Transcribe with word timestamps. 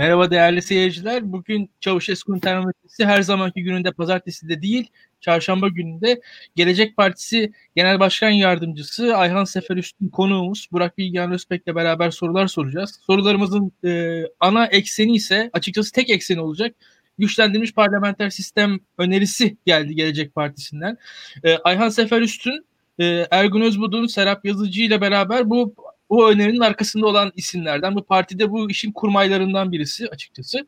Merhaba 0.00 0.30
değerli 0.30 0.62
seyirciler. 0.62 1.32
Bugün 1.32 1.70
Çavuşesku'nun 1.80 2.38
termometresi 2.38 3.04
her 3.04 3.22
zamanki 3.22 3.62
gününde 3.62 3.92
pazartesi 3.92 4.48
de 4.48 4.62
değil, 4.62 4.90
çarşamba 5.20 5.68
gününde 5.68 6.20
Gelecek 6.56 6.96
Partisi 6.96 7.52
Genel 7.76 8.00
Başkan 8.00 8.30
Yardımcısı 8.30 9.16
Ayhan 9.16 9.44
Seferüstün 9.44 10.08
konuğumuz 10.08 10.68
Burak 10.72 10.98
Bilgehan 10.98 11.32
Özbek'le 11.32 11.74
beraber 11.74 12.10
sorular 12.10 12.46
soracağız. 12.46 13.00
Sorularımızın 13.06 13.72
e, 13.84 14.22
ana 14.40 14.66
ekseni 14.66 15.14
ise 15.14 15.50
açıkçası 15.52 15.92
tek 15.92 16.10
ekseni 16.10 16.40
olacak. 16.40 16.76
Güçlendirilmiş 17.18 17.74
parlamenter 17.74 18.30
sistem 18.30 18.78
önerisi 18.98 19.56
geldi 19.66 19.94
Gelecek 19.94 20.34
Partisi'nden. 20.34 20.96
E, 21.44 21.56
Ayhan 21.56 21.88
Seferüstün, 21.88 22.66
e, 22.98 23.26
Ergun 23.30 23.60
Özbudun, 23.60 24.06
Serap 24.06 24.44
Yazıcı 24.44 24.82
ile 24.82 25.00
beraber 25.00 25.50
bu 25.50 25.74
bu 26.10 26.30
önerinin 26.30 26.60
arkasında 26.60 27.06
olan 27.06 27.32
isimlerden. 27.36 27.94
Bu 27.94 28.04
partide 28.04 28.50
bu 28.50 28.70
işin 28.70 28.92
kurmaylarından 28.92 29.72
birisi 29.72 30.08
açıkçası. 30.08 30.66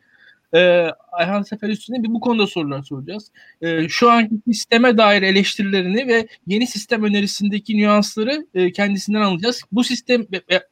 Ee, 0.55 0.89
Ayhan 1.13 1.43
Sefer 1.43 1.69
üstüne 1.69 2.03
bir 2.03 2.09
bu 2.09 2.21
konuda 2.21 2.47
sorular 2.47 2.83
soracağız. 2.83 3.31
Ee, 3.63 3.89
şu 3.89 4.11
anki 4.11 4.35
sisteme 4.47 4.99
dair 4.99 5.23
eleştirilerini 5.23 6.07
ve 6.07 6.27
yeni 6.47 6.67
sistem 6.67 7.05
önerisindeki 7.05 7.77
nüansları 7.77 8.47
e, 8.55 8.73
kendisinden 8.73 9.21
alacağız. 9.21 9.63
Bu 9.73 9.85
sistem 9.85 10.27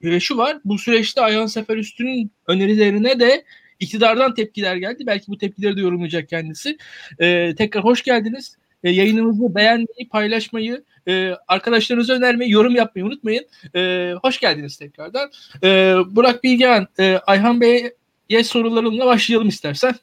ve 0.04 0.20
şu 0.20 0.36
var. 0.36 0.58
Bu 0.64 0.78
süreçte 0.78 1.20
Ayhan 1.20 1.46
Sefer 1.46 1.76
Üstün'ün 1.76 2.30
önerilerine 2.46 3.20
de 3.20 3.44
iktidardan 3.80 4.34
tepkiler 4.34 4.76
geldi. 4.76 5.06
Belki 5.06 5.28
bu 5.28 5.38
tepkileri 5.38 5.76
de 5.76 5.80
yorumlayacak 5.80 6.28
kendisi. 6.28 6.78
Ee, 7.18 7.54
tekrar 7.58 7.84
hoş 7.84 8.02
geldiniz. 8.02 8.56
Ee, 8.84 8.90
yayınımızı 8.90 9.54
beğenmeyi, 9.54 10.08
paylaşmayı, 10.10 10.84
e, 11.08 11.34
arkadaşlarınıza 11.48 12.12
önermeyi, 12.12 12.50
yorum 12.50 12.76
yapmayı 12.76 13.06
unutmayın. 13.06 13.46
E, 13.74 14.12
hoş 14.22 14.40
geldiniz 14.40 14.76
tekrardan. 14.76 15.30
E, 15.64 15.94
Burak 16.06 16.44
Bilgehan, 16.44 16.88
e, 16.98 17.18
Ayhan 17.26 17.60
Bey'e 17.60 18.44
sorularımla 18.44 19.06
başlayalım 19.06 19.48
istersen. 19.48 19.94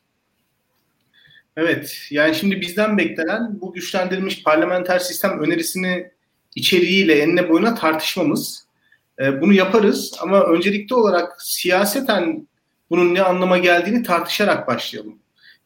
Evet, 1.57 1.97
yani 2.11 2.35
şimdi 2.35 2.61
bizden 2.61 2.97
beklenen 2.97 3.61
bu 3.61 3.73
güçlendirilmiş 3.73 4.43
parlamenter 4.43 4.99
sistem 4.99 5.39
önerisini 5.39 6.11
içeriğiyle 6.55 7.19
enine 7.19 7.49
boyuna 7.49 7.75
tartışmamız. 7.75 8.67
E, 9.19 9.41
bunu 9.41 9.53
yaparız 9.53 10.13
ama 10.21 10.43
öncelikli 10.43 10.93
olarak 10.93 11.41
siyaseten 11.41 12.47
bunun 12.89 13.15
ne 13.15 13.21
anlama 13.21 13.57
geldiğini 13.57 14.03
tartışarak 14.03 14.67
başlayalım. 14.67 15.19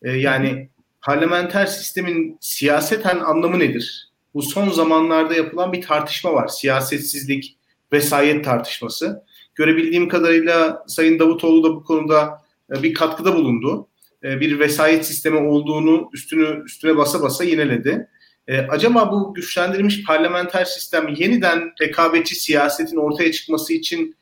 E, 0.04 0.12
yani 0.12 0.70
parlamenter 1.02 1.66
sistemin 1.66 2.38
siyaseten 2.42 3.20
anlamı 3.20 3.60
nedir? 3.60 4.12
bu 4.34 4.42
son 4.42 4.70
zamanlarda 4.70 5.34
yapılan 5.34 5.74
bir 5.74 5.82
tartışma 5.82 6.34
var. 6.34 6.48
Siyasetsizlik, 6.48 7.58
vesayet 7.94 8.46
tartışması. 8.46 9.24
Görebildiğim 9.56 10.10
kadarıyla 10.10 10.84
Sayın 10.88 11.20
Davutoğlu 11.20 11.64
da 11.64 11.76
bu 11.76 11.84
konuda 11.84 12.42
e, 12.76 12.84
bir 12.84 12.94
katkıda 12.94 13.36
bulundu. 13.36 13.88
E, 14.24 14.40
bir 14.40 14.60
vesayet 14.60 15.06
sistemi 15.06 15.38
olduğunu 15.38 16.10
üstünü 16.14 16.64
üstüne 16.66 16.98
basa 16.98 17.22
basa 17.22 17.44
yineledi. 17.44 18.08
E, 18.48 18.60
acaba 18.60 19.12
bu 19.12 19.34
güçlendirilmiş 19.34 20.04
parlamenter 20.04 20.66
sistem 20.66 21.08
yeniden 21.08 21.72
rekabetçi 21.82 22.36
siyasetin 22.36 22.98
ortaya 22.98 23.32
çıkması 23.32 23.74
için 23.74 24.16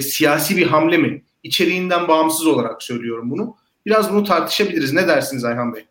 siyasi 0.00 0.56
bir 0.56 0.66
hamle 0.66 0.96
mi? 0.96 1.22
İçeriğinden 1.42 2.08
bağımsız 2.08 2.46
olarak 2.46 2.82
söylüyorum 2.82 3.30
bunu. 3.30 3.56
Biraz 3.86 4.12
bunu 4.12 4.24
tartışabiliriz. 4.24 4.92
Ne 4.92 5.08
dersiniz 5.08 5.44
Ayhan 5.44 5.74
Bey? 5.74 5.89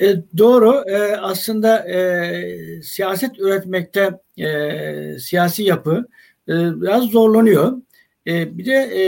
E, 0.00 0.16
doğru. 0.38 0.84
E, 0.90 1.16
aslında 1.16 1.88
e, 1.88 2.82
siyaset 2.82 3.38
üretmekte 3.38 4.10
e, 4.38 5.18
siyasi 5.18 5.62
yapı 5.62 6.06
e, 6.48 6.52
biraz 6.80 7.04
zorlanıyor. 7.04 7.82
E, 8.26 8.58
bir 8.58 8.66
de 8.66 8.72
e, 8.72 9.04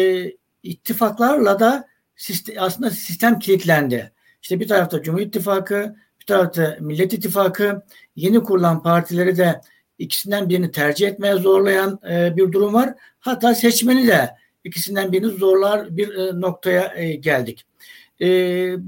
ittifaklarla 0.63 1.61
da 1.61 1.89
sistem, 2.17 2.57
aslında 2.59 2.91
sistem 2.91 3.39
kilitlendi. 3.39 4.13
İşte 4.43 4.61
bir 4.61 4.69
tarafta 4.69 5.03
Cumhur 5.03 5.21
İttifakı, 5.21 5.97
bir 6.21 6.27
tarafta 6.27 6.77
Millet 6.81 7.13
İttifakı, 7.13 7.83
yeni 8.17 8.43
kurulan 8.43 8.83
partileri 8.83 9.37
de 9.37 9.61
ikisinden 9.99 10.49
birini 10.49 10.71
tercih 10.71 11.09
etmeye 11.09 11.35
zorlayan 11.35 12.01
e, 12.11 12.37
bir 12.37 12.53
durum 12.53 12.75
var. 12.75 12.95
Hatta 13.21 13.55
seçmeni 13.55 14.07
de 14.07 14.31
ikisinden 14.65 15.13
birini 15.13 15.31
zorlar 15.31 15.97
bir 15.97 16.15
e, 16.15 16.41
noktaya 16.41 16.95
e, 16.97 17.15
geldik. 17.15 17.67
E, 18.21 18.27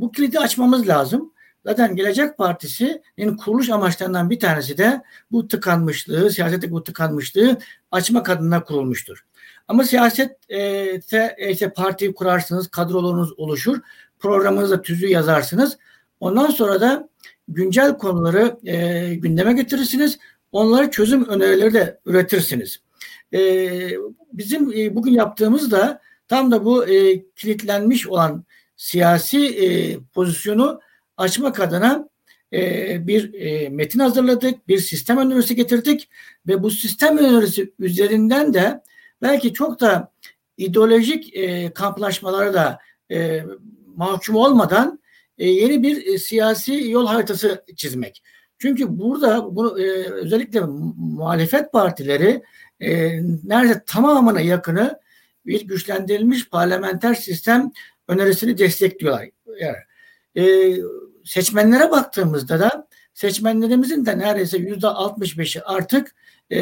bu 0.00 0.12
kilidi 0.12 0.38
açmamız 0.38 0.88
lazım. 0.88 1.33
Zaten 1.66 1.96
Gelecek 1.96 2.38
Partisi'nin 2.38 3.36
kuruluş 3.36 3.70
amaçlarından 3.70 4.30
bir 4.30 4.40
tanesi 4.40 4.78
de 4.78 5.02
bu 5.30 5.48
tıkanmışlığı, 5.48 6.30
siyasette 6.30 6.70
bu 6.70 6.84
tıkanmışlığı 6.84 7.58
açmak 7.90 8.30
adına 8.30 8.64
kurulmuştur. 8.64 9.24
Ama 9.68 9.84
siyasette 9.84 11.36
işte 11.50 11.72
parti 11.72 12.14
kurarsınız, 12.14 12.68
kadrolarınız 12.68 13.38
oluşur, 13.38 13.78
programınızda 14.18 14.82
tüzüğü 14.82 15.08
yazarsınız. 15.08 15.78
Ondan 16.20 16.50
sonra 16.50 16.80
da 16.80 17.08
güncel 17.48 17.98
konuları 17.98 18.56
e, 18.64 19.14
gündeme 19.14 19.52
getirirsiniz. 19.52 20.18
Onlara 20.52 20.90
çözüm 20.90 21.28
önerileri 21.28 21.74
de 21.74 22.00
üretirsiniz. 22.06 22.80
E, 23.34 23.40
bizim 24.32 24.72
e, 24.72 24.94
bugün 24.94 25.12
yaptığımız 25.12 25.70
da 25.70 26.00
tam 26.28 26.50
da 26.50 26.64
bu 26.64 26.86
e, 26.86 27.24
kilitlenmiş 27.36 28.06
olan 28.06 28.44
siyasi 28.76 29.46
e, 29.46 29.98
pozisyonu 30.14 30.80
açmak 31.16 31.60
adına 31.60 32.08
e, 32.52 33.06
bir 33.06 33.34
e, 33.34 33.68
metin 33.68 33.98
hazırladık, 33.98 34.68
bir 34.68 34.78
sistem 34.78 35.18
önerisi 35.18 35.56
getirdik 35.56 36.08
ve 36.46 36.62
bu 36.62 36.70
sistem 36.70 37.18
önerisi 37.18 37.72
üzerinden 37.78 38.54
de 38.54 38.82
belki 39.22 39.52
çok 39.52 39.80
da 39.80 40.12
ideolojik 40.56 41.36
e, 41.36 41.72
kamplaşmalara 41.72 42.54
da 42.54 42.78
e, 43.10 43.44
mahkum 43.96 44.36
olmadan 44.36 45.00
e, 45.38 45.48
yeni 45.48 45.82
bir 45.82 46.06
e, 46.06 46.18
siyasi 46.18 46.90
yol 46.90 47.06
haritası 47.06 47.64
çizmek. 47.76 48.22
Çünkü 48.58 48.98
burada 48.98 49.56
bunu 49.56 49.80
e, 49.80 50.10
özellikle 50.10 50.60
muhalefet 50.96 51.72
partileri 51.72 52.42
e, 52.80 53.20
neredeyse 53.44 53.82
tamamına 53.86 54.40
yakını 54.40 55.00
bir 55.46 55.68
güçlendirilmiş 55.68 56.48
parlamenter 56.48 57.14
sistem 57.14 57.72
önerisini 58.08 58.58
destekliyorlar. 58.58 59.28
Yani, 59.60 59.76
e, 60.36 60.76
seçmenlere 61.24 61.90
baktığımızda 61.90 62.60
da 62.60 62.88
seçmenlerimizin 63.14 64.06
de 64.06 64.18
neredeyse 64.18 64.58
yüzde 64.58 64.86
65'i 64.86 65.62
artık 65.62 66.14
e, 66.50 66.60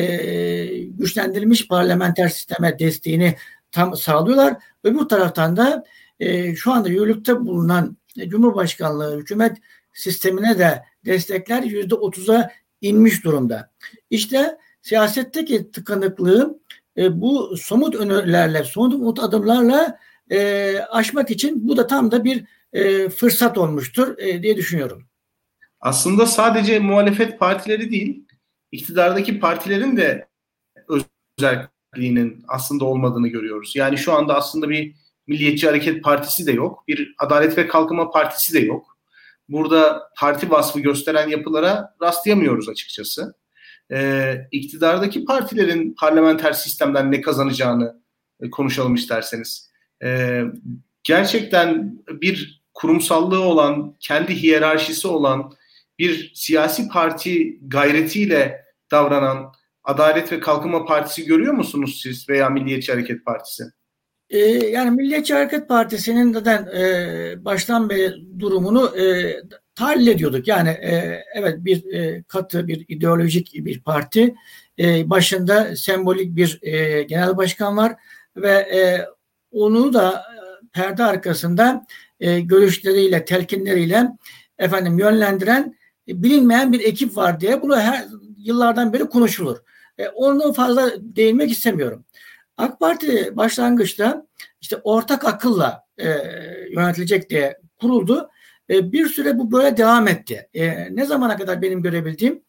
güçlendirilmiş 0.85 1.69
parlamenter 1.69 2.29
sisteme 2.29 2.79
desteğini 2.79 3.37
tam 3.71 3.97
sağlıyorlar. 3.97 4.57
Öbür 4.85 5.05
taraftan 5.05 5.57
da 5.57 5.85
e, 6.21 6.55
şu 6.55 6.73
anda 6.73 6.89
yürürlükte 6.89 7.41
bulunan 7.41 7.97
Cumhurbaşkanlığı 8.29 9.19
hükümet 9.19 9.57
sistemine 9.93 10.59
de 10.59 10.83
destekler 11.05 11.63
yüzde 11.63 11.95
30'a 11.95 12.51
inmiş 12.81 13.25
durumda. 13.25 13.71
İşte 14.11 14.59
siyasetteki 14.83 15.71
tıkanıklığı 15.71 16.59
e, 16.97 17.21
bu 17.21 17.57
somut 17.57 17.95
önerilerle, 17.95 18.65
somut 18.65 19.19
adımlarla 19.19 19.99
e, 20.31 20.79
aşmak 20.91 21.31
için 21.31 21.69
bu 21.69 21.77
da 21.77 21.87
tam 21.87 22.11
da 22.11 22.25
bir 22.25 22.45
e, 22.73 23.09
fırsat 23.09 23.59
olmuştur 23.59 24.19
e, 24.19 24.43
diye 24.43 24.57
düşünüyorum. 24.57 25.07
Aslında 25.81 26.27
sadece 26.27 26.79
muhalefet 26.79 27.39
partileri 27.39 27.91
değil, 27.91 28.27
iktidardaki 28.73 29.41
partilerin 29.41 29.97
de 29.97 30.29
özelliğinin 31.39 32.45
aslında 32.49 32.85
olmadığını 32.85 33.29
görüyoruz. 33.29 33.77
Yani 33.77 33.99
şu 33.99 34.13
anda 34.13 34.37
aslında 34.37 34.69
bir 34.69 34.95
Milliyetçi 35.27 35.67
Hareket 35.67 36.05
Partisi 36.05 36.47
de 36.47 36.53
yok, 36.53 36.85
bir 36.89 37.15
Adalet 37.19 37.59
ve 37.59 37.67
Kalkınma 37.67 38.11
Partisi 38.11 38.55
de 38.55 38.59
yok. 38.59 38.99
Burada 39.49 40.11
parti 40.19 40.51
vasfı 40.51 40.81
gösteren 40.81 41.29
yapılara 41.29 41.95
rastlayamıyoruz 42.03 42.69
açıkçası. 42.69 43.35
Ee, 43.93 44.37
iktidardaki 44.53 45.25
partilerin 45.25 45.95
parlamenter 45.99 46.53
sistemden 46.53 47.13
ne 47.13 47.21
kazanacağını 47.21 48.03
e, 48.41 48.51
konuşalım 48.51 48.95
isterseniz. 48.95 49.71
Ee, 50.05 50.43
gerçekten 51.05 51.99
bir 52.09 52.62
kurumsallığı 52.75 53.41
olan, 53.41 53.97
kendi 54.01 54.43
hiyerarşisi 54.43 55.09
olan 55.09 55.53
bir 55.99 56.33
siyasi 56.35 56.89
parti 56.89 57.59
gayretiyle 57.63 58.65
davranan 58.91 59.53
Adalet 59.85 60.33
ve 60.33 60.41
Kalkınma 60.41 60.85
Partisi 60.85 61.25
görüyor 61.25 61.55
musunuz 61.55 62.01
siz 62.03 62.29
veya 62.29 62.51
Milliyetçi 62.51 62.93
Hareket 62.93 63.25
Partisi? 63.25 63.65
Ee, 64.31 64.39
yani 64.49 64.91
Milliyetçi 64.91 65.35
Hareket 65.35 65.69
Partisi'nin 65.69 66.33
zaten 66.33 66.67
e, 66.67 67.45
baştan 67.45 67.91
beri 67.91 68.41
durumunu 68.41 68.99
e, 68.99 69.37
tahlil 69.75 70.07
ediyorduk. 70.07 70.49
Yani 70.49 70.69
e, 70.69 71.25
evet 71.35 71.57
bir 71.59 71.93
e, 71.95 72.23
katı, 72.23 72.69
bir 72.69 72.85
ideolojik 72.89 73.53
bir 73.55 73.81
parti. 73.81 74.35
E, 74.79 75.11
başında 75.11 75.77
sembolik 75.77 76.37
bir 76.37 76.61
genel 77.09 77.37
başkan 77.37 77.77
var 77.77 77.97
ve 78.37 78.67
onu 79.51 79.93
da 79.93 80.25
perde 80.73 81.05
arkasında 81.05 81.87
e, 82.23 82.41
görüşleriyle, 82.41 83.25
telkinleriyle 83.25 84.09
efendim 84.59 84.99
yönlendiren 84.99 85.77
e, 86.09 86.23
bilinmeyen 86.23 86.73
bir 86.73 86.81
ekip 86.81 87.17
var 87.17 87.41
diye 87.41 87.63
bunu 87.63 87.77
her 87.77 88.07
yıllardan 88.37 88.93
beri 88.93 89.05
konuşulur. 89.05 89.59
E, 89.99 90.09
onu 90.09 90.53
fazla 90.53 90.93
değinmek 91.01 91.51
istemiyorum. 91.51 92.05
AK 92.57 92.81
Parti 92.81 93.37
başlangıçta 93.37 94.27
işte 94.61 94.77
ortak 94.77 95.25
akılla 95.25 95.85
e, 95.99 96.09
yönetilecek 96.71 97.31
diye 97.31 97.59
kuruldu. 97.81 98.31
E, 98.71 98.93
bir 98.93 99.07
süre 99.07 99.39
bu 99.39 99.53
böyle 99.53 99.77
devam 99.77 100.09
etti. 100.09 100.49
E, 100.55 100.97
ne 100.97 101.07
zamana 101.07 101.37
kadar 101.37 101.63
benim 101.63 101.83
görebildiğim 101.83 102.43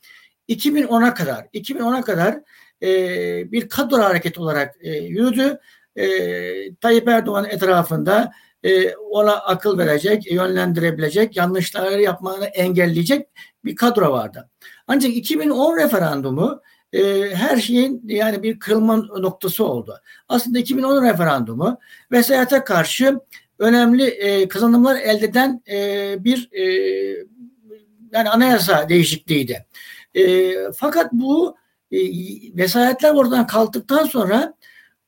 2010'a 0.50 1.14
kadar 1.14 1.46
2010'a 1.54 2.02
kadar 2.02 2.40
e, 2.84 3.52
bir 3.52 3.70
kadro 3.70 3.98
hareketi 3.98 4.40
olarak 4.40 4.76
e, 4.82 4.92
yürüdü. 4.92 5.60
E, 5.96 6.76
Tayyip 6.76 7.08
Erdoğan 7.08 7.46
etrafında 7.46 8.32
e, 8.64 8.96
ona 8.96 9.34
akıl 9.34 9.78
verecek, 9.78 10.32
yönlendirebilecek, 10.32 11.38
yanlışları 11.38 12.02
yapmanı 12.02 12.46
engelleyecek 12.46 13.28
bir 13.66 13.76
kadro 13.76 14.12
vardı. 14.12 14.50
Ancak 14.88 15.16
2010 15.16 15.78
referandumu 15.78 16.62
e, 16.94 17.30
her 17.36 17.58
şeyin 17.58 18.02
yani 18.06 18.44
bir 18.44 18.60
kırılma 18.60 18.96
noktası 18.98 19.66
oldu. 19.66 20.02
Aslında 20.30 20.60
2010 20.60 21.04
referandumu 21.04 21.80
vesayete 22.12 22.64
karşı 22.64 23.20
önemli 23.60 24.04
e, 24.04 24.48
kazanımlar 24.48 24.96
elde 24.96 25.26
eden 25.26 25.62
bir 26.24 26.50
yani 28.14 28.30
anayasa 28.30 28.90
değişikliğiydi. 28.90 29.66
Fakat 30.76 31.14
bu 31.14 31.56
vesayetler 32.54 33.14
oradan 33.14 33.48
kalktıktan 33.48 34.06
sonra 34.06 34.54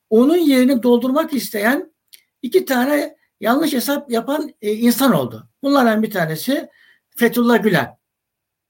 onun 0.09 0.37
yerini 0.37 0.83
doldurmak 0.83 1.33
isteyen 1.33 1.93
iki 2.41 2.65
tane 2.65 3.14
yanlış 3.39 3.73
hesap 3.73 4.11
yapan 4.11 4.53
e, 4.61 4.73
insan 4.73 5.13
oldu. 5.13 5.49
Bunlardan 5.63 6.03
bir 6.03 6.11
tanesi 6.11 6.69
Fethullah 7.09 7.63
Gülen. 7.63 7.97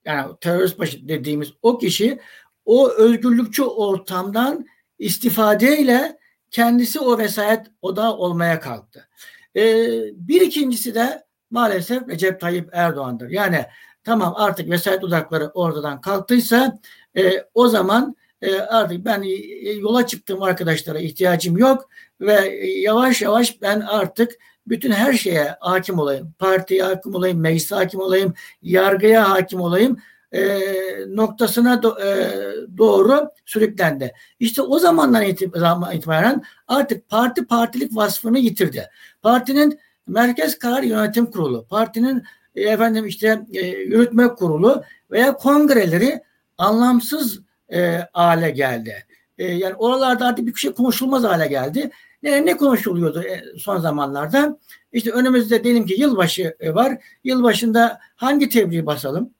Yani 0.04 0.32
terörist 0.40 0.78
başı 0.78 1.08
dediğimiz 1.08 1.52
o 1.62 1.78
kişi 1.78 2.20
o 2.64 2.90
özgürlükçü 2.90 3.62
ortamdan 3.62 4.66
istifadeyle 4.98 6.18
kendisi 6.50 7.00
o 7.00 7.18
vesayet 7.18 7.66
odağı 7.82 8.12
olmaya 8.12 8.60
kalktı. 8.60 9.08
Ee, 9.56 9.86
bir 10.14 10.40
ikincisi 10.40 10.94
de 10.94 11.24
maalesef 11.50 12.08
Recep 12.08 12.40
Tayyip 12.40 12.68
Erdoğan'dır. 12.72 13.30
Yani 13.30 13.66
tamam 14.04 14.34
artık 14.36 14.70
vesayet 14.70 15.04
odakları 15.04 15.50
oradan 15.54 16.00
kalktıysa 16.00 16.78
e, 17.16 17.44
o 17.54 17.68
zaman 17.68 18.16
e, 18.42 18.58
artık 18.58 19.04
ben 19.04 19.22
e, 19.22 19.72
yola 19.72 20.06
çıktığım 20.06 20.42
arkadaşlara 20.42 20.98
ihtiyacım 20.98 21.58
yok 21.58 21.88
ve 22.20 22.64
yavaş 22.66 23.22
yavaş 23.22 23.62
ben 23.62 23.80
artık 23.80 24.32
bütün 24.66 24.90
her 24.90 25.12
şeye 25.12 25.56
hakim 25.60 25.98
olayım. 25.98 26.34
Partiye 26.38 26.82
hakim 26.82 27.14
olayım, 27.14 27.40
meclise 27.40 27.74
hakim 27.74 28.00
olayım, 28.00 28.34
yargıya 28.62 29.30
hakim 29.30 29.60
olayım 29.60 29.98
e, 30.32 30.60
noktasına 31.08 31.82
do, 31.82 31.98
e, 32.00 32.30
doğru 32.78 33.30
sürüklendi. 33.44 34.12
İşte 34.40 34.62
o 34.62 34.78
zamandan 34.78 35.24
itibaren 35.24 36.42
artık 36.68 37.08
parti 37.08 37.46
partilik 37.46 37.96
vasfını 37.96 38.38
yitirdi. 38.38 38.90
Partinin 39.22 39.80
Merkez 40.06 40.58
Karar 40.58 40.82
Yönetim 40.82 41.26
Kurulu, 41.26 41.66
partinin 41.66 42.22
e, 42.54 42.62
efendim 42.62 43.06
işte 43.06 43.40
e, 43.52 43.66
yürütme 43.66 44.28
kurulu 44.28 44.82
veya 45.10 45.36
kongreleri 45.36 46.22
anlamsız 46.58 47.40
e, 47.72 48.00
hale 48.12 48.50
geldi. 48.50 49.04
E, 49.38 49.44
yani 49.44 49.74
oralarda 49.74 50.26
artık 50.26 50.46
bir 50.46 50.54
şey 50.54 50.72
konuşulmaz 50.72 51.24
hale 51.24 51.46
geldi. 51.46 51.90
Ne, 52.22 52.46
ne 52.46 52.56
konuşuluyordu 52.56 53.22
e, 53.22 53.42
son 53.58 53.78
zamanlarda? 53.78 54.58
İşte 54.92 55.10
önümüzde 55.10 55.64
diyelim 55.64 55.86
ki 55.86 56.00
yılbaşı 56.00 56.56
e, 56.60 56.74
var. 56.74 56.98
Yılbaşında 57.24 57.98
hangi 58.16 58.48
tebriği 58.48 58.86
basalım? 58.86 59.30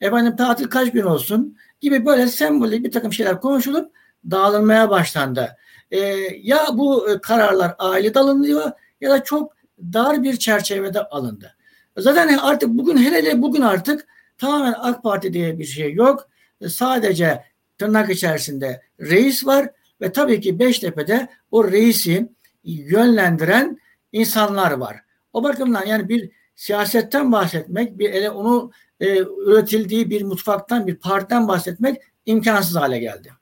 efendim 0.00 0.36
tatil 0.36 0.64
kaç 0.64 0.92
gün 0.92 1.02
olsun 1.02 1.56
gibi 1.80 2.06
böyle 2.06 2.26
sembolik 2.26 2.84
bir 2.84 2.90
takım 2.90 3.12
şeyler 3.12 3.40
konuşulup 3.40 3.92
dağılmaya 4.30 4.90
başlandı. 4.90 5.56
E, 5.90 5.98
ya 6.42 6.66
bu 6.72 7.10
e, 7.10 7.20
kararlar 7.20 7.74
aile 7.78 8.12
alınıyor 8.12 8.70
ya 9.00 9.10
da 9.10 9.24
çok 9.24 9.52
dar 9.78 10.22
bir 10.22 10.36
çerçevede 10.36 11.02
alındı. 11.04 11.56
Zaten 11.96 12.38
artık 12.38 12.68
bugün 12.68 12.96
hele 12.96 13.16
hele 13.16 13.42
bugün 13.42 13.60
artık 13.60 14.06
tamamen 14.38 14.74
AK 14.78 15.02
Parti 15.02 15.32
diye 15.32 15.58
bir 15.58 15.64
şey 15.64 15.94
yok. 15.94 16.28
Sadece 16.68 17.44
tırnak 17.78 18.10
içerisinde 18.10 18.82
reis 19.00 19.46
var 19.46 19.70
ve 20.00 20.12
tabii 20.12 20.40
ki 20.40 20.58
Beştepe'de 20.58 21.28
o 21.50 21.72
reisi 21.72 22.28
yönlendiren 22.64 23.78
insanlar 24.12 24.72
var. 24.72 24.96
O 25.32 25.42
bakımdan 25.42 25.86
yani 25.86 26.08
bir 26.08 26.30
siyasetten 26.54 27.32
bahsetmek, 27.32 27.98
bir 27.98 28.10
ele 28.10 28.30
onu 28.30 28.70
e, 29.00 29.18
üretildiği 29.18 30.10
bir 30.10 30.22
mutfaktan, 30.22 30.86
bir 30.86 30.96
partiden 30.96 31.48
bahsetmek 31.48 32.02
imkansız 32.26 32.76
hale 32.76 32.98
geldi. 32.98 33.32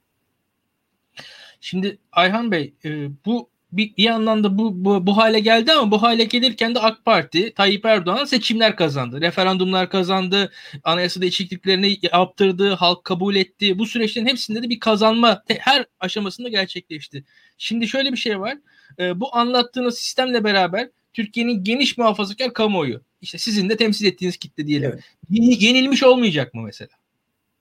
Şimdi 1.61 1.99
Ayhan 2.13 2.51
Bey 2.51 2.75
e, 2.85 3.09
bu 3.27 3.51
bir, 3.77 3.97
bir 3.97 4.03
yandan 4.03 4.45
da 4.45 4.59
bu, 4.59 4.85
bu 4.85 5.07
bu 5.07 5.17
hale 5.17 5.41
geldi 5.41 5.73
ama 5.73 5.91
bu 5.91 6.03
hale 6.03 6.25
gelirken 6.25 6.75
de 6.75 6.81
AK 6.81 7.05
Parti 7.05 7.55
Tayyip 7.55 7.85
Erdoğan 7.85 8.25
seçimler 8.25 8.77
kazandı. 8.77 9.21
Referandumlar 9.21 9.91
kazandı. 9.91 10.53
Anayasa 10.85 11.21
değişikliklerini 11.21 11.99
yaptırdı. 12.13 12.71
Halk 12.71 13.05
kabul 13.05 13.37
etti. 13.37 13.79
Bu 13.79 13.87
süreçlerin 13.87 14.27
hepsinde 14.27 14.63
de 14.63 14.69
bir 14.69 14.81
kazanma 14.81 15.43
her 15.49 15.87
aşamasında 16.01 16.49
gerçekleşti. 16.49 17.25
Şimdi 17.59 17.89
şöyle 17.89 18.13
bir 18.13 18.17
şey 18.17 18.41
var. 18.41 18.59
E, 18.99 19.21
bu 19.21 19.37
anlattığınız 19.37 19.99
sistemle 19.99 20.45
beraber 20.45 20.89
Türkiye'nin 21.13 21.65
geniş 21.65 21.99
muhafazakar 21.99 22.53
kamuoyu 22.53 23.01
işte 23.25 23.39
sizin 23.39 23.69
de 23.69 23.77
temsil 23.77 24.07
ettiğiniz 24.07 24.37
kitle 24.37 24.67
diyelim. 24.67 24.91
Evet. 24.93 25.63
Yenilmiş 25.63 26.03
olmayacak 26.03 26.55
mı 26.55 26.63
mesela? 26.63 26.91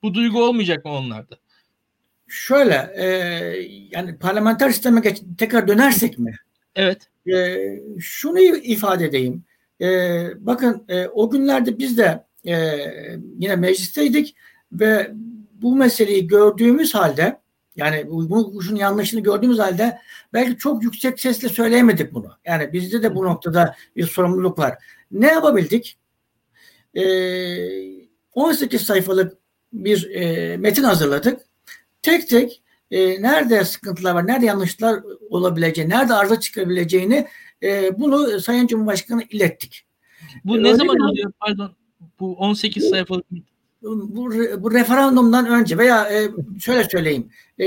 Bu 0.04 0.14
duygu 0.14 0.44
olmayacak 0.44 0.86
mı 0.86 0.92
onlarda? 0.92 1.38
Şöyle 2.28 2.94
e, 2.96 3.06
yani 3.92 4.18
parlamenter 4.18 4.70
sisteme 4.70 5.02
geç, 5.02 5.22
tekrar 5.38 5.68
dönersek 5.68 6.20
mi? 6.20 6.36
Evet. 6.76 7.10
E, 7.28 7.58
şunu 8.00 8.40
ifade 8.40 9.06
edeyim. 9.06 9.44
E, 9.82 9.88
bakın 10.46 10.86
e, 10.90 11.08
o 11.08 11.30
günlerde 11.30 11.78
biz 11.78 11.98
de 11.98 12.26
e, 12.46 12.56
yine 13.40 13.56
meclisteydik 13.56 14.36
ve 14.72 15.12
bu 15.54 15.76
meseleyi 15.76 16.28
gördüğümüz 16.28 16.96
halde 16.96 17.40
yani 17.76 18.08
bu, 18.10 18.30
bu 18.30 18.54
kuşun 18.54 18.76
yanlışını 18.76 19.22
gördüğümüz 19.22 19.60
halde 19.60 20.00
belki 20.34 20.58
çok 20.58 20.84
yüksek 20.84 21.20
sesle 21.20 21.50
söyleyemedik 21.50 22.14
bunu. 22.14 22.32
Yani 22.46 22.74
bizde 22.74 23.04
de 23.04 23.16
bu 23.16 23.26
noktada 23.26 23.76
bir 23.96 24.08
sorumluluk 24.08 24.60
var. 24.60 24.78
Ne 25.12 25.28
yapabildik? 25.28 25.98
Ee, 26.96 28.04
18 28.34 28.82
sayfalık 28.82 29.38
bir 29.74 30.10
e, 30.12 30.58
metin 30.58 30.84
hazırladık. 30.84 31.42
Tek 32.04 32.30
tek 32.30 32.62
e, 32.92 33.22
nerede 33.22 33.66
sıkıntılar 33.66 34.14
var, 34.14 34.28
nerede 34.28 34.46
yanlışlar 34.46 35.04
olabileceğini, 35.30 35.92
nerede 35.92 36.14
arıza 36.14 36.40
çıkabileceğini 36.40 37.28
e, 37.64 38.00
bunu 38.00 38.40
Sayın 38.40 38.68
Cumhurbaşkanı 38.68 39.24
ilettik. 39.30 39.86
Bu 40.46 40.58
e, 40.58 40.64
ne 40.64 40.76
zaman 40.76 41.00
oluyor? 41.00 41.32
Pardon. 41.40 41.76
Bu 42.20 42.36
18 42.36 42.90
sayfalık 42.90 43.26
bu, 43.84 44.32
bu 44.64 44.74
referandumdan 44.74 45.46
önce 45.46 45.78
veya 45.78 46.10
e, 46.12 46.30
şöyle 46.60 46.84
söyleyeyim 46.84 47.30
e, 47.58 47.66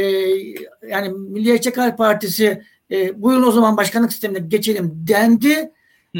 yani 0.89 1.09
Milliyetçi 1.09 1.71
Halk 1.71 1.99
Partisi 1.99 2.63
e, 2.91 3.23
buyurun 3.23 3.47
o 3.47 3.51
zaman 3.51 3.77
başkanlık 3.77 4.13
sistemine 4.13 4.39
geçelim 4.39 4.93
dendi. 5.09 5.73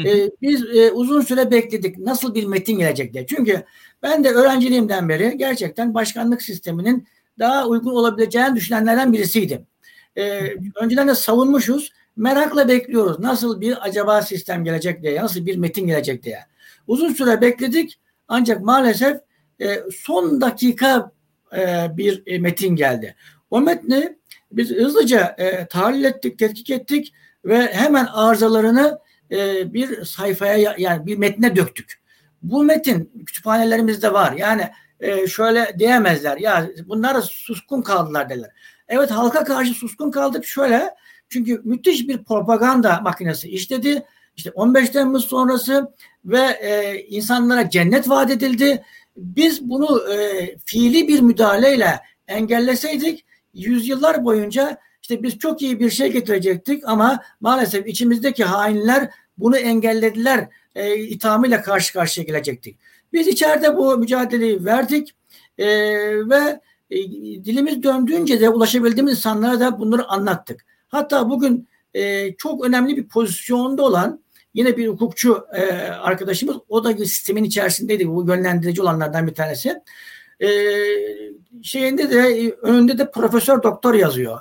E, 0.05 0.29
biz 0.41 0.63
e, 0.75 0.91
uzun 0.91 1.21
süre 1.21 1.51
bekledik 1.51 1.97
nasıl 1.97 2.35
bir 2.35 2.45
metin 2.45 2.79
gelecek 2.79 3.13
diye. 3.13 3.25
Çünkü 3.27 3.63
ben 4.03 4.23
de 4.23 4.29
öğrenciliğimden 4.29 5.09
beri 5.09 5.37
gerçekten 5.37 5.93
başkanlık 5.93 6.41
sisteminin 6.41 7.07
daha 7.39 7.67
uygun 7.67 7.91
olabileceğini 7.91 8.55
düşünenlerden 8.55 9.13
birisiydim. 9.13 9.67
E, 10.17 10.41
önceden 10.75 11.07
de 11.07 11.15
savunmuşuz. 11.15 11.91
Merakla 12.15 12.67
bekliyoruz. 12.67 13.19
Nasıl 13.19 13.61
bir 13.61 13.85
acaba 13.87 14.21
sistem 14.21 14.63
gelecek 14.63 15.03
diye, 15.03 15.21
nasıl 15.21 15.45
bir 15.45 15.57
metin 15.57 15.87
gelecek 15.87 16.23
diye. 16.23 16.39
Uzun 16.87 17.13
süre 17.13 17.41
bekledik 17.41 17.99
ancak 18.27 18.61
maalesef 18.61 19.17
e, 19.61 19.83
son 20.03 20.41
dakika 20.41 21.11
e, 21.57 21.87
bir 21.97 22.23
e, 22.25 22.39
metin 22.39 22.75
geldi. 22.75 23.15
O 23.51 23.61
metni 23.61 24.17
biz 24.51 24.69
hızlıca 24.71 25.35
e, 25.37 25.65
tahlil 25.65 26.03
ettik, 26.03 26.39
tetkik 26.39 26.69
ettik 26.69 27.13
ve 27.45 27.73
hemen 27.73 28.05
arızalarını 28.05 28.99
e, 29.31 29.73
bir 29.73 30.05
sayfaya 30.05 30.75
yani 30.77 31.05
bir 31.05 31.17
metne 31.17 31.55
döktük. 31.55 31.99
Bu 32.43 32.63
metin 32.63 33.23
kütüphanelerimizde 33.25 34.13
var. 34.13 34.33
Yani 34.33 34.69
e, 34.99 35.27
şöyle 35.27 35.75
diyemezler. 35.79 36.37
Ya 36.37 36.67
bunlar 36.85 37.21
suskun 37.21 37.81
kaldılar 37.81 38.29
derler. 38.29 38.49
Evet 38.87 39.11
halka 39.11 39.43
karşı 39.43 39.73
suskun 39.73 40.11
kaldık 40.11 40.45
şöyle. 40.45 40.89
Çünkü 41.29 41.61
müthiş 41.63 42.07
bir 42.07 42.23
propaganda 42.23 42.99
makinesi 43.03 43.49
işledi. 43.49 44.03
İşte 44.37 44.51
15 44.51 44.89
Temmuz 44.89 45.25
sonrası 45.25 45.91
ve 46.25 46.39
e, 46.39 46.99
insanlara 47.07 47.69
cennet 47.69 48.09
vaat 48.09 48.31
edildi. 48.31 48.83
Biz 49.17 49.69
bunu 49.69 50.13
e, 50.13 50.57
fiili 50.65 51.07
bir 51.07 51.21
müdahaleyle 51.21 51.99
engelleseydik 52.27 53.25
yüzyıllar 53.53 54.25
boyunca 54.25 54.77
işte 55.01 55.23
biz 55.23 55.39
çok 55.39 55.61
iyi 55.61 55.79
bir 55.79 55.89
şey 55.89 56.11
getirecektik 56.11 56.83
ama 56.85 57.19
maalesef 57.41 57.87
içimizdeki 57.87 58.43
hainler 58.43 59.09
bunu 59.37 59.57
engellediler 59.57 60.47
e, 60.75 60.97
ithamıyla 60.97 61.61
karşı 61.61 61.93
karşıya 61.93 62.25
gelecektik. 62.25 62.77
Biz 63.13 63.27
içeride 63.27 63.77
bu 63.77 63.97
mücadeleyi 63.97 64.65
verdik 64.65 65.15
e, 65.57 65.67
ve 66.29 66.61
e, 66.89 66.97
dilimiz 67.45 67.83
döndüğünce 67.83 68.41
de 68.41 68.49
ulaşabildiğimiz 68.49 69.17
insanlara 69.17 69.59
da 69.59 69.79
bunları 69.79 70.07
anlattık. 70.07 70.65
Hatta 70.87 71.29
bugün 71.29 71.67
e, 71.93 72.33
çok 72.35 72.65
önemli 72.65 72.97
bir 72.97 73.07
pozisyonda 73.07 73.83
olan 73.83 74.23
yine 74.53 74.77
bir 74.77 74.87
hukukçu 74.87 75.45
e, 75.53 75.71
arkadaşımız 75.81 76.57
o 76.69 76.83
da 76.83 76.97
sistemin 76.97 77.43
içerisindeydi. 77.43 78.07
Bu 78.07 78.27
yönlendirici 78.27 78.81
olanlardan 78.81 79.27
bir 79.27 79.33
tanesi. 79.33 79.81
E, 80.39 80.49
şeyinde 81.63 82.09
de 82.09 82.51
önünde 82.61 82.97
de 82.97 83.11
profesör 83.11 83.63
doktor 83.63 83.93
yazıyor. 83.93 84.39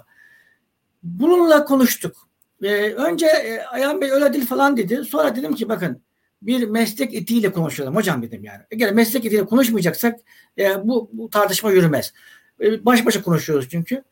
Bununla 1.02 1.64
konuştuk. 1.64 2.28
E, 2.62 2.92
önce 2.92 3.26
e, 3.26 3.60
Ayhan 3.60 4.00
Bey 4.00 4.10
öyle 4.10 4.32
değil 4.32 4.46
falan 4.46 4.76
dedi. 4.76 5.04
Sonra 5.04 5.36
dedim 5.36 5.54
ki 5.54 5.68
bakın 5.68 6.02
bir 6.42 6.68
meslek 6.68 7.14
etiğiyle 7.14 7.52
konuşalım 7.52 7.96
hocam 7.96 8.22
dedim 8.22 8.44
yani. 8.44 8.60
Eğer 8.70 8.92
meslek 8.92 9.24
etiğiyle 9.24 9.46
konuşmayacaksak 9.46 10.20
e, 10.58 10.88
bu, 10.88 11.10
bu 11.12 11.30
tartışma 11.30 11.70
yürümez. 11.70 12.12
E, 12.60 12.84
baş 12.84 13.06
başa 13.06 13.22
konuşuyoruz 13.22 13.68
çünkü. 13.70 14.04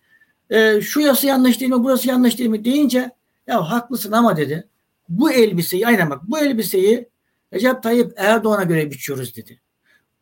E, 0.51 0.81
şu 0.81 1.01
yası 1.01 1.27
yanlış 1.27 1.61
değil 1.61 1.73
mi, 1.73 1.85
burası 1.85 2.09
yanlış 2.09 2.39
değil 2.39 2.51
mi 2.51 2.65
deyince 2.65 3.11
ya 3.47 3.71
haklısın 3.71 4.13
ama 4.13 4.37
dedi. 4.37 4.69
Bu 5.09 5.33
elbiseyi, 5.33 5.87
aynen 5.87 6.11
bak 6.11 6.21
bu 6.23 6.39
elbiseyi 6.39 7.09
Recep 7.53 7.83
Tayyip 7.83 8.13
Erdoğan'a 8.17 8.65
göre 8.65 8.91
biçiyoruz 8.91 9.37
dedi. 9.37 9.61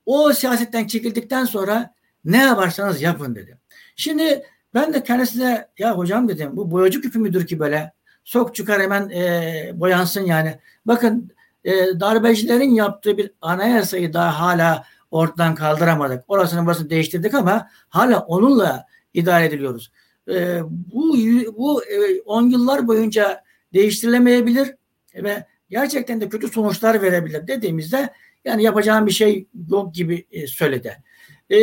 O 0.06 0.32
siyasetten 0.32 0.87
çekildikten 0.87 1.44
sonra 1.44 1.94
ne 2.25 2.38
yaparsanız 2.38 3.02
yapın 3.02 3.35
dedi. 3.35 3.59
Şimdi 3.97 4.42
ben 4.75 4.94
de 4.94 5.02
kendisine 5.02 5.68
ya 5.78 5.99
hocam 5.99 6.28
dedim 6.28 6.50
bu 6.52 6.71
boyacı 6.71 7.00
küpü 7.00 7.18
müdür 7.18 7.47
ki 7.47 7.59
böyle 7.59 7.92
sok 8.25 8.54
çıkar 8.54 8.82
hemen 8.82 9.11
e, 9.11 9.73
boyansın 9.75 10.25
yani. 10.26 10.59
Bakın 10.87 11.32
e, 11.64 12.00
darbecilerin 12.00 12.75
yaptığı 12.75 13.19
bir 13.19 13.31
anayasayı 13.40 14.12
daha 14.12 14.40
hala 14.40 14.85
ortadan 15.11 15.54
kaldıramadık. 15.54 16.25
Orasını 16.28 16.66
burasını 16.66 16.90
değiştirdik 16.90 17.35
ama 17.35 17.69
hala 17.88 18.21
onunla 18.21 18.87
idare 19.14 19.45
ediliyoruz. 19.47 19.92
E, 20.28 20.61
bu 20.64 21.16
bu 21.57 21.83
10 22.26 22.47
e, 22.49 22.52
yıllar 22.52 22.88
boyunca 22.88 23.42
değiştirilemeyebilir 23.73 24.75
ve 25.14 25.47
gerçekten 25.71 26.21
de 26.21 26.28
kötü 26.28 26.49
sonuçlar 26.49 27.02
verebilir 27.02 27.47
dediğimizde 27.47 28.12
yani 28.45 28.62
yapacağım 28.62 29.07
bir 29.07 29.12
şey 29.12 29.47
yok 29.71 29.95
gibi 29.95 30.26
e, 30.31 30.47
söyledi. 30.47 31.02
E, 31.50 31.57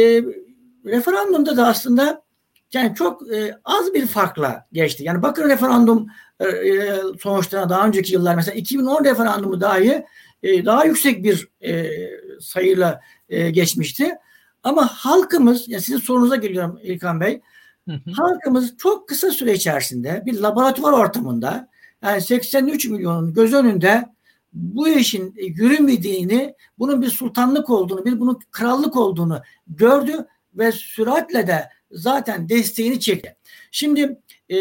referandumda 0.86 1.58
da 1.58 1.68
aslında 1.68 2.24
yani 2.74 2.96
çok 2.96 3.34
e, 3.34 3.60
az 3.66 3.94
bir 3.94 4.08
farkla 4.08 4.68
geçti. 4.72 5.04
Yani 5.04 5.22
bakın 5.22 5.50
referandum 5.50 6.08
e, 6.40 6.48
e 6.48 6.96
sonuçlarına 7.20 7.70
daha 7.70 7.88
önceki 7.88 8.14
yıllar 8.14 8.36
mesela 8.36 8.56
2010 8.56 9.04
referandumu 9.06 9.62
dahi 9.62 10.06
e, 10.44 10.66
daha 10.66 10.86
yüksek 10.86 11.24
bir 11.24 11.50
e, 11.62 11.92
sayıyla 12.40 13.02
e, 13.30 13.50
geçmişti. 13.50 14.16
Ama 14.64 14.88
halkımız, 14.88 15.70
yani 15.70 15.82
sizin 15.82 16.00
sorunuza 16.00 16.36
geliyorum 16.36 16.80
İlkan 16.84 17.20
Bey. 17.20 17.42
Hı 17.88 17.94
hı. 17.94 18.12
Halkımız 18.12 18.78
çok 18.78 19.10
kısa 19.10 19.32
süre 19.32 19.54
içerisinde 19.54 20.24
bir 20.26 20.40
laboratuvar 20.40 20.94
ortamında 20.94 21.70
yani 22.04 22.22
83 22.22 22.86
milyonun 22.86 23.34
göz 23.34 23.54
önünde 23.54 24.06
bu 24.54 24.88
işin 24.88 25.34
yürümediğini, 25.38 26.56
bunun 26.80 27.02
bir 27.02 27.10
sultanlık 27.10 27.70
olduğunu, 27.70 28.06
bir 28.06 28.20
bunun 28.20 28.40
krallık 28.52 28.96
olduğunu 28.96 29.42
gördü 29.68 30.26
ve 30.54 30.72
süratle 30.72 31.48
de 31.48 31.70
zaten 31.92 32.50
desteğini 32.50 33.00
çekti. 33.00 33.36
Şimdi 33.72 34.20
e, 34.52 34.58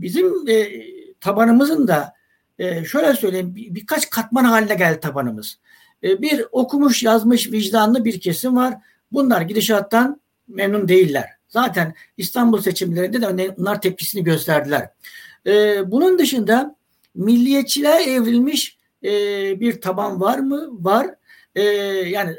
bizim 0.00 0.48
e, 0.48 0.70
tabanımızın 1.20 1.88
da 1.88 2.14
e, 2.58 2.84
şöyle 2.84 3.14
söyleyeyim 3.14 3.54
bir, 3.54 3.74
birkaç 3.74 4.10
katman 4.10 4.44
haline 4.44 4.74
geldi 4.74 5.00
tabanımız. 5.00 5.58
E, 6.04 6.22
bir 6.22 6.44
okumuş 6.52 7.02
yazmış 7.02 7.52
vicdanlı 7.52 8.04
bir 8.04 8.20
kesim 8.20 8.56
var. 8.56 8.74
Bunlar 9.12 9.40
gidişattan 9.40 10.20
memnun 10.48 10.88
değiller. 10.88 11.28
Zaten 11.48 11.94
İstanbul 12.16 12.60
seçimlerinde 12.60 13.22
de 13.22 13.54
onlar 13.58 13.80
tepkisini 13.80 14.24
gösterdiler. 14.24 14.88
E, 15.46 15.82
bunun 15.90 16.18
dışında 16.18 16.76
milliyetçiliğe 17.14 18.14
evrilmiş 18.14 18.78
e, 19.04 19.10
bir 19.60 19.80
taban 19.80 20.20
var 20.20 20.38
mı? 20.38 20.68
Var. 20.70 21.14
E, 21.54 21.62
yani 21.62 22.36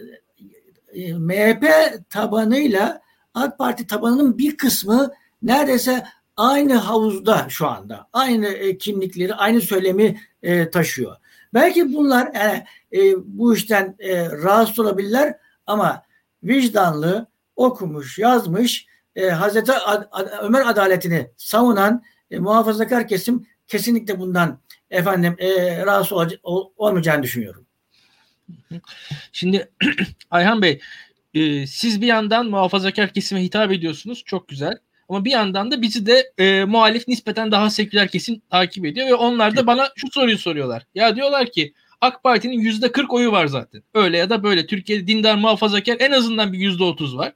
e, 0.93 1.13
MHP 1.13 1.65
tabanıyla 2.09 3.01
AK 3.33 3.57
Parti 3.57 3.87
tabanının 3.87 4.37
bir 4.37 4.57
kısmı 4.57 5.13
neredeyse 5.41 6.05
aynı 6.37 6.73
havuzda 6.73 7.45
şu 7.49 7.67
anda. 7.67 8.07
Aynı 8.13 8.47
e, 8.47 8.77
kimlikleri, 8.77 9.35
aynı 9.35 9.61
söylemi 9.61 10.19
e, 10.43 10.69
taşıyor. 10.69 11.15
Belki 11.53 11.93
bunlar 11.93 12.33
yani, 12.35 12.63
e, 12.93 13.13
bu 13.25 13.55
işten 13.55 13.95
e, 13.99 14.25
rahatsız 14.31 14.79
olabilirler 14.79 15.35
ama 15.67 16.03
vicdanlı, 16.43 17.27
okumuş, 17.55 18.19
yazmış, 18.19 18.85
e, 19.15 19.29
Hazreti 19.29 19.71
Ad, 19.71 20.07
Ad, 20.11 20.27
Ömer 20.41 20.67
adaletini 20.67 21.31
savunan 21.37 22.03
e, 22.31 22.39
muhafazakar 22.39 23.07
kesim 23.07 23.47
kesinlikle 23.67 24.19
bundan 24.19 24.59
efendim 24.91 25.35
e, 25.37 25.85
rahatsız 25.85 26.37
ol, 26.43 26.71
olmayacağını 26.77 27.23
düşünüyorum. 27.23 27.65
Şimdi 29.31 29.71
Ayhan 30.31 30.61
Bey 30.61 30.79
e, 31.33 31.67
siz 31.67 32.01
bir 32.01 32.07
yandan 32.07 32.49
muhafazakar 32.49 33.09
kesime 33.13 33.43
hitap 33.43 33.71
ediyorsunuz. 33.71 34.23
Çok 34.25 34.47
güzel. 34.47 34.73
Ama 35.09 35.25
bir 35.25 35.31
yandan 35.31 35.71
da 35.71 35.81
bizi 35.81 36.05
de 36.05 36.31
e, 36.37 36.65
muhalif 36.65 37.07
nispeten 37.07 37.51
daha 37.51 37.69
seküler 37.69 38.07
kesim 38.07 38.41
takip 38.49 38.85
ediyor 38.85 39.07
ve 39.07 39.13
onlar 39.13 39.55
da 39.55 39.67
bana 39.67 39.89
şu 39.95 40.07
soruyu 40.11 40.37
soruyorlar. 40.37 40.83
Ya 40.95 41.15
diyorlar 41.15 41.51
ki 41.51 41.73
AK 42.01 42.23
Parti'nin 42.23 42.59
yüzde 42.59 42.91
40 42.91 43.13
oyu 43.13 43.31
var 43.31 43.47
zaten. 43.47 43.83
Öyle 43.93 44.17
ya 44.17 44.29
da 44.29 44.43
böyle 44.43 44.67
Türkiye'de 44.67 45.07
dindar 45.07 45.35
muhafazakar 45.35 45.97
en 45.99 46.11
azından 46.11 46.53
bir 46.53 46.59
yüzde 46.59 46.83
30 46.83 47.17
var. 47.17 47.33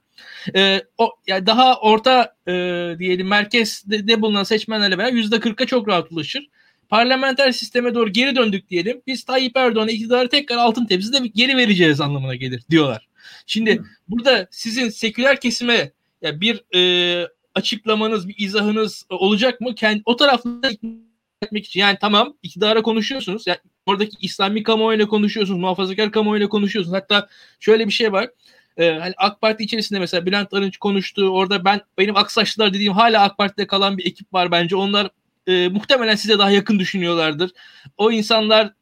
E, 0.54 0.82
o 0.98 1.10
yani 1.26 1.46
daha 1.46 1.80
orta 1.80 2.34
e, 2.48 2.52
diyelim 2.98 3.28
merkezde 3.28 4.08
de 4.08 4.22
bulunan 4.22 4.42
seçmenlerle 4.42 4.98
beraber 4.98 5.12
yüzde 5.12 5.36
40'a 5.36 5.66
çok 5.66 5.88
rahat 5.88 6.12
ulaşır. 6.12 6.48
Parlamenter 6.88 7.52
sisteme 7.52 7.94
doğru 7.94 8.12
geri 8.12 8.36
döndük 8.36 8.68
diyelim. 8.70 9.02
Biz 9.06 9.24
Tayyip 9.24 9.56
Erdoğan'a 9.56 9.90
iktidarı 9.90 10.28
tekrar 10.28 10.56
altın 10.56 10.86
tepside 10.86 11.26
geri 11.26 11.56
vereceğiz 11.56 12.00
anlamına 12.00 12.34
gelir 12.34 12.62
diyorlar. 12.70 13.07
Şimdi 13.46 13.78
Hı. 13.78 13.84
burada 14.08 14.48
sizin 14.50 14.88
seküler 14.88 15.40
kesime 15.40 15.92
ya 16.22 16.40
bir 16.40 16.64
e, 16.74 17.28
açıklamanız, 17.54 18.28
bir 18.28 18.34
izahınız 18.38 19.06
olacak 19.10 19.60
mı? 19.60 19.74
Kendi, 19.74 20.02
o 20.04 20.16
tarafta 20.16 20.70
etmek 21.42 21.66
için. 21.66 21.80
Yani 21.80 21.98
tamam 22.00 22.34
iktidara 22.42 22.82
konuşuyorsunuz. 22.82 23.46
Yani 23.46 23.58
oradaki 23.86 24.16
İslami 24.20 24.62
kamuoyuyla 24.62 25.08
konuşuyorsunuz. 25.08 25.60
Muhafazakar 25.60 26.12
kamuoyuyla 26.12 26.48
konuşuyorsunuz. 26.48 26.96
Hatta 26.96 27.28
şöyle 27.60 27.86
bir 27.86 27.92
şey 27.92 28.12
var. 28.12 28.30
Ee, 28.76 28.90
hani 28.90 29.14
AK 29.16 29.40
Parti 29.40 29.64
içerisinde 29.64 29.98
mesela 29.98 30.26
Bülent 30.26 30.54
Arınç 30.54 30.76
konuştu. 30.76 31.28
Orada 31.28 31.64
ben 31.64 31.80
benim 31.98 32.16
Aksaçlılar 32.16 32.74
dediğim 32.74 32.92
hala 32.92 33.22
AK 33.22 33.38
Parti'de 33.38 33.66
kalan 33.66 33.98
bir 33.98 34.06
ekip 34.06 34.34
var 34.34 34.50
bence. 34.50 34.76
Onlar 34.76 35.10
e, 35.46 35.68
muhtemelen 35.68 36.14
size 36.14 36.38
daha 36.38 36.50
yakın 36.50 36.78
düşünüyorlardır. 36.78 37.50
O 37.96 38.12
insanlar 38.12 38.72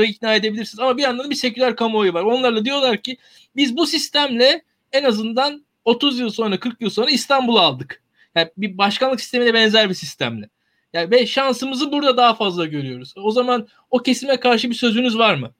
ikna 0.00 0.34
edebilirsiniz. 0.34 0.80
Ama 0.80 0.96
bir 0.96 1.02
yandan 1.02 1.30
bir 1.30 1.34
seküler 1.34 1.76
kamuoyu 1.76 2.14
var. 2.14 2.22
Onlarla 2.22 2.64
diyorlar 2.64 3.02
ki 3.02 3.16
biz 3.56 3.76
bu 3.76 3.86
sistemle 3.86 4.62
en 4.92 5.04
azından 5.04 5.64
30 5.84 6.18
yıl 6.18 6.30
sonra 6.30 6.60
40 6.60 6.80
yıl 6.80 6.90
sonra 6.90 7.10
İstanbul'u 7.10 7.58
aldık. 7.58 8.02
Yani 8.34 8.50
bir 8.56 8.78
başkanlık 8.78 9.20
sistemine 9.20 9.54
benzer 9.54 9.88
bir 9.88 9.94
sistemle. 9.94 10.48
Yani 10.92 11.10
ve 11.10 11.26
şansımızı 11.26 11.92
burada 11.92 12.16
daha 12.16 12.34
fazla 12.34 12.66
görüyoruz. 12.66 13.14
O 13.16 13.30
zaman 13.30 13.68
o 13.90 13.98
kesime 13.98 14.40
karşı 14.40 14.70
bir 14.70 14.74
sözünüz 14.74 15.18
var 15.18 15.34
mı? 15.34 15.50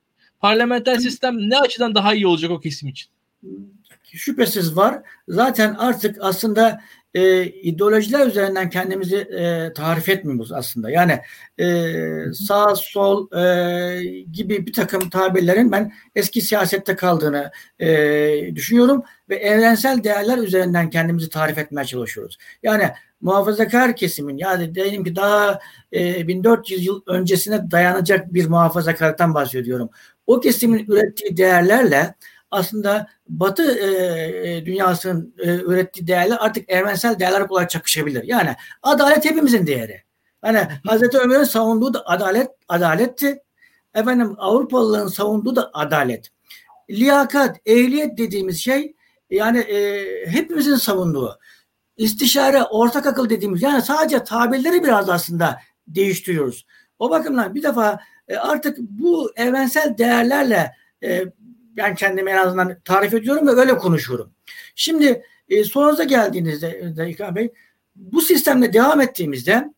Parlamenter 0.41 0.97
sistem 0.97 1.51
ne 1.51 1.59
açıdan 1.59 1.95
daha 1.95 2.15
iyi 2.15 2.27
olacak 2.27 2.51
o 2.51 2.61
kesim 2.61 2.89
için? 2.89 3.11
Şüphesiz 4.05 4.77
var. 4.77 5.03
Zaten 5.29 5.75
artık 5.75 6.17
aslında 6.21 6.81
e, 7.15 7.45
ideolojiler 7.45 8.27
üzerinden 8.27 8.71
kendimizi 8.71 9.17
e, 9.17 9.73
tarif 9.73 10.09
etmiyoruz 10.09 10.53
aslında. 10.53 10.91
Yani 10.91 11.21
e, 11.61 11.95
sağ 12.35 12.75
sol 12.75 13.33
e, 13.33 14.05
gibi 14.33 14.67
bir 14.67 14.73
takım 14.73 15.11
tabirlerin 15.11 15.73
ben 15.73 15.93
eski 16.15 16.41
siyasette 16.41 16.97
kaldığını 16.97 17.51
e, 17.79 17.89
düşünüyorum 18.55 19.03
ve 19.29 19.37
evrensel 19.37 20.05
değerler 20.05 20.39
üzerinden 20.39 20.91
kendimizi 20.91 21.29
tarif 21.29 21.59
etmeye 21.59 21.85
çalışıyoruz. 21.85 22.39
Yani 22.63 22.91
muhafazakar 23.21 23.97
kesimin 23.97 24.37
yani 24.37 24.75
diyelim 24.75 25.05
ki 25.05 25.17
daha 25.17 25.59
e, 25.93 26.29
1400 26.29 26.87
yıl 26.87 27.03
öncesine 27.07 27.71
dayanacak 27.71 28.35
bir 28.35 28.49
muhafazakarlıktan 28.49 29.35
bahsediyorum. 29.35 29.91
O 30.27 30.41
kesimin 30.41 30.87
ürettiği 30.89 31.37
değerlerle 31.37 32.15
aslında 32.53 33.07
Batı 33.29 33.79
e, 33.79 33.87
e, 34.51 34.67
dünyasının 34.67 35.35
e, 35.39 35.55
ürettiği 35.55 36.07
değerler 36.07 36.37
artık 36.41 36.71
evrensel 36.71 37.19
değerler 37.19 37.41
olarak 37.41 37.71
çakışabilir. 37.71 38.25
Yani 38.25 38.57
adalet 38.83 39.25
hepimizin 39.25 39.67
değeri. 39.67 40.03
Yani 40.45 40.69
Hazreti 40.87 41.19
Ömer'in 41.19 41.45
savunduğu 41.45 41.95
da 41.95 42.07
adalet 42.07 42.51
adaletti. 42.69 43.43
Efendim 43.95 44.35
Avrupalıların 44.39 45.09
savunduğu 45.09 45.57
da 45.57 45.71
adalet. 45.75 46.29
Liyakat, 46.91 47.57
ehliyet 47.67 48.19
dediğimiz 48.19 48.61
şey 48.61 48.95
yani 49.31 49.59
e, 49.59 50.07
hepimizin 50.27 50.77
savunduğu. 50.77 51.39
İstişare, 51.97 52.63
ortak 52.63 53.07
akıl 53.07 53.31
dediğimiz 53.31 53.63
yani 53.63 53.83
sadece 53.83 54.25
tabirleri 54.25 54.83
biraz 54.83 55.09
aslında 55.09 55.59
değiştiriyoruz. 55.87 56.67
O 56.99 57.11
bakımdan 57.11 57.55
bir 57.55 57.63
defa 57.63 58.01
e, 58.29 58.37
artık 58.37 58.79
bu 58.79 59.33
evrensel 59.37 59.99
değerlerle 59.99 60.73
e, 61.05 61.25
ben 61.77 61.95
kendimi 61.95 62.31
en 62.31 62.37
azından 62.37 62.81
tarif 62.85 63.15
ediyorum 63.15 63.47
ve 63.47 63.51
öyle 63.51 63.79
konuşuyorum. 63.79 64.33
Şimdi 64.75 65.23
e, 65.49 65.65
sorunuza 65.65 66.05
geldiğinizde 66.05 66.97
de 66.97 67.11
İlkan 67.11 67.37
Bey 67.37 67.53
bu 67.97 68.23
sistemle 68.23 68.73
devam 68.73 69.01
ettiğimizde 69.01 69.73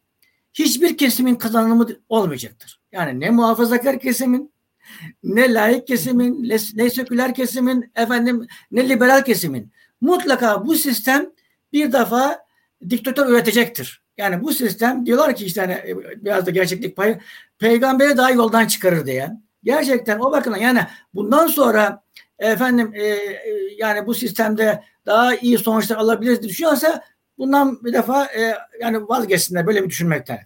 hiçbir 0.55 0.97
kesimin 0.97 1.35
kazanımı 1.35 1.87
olmayacaktır. 2.09 2.81
Yani 2.93 3.21
ne 3.21 3.31
muhafazakar 3.31 4.01
kesimin 4.01 4.55
ne 5.23 5.55
laik 5.55 5.87
kesimin, 5.87 6.49
ne, 6.49 6.57
ne 6.75 6.91
seküler 6.91 7.35
kesimin, 7.35 7.93
efendim 7.97 8.47
ne 8.71 8.89
liberal 8.89 9.25
kesimin. 9.25 9.73
Mutlaka 10.01 10.67
bu 10.67 10.75
sistem 10.75 11.27
bir 11.73 11.93
defa 11.93 12.45
diktatör 12.91 13.29
üretecektir. 13.29 14.05
Yani 14.17 14.43
bu 14.43 14.53
sistem 14.53 15.07
diyorlar 15.07 15.37
ki 15.37 15.45
işte 15.45 15.61
hani 15.61 15.97
biraz 16.17 16.47
da 16.47 16.51
gerçeklik 16.51 16.97
payı 16.97 17.19
peygamberi 17.59 18.17
daha 18.17 18.31
yoldan 18.31 18.67
çıkarır 18.67 19.07
diye. 19.07 19.31
Gerçekten 19.65 20.19
o 20.19 20.33
bakımdan 20.33 20.59
yani 20.59 20.81
bundan 21.15 21.47
sonra 21.47 22.03
efendim 22.39 22.93
e, 22.95 23.05
e, 23.05 23.39
yani 23.79 24.07
bu 24.07 24.15
sistemde 24.15 24.83
daha 25.07 25.35
iyi 25.35 25.59
sonuçlar 25.59 25.97
alabiliriz 25.97 26.43
düşünüyorsa 26.43 27.05
bundan 27.39 27.85
bir 27.85 27.93
defa 27.93 28.25
e, 28.25 28.55
yani 28.81 29.09
vazgeçsinler 29.09 29.67
böyle 29.67 29.85
bir 29.85 29.91
düşünmekten. 29.91 30.39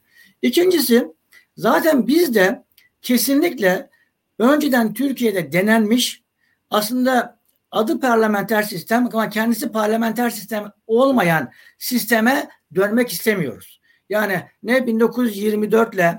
İkincisi 0.42 1.08
zaten 1.56 2.06
bizde 2.06 2.64
kesinlikle 3.02 3.90
önceden 4.38 4.94
Türkiye'de 4.94 5.52
denenmiş 5.52 6.22
aslında 6.70 7.38
adı 7.70 8.00
parlamenter 8.00 8.62
sistem 8.62 9.08
ama 9.12 9.28
kendisi 9.28 9.72
parlamenter 9.72 10.30
sistem 10.30 10.72
olmayan 10.86 11.50
sisteme 11.78 12.48
dönmek 12.74 13.12
istemiyoruz. 13.12 13.80
Yani 14.08 14.42
ne 14.62 14.86
1924 14.86 15.94
ile 15.94 16.18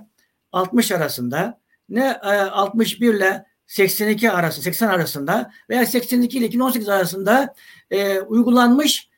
60 0.51 0.91
arasında 0.91 1.58
ne 1.89 2.19
61 2.19 3.13
ile 3.13 3.45
82 3.67 4.31
arası 4.31 4.61
80 4.61 4.87
arasında 4.87 5.51
veya 5.69 5.85
82 5.85 6.37
ile 6.37 6.45
2018 6.45 6.89
arasında 6.89 7.53
e, 7.91 8.19
uygulanmış 8.19 9.09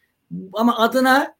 ama 0.54 0.78
adına 0.78 1.36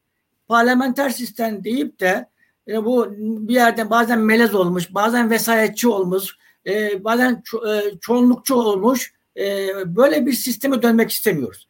parlamenter 0.48 1.10
sistem 1.10 1.64
deyip 1.64 2.00
de 2.00 2.28
e, 2.68 2.84
bu 2.84 3.14
bir 3.18 3.54
yerden 3.54 3.90
bazen 3.90 4.18
melez 4.18 4.54
olmuş, 4.54 4.94
bazen 4.94 5.30
vesayetçi 5.30 5.88
olmuş, 5.88 6.36
e, 6.66 7.04
bazen 7.04 7.34
ço- 7.34 7.78
e, 7.78 7.98
çoğunlukçu 8.00 8.54
olmuş 8.54 9.14
e, 9.36 9.68
böyle 9.86 10.26
bir 10.26 10.32
sisteme 10.32 10.82
dönmek 10.82 11.10
istemiyoruz. 11.10 11.68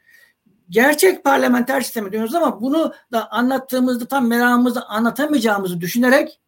Gerçek 0.70 1.24
parlamenter 1.24 1.80
sisteme 1.80 2.12
dönüyoruz 2.12 2.34
ama 2.34 2.60
bunu 2.60 2.92
da 3.12 3.32
anlattığımızda 3.32 4.06
tam 4.06 4.28
meramımızı 4.28 4.84
anlatamayacağımızı 4.84 5.80
düşünerek 5.80 6.40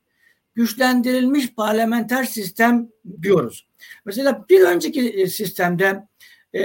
güçlendirilmiş 0.55 1.55
parlamenter 1.55 2.25
sistem 2.25 2.89
diyoruz. 3.23 3.69
Mesela 4.05 4.45
bir 4.49 4.61
önceki 4.61 5.11
e, 5.11 5.27
sistemde 5.27 6.09
e, 6.55 6.63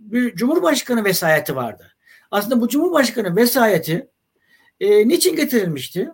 bir 0.00 0.34
cumhurbaşkanı 0.34 1.04
vesayeti 1.04 1.56
vardı. 1.56 1.92
Aslında 2.30 2.60
bu 2.60 2.68
cumhurbaşkanı 2.68 3.36
vesayeti 3.36 4.08
e, 4.80 5.08
niçin 5.08 5.36
getirilmişti? 5.36 6.10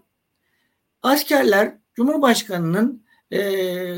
Askerler 1.03 1.75
Cumhurbaşkanı'nın 1.95 3.05
e, 3.31 3.41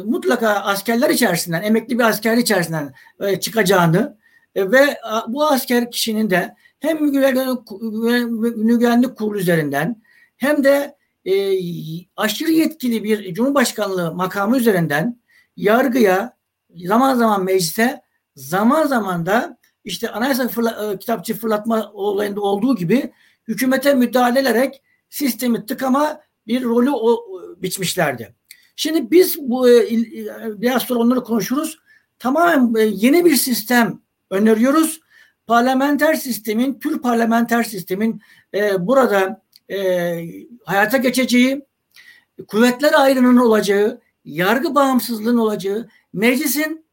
mutlaka 0.04 0.48
askerler 0.48 1.10
içerisinden, 1.10 1.62
emekli 1.62 1.98
bir 1.98 2.04
asker 2.04 2.36
içerisinden 2.36 2.94
e, 3.20 3.40
çıkacağını 3.40 4.18
e, 4.54 4.70
ve 4.70 5.00
a, 5.02 5.32
bu 5.32 5.46
asker 5.46 5.90
kişinin 5.90 6.30
de 6.30 6.54
hem 6.80 7.12
güvenlik 7.12 9.16
kurulu 9.16 9.38
üzerinden 9.38 10.02
hem 10.36 10.64
de 10.64 10.96
e, 11.24 11.34
aşırı 12.16 12.50
yetkili 12.50 13.04
bir 13.04 13.34
cumhurbaşkanlığı 13.34 14.14
makamı 14.14 14.56
üzerinden 14.56 15.20
yargıya 15.56 16.36
zaman 16.86 17.14
zaman 17.14 17.44
meclise 17.44 18.00
zaman 18.36 18.86
zaman 18.86 19.26
da 19.26 19.58
işte 19.84 20.10
anayasa 20.10 20.48
fırla, 20.48 20.92
e, 20.92 20.98
kitapçı 20.98 21.34
fırlatma 21.34 21.92
olayında 21.92 22.40
olduğu 22.40 22.76
gibi 22.76 23.12
hükümete 23.48 23.94
müdahale 23.94 24.40
ederek 24.40 24.82
sistemi 25.10 25.66
tıkama 25.66 26.20
bir 26.46 26.62
rolü 26.62 26.90
o, 26.90 27.24
biçmişlerdi. 27.56 28.34
Şimdi 28.76 29.10
biz 29.10 29.38
bu 29.40 29.70
e, 29.70 29.90
biraz 30.60 30.82
sonra 30.82 31.00
onları 31.00 31.24
konuşuruz. 31.24 31.78
Tamamen 32.18 32.74
e, 32.80 32.82
yeni 32.82 33.24
bir 33.24 33.36
sistem 33.36 34.00
öneriyoruz. 34.30 35.00
Parlamenter 35.46 36.14
sistemin, 36.14 36.78
tür 36.78 37.02
parlamenter 37.02 37.62
sistemin 37.62 38.20
e, 38.54 38.86
burada 38.86 39.43
e, 39.70 39.78
hayata 40.64 40.96
geçeceği, 40.96 41.66
kuvvetler 42.48 42.92
ayrının 43.00 43.36
olacağı, 43.36 44.00
yargı 44.24 44.74
bağımsızlığının 44.74 45.38
olacağı, 45.38 45.88
meclisin 46.12 46.84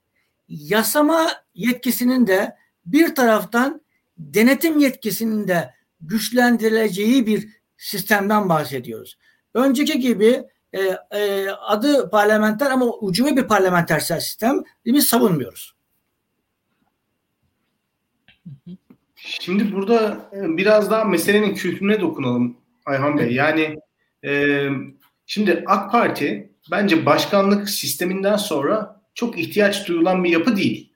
yasama 0.48 1.28
yetkisinin 1.54 2.28
de 2.28 2.56
bir 2.86 3.16
taraftan 3.16 3.82
denetim 4.18 4.80
yetkisinin 4.80 5.48
de 5.48 5.74
güçlendirileceği 6.02 7.28
bir 7.28 7.50
sistemden 7.78 8.50
bahsediyoruz. 8.50 9.18
Önceki 9.54 10.00
gibi 10.00 10.44
e, 10.74 10.82
e, 11.12 11.50
adı 11.50 12.10
parlamenter 12.10 12.72
ama 12.72 12.86
ucube 12.86 13.38
bir 13.38 13.48
parlamenter 13.48 14.00
sistem 14.00 14.64
biz 14.86 15.08
savunmuyoruz. 15.08 15.76
Şimdi 19.16 19.74
burada 19.74 20.30
e, 20.34 20.58
biraz 20.58 20.92
daha 20.92 21.04
meselenin 21.04 21.56
kültürüne 21.56 22.02
dokunalım 22.02 22.58
Ayhan 22.91 23.17
Bey. 23.17 23.34
Yani 23.34 23.77
e, 24.25 24.67
şimdi 25.25 25.63
AK 25.67 25.91
Parti 25.91 26.51
bence 26.71 27.06
başkanlık 27.06 27.69
sisteminden 27.69 28.38
sonra 28.38 29.01
çok 29.13 29.39
ihtiyaç 29.39 29.88
duyulan 29.88 30.23
bir 30.23 30.30
yapı 30.30 30.58
değil. 30.58 30.93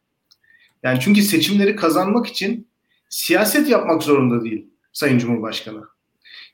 Yani 0.83 0.99
çünkü 0.99 1.21
seçimleri 1.21 1.75
kazanmak 1.75 2.27
için 2.27 2.67
siyaset 3.09 3.69
yapmak 3.69 4.03
zorunda 4.03 4.43
değil 4.43 4.67
Sayın 4.93 5.19
Cumhurbaşkanı. 5.19 5.83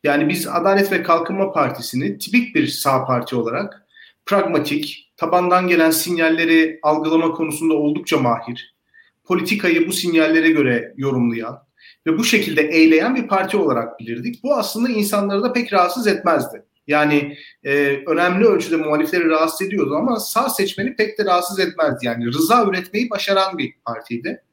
Yani 0.04 0.30
biz 0.30 0.48
Adalet 0.48 0.92
ve 0.92 1.04
Kalkınma 1.04 1.52
Partisi'ni 1.52 2.18
tipik 2.18 2.56
bir 2.56 2.68
sağ 2.68 3.06
parti 3.06 3.36
olarak 3.36 3.86
pragmatik, 4.26 5.12
tabandan 5.18 5.68
gelen 5.68 5.92
sinyalleri 5.92 6.80
algılama 6.84 7.32
konusunda 7.32 7.74
oldukça 7.74 8.18
mahir, 8.18 8.76
politikayı 9.24 9.88
bu 9.88 9.92
sinyallere 9.92 10.50
göre 10.50 10.94
yorumlayan 10.98 11.64
ve 12.08 12.18
bu 12.18 12.24
şekilde 12.24 12.62
eyleyen 12.62 13.16
bir 13.16 13.28
parti 13.28 13.58
olarak 13.58 14.00
bilirdik. 14.00 14.44
Bu 14.44 14.56
aslında 14.56 14.90
insanları 14.90 15.44
da 15.44 15.54
pek 15.54 15.74
rahatsız 15.74 16.08
etmezdi. 16.08 16.64
Yani 16.88 17.38
e, 17.64 18.00
önemli 18.08 18.46
ölçüde 18.46 18.76
muhalifleri 18.76 19.30
rahatsız 19.30 19.68
ediyordu 19.68 19.96
ama 19.96 20.20
sağ 20.20 20.50
seçmeni 20.50 20.96
pek 20.96 21.20
de 21.20 21.26
rahatsız 21.26 21.60
etmezdi. 21.60 22.06
Yani 22.06 22.28
rıza 22.28 22.66
üretmeyi 22.66 23.10
başaran 23.10 23.58
bir 23.58 23.74
partiydi. 23.86 24.44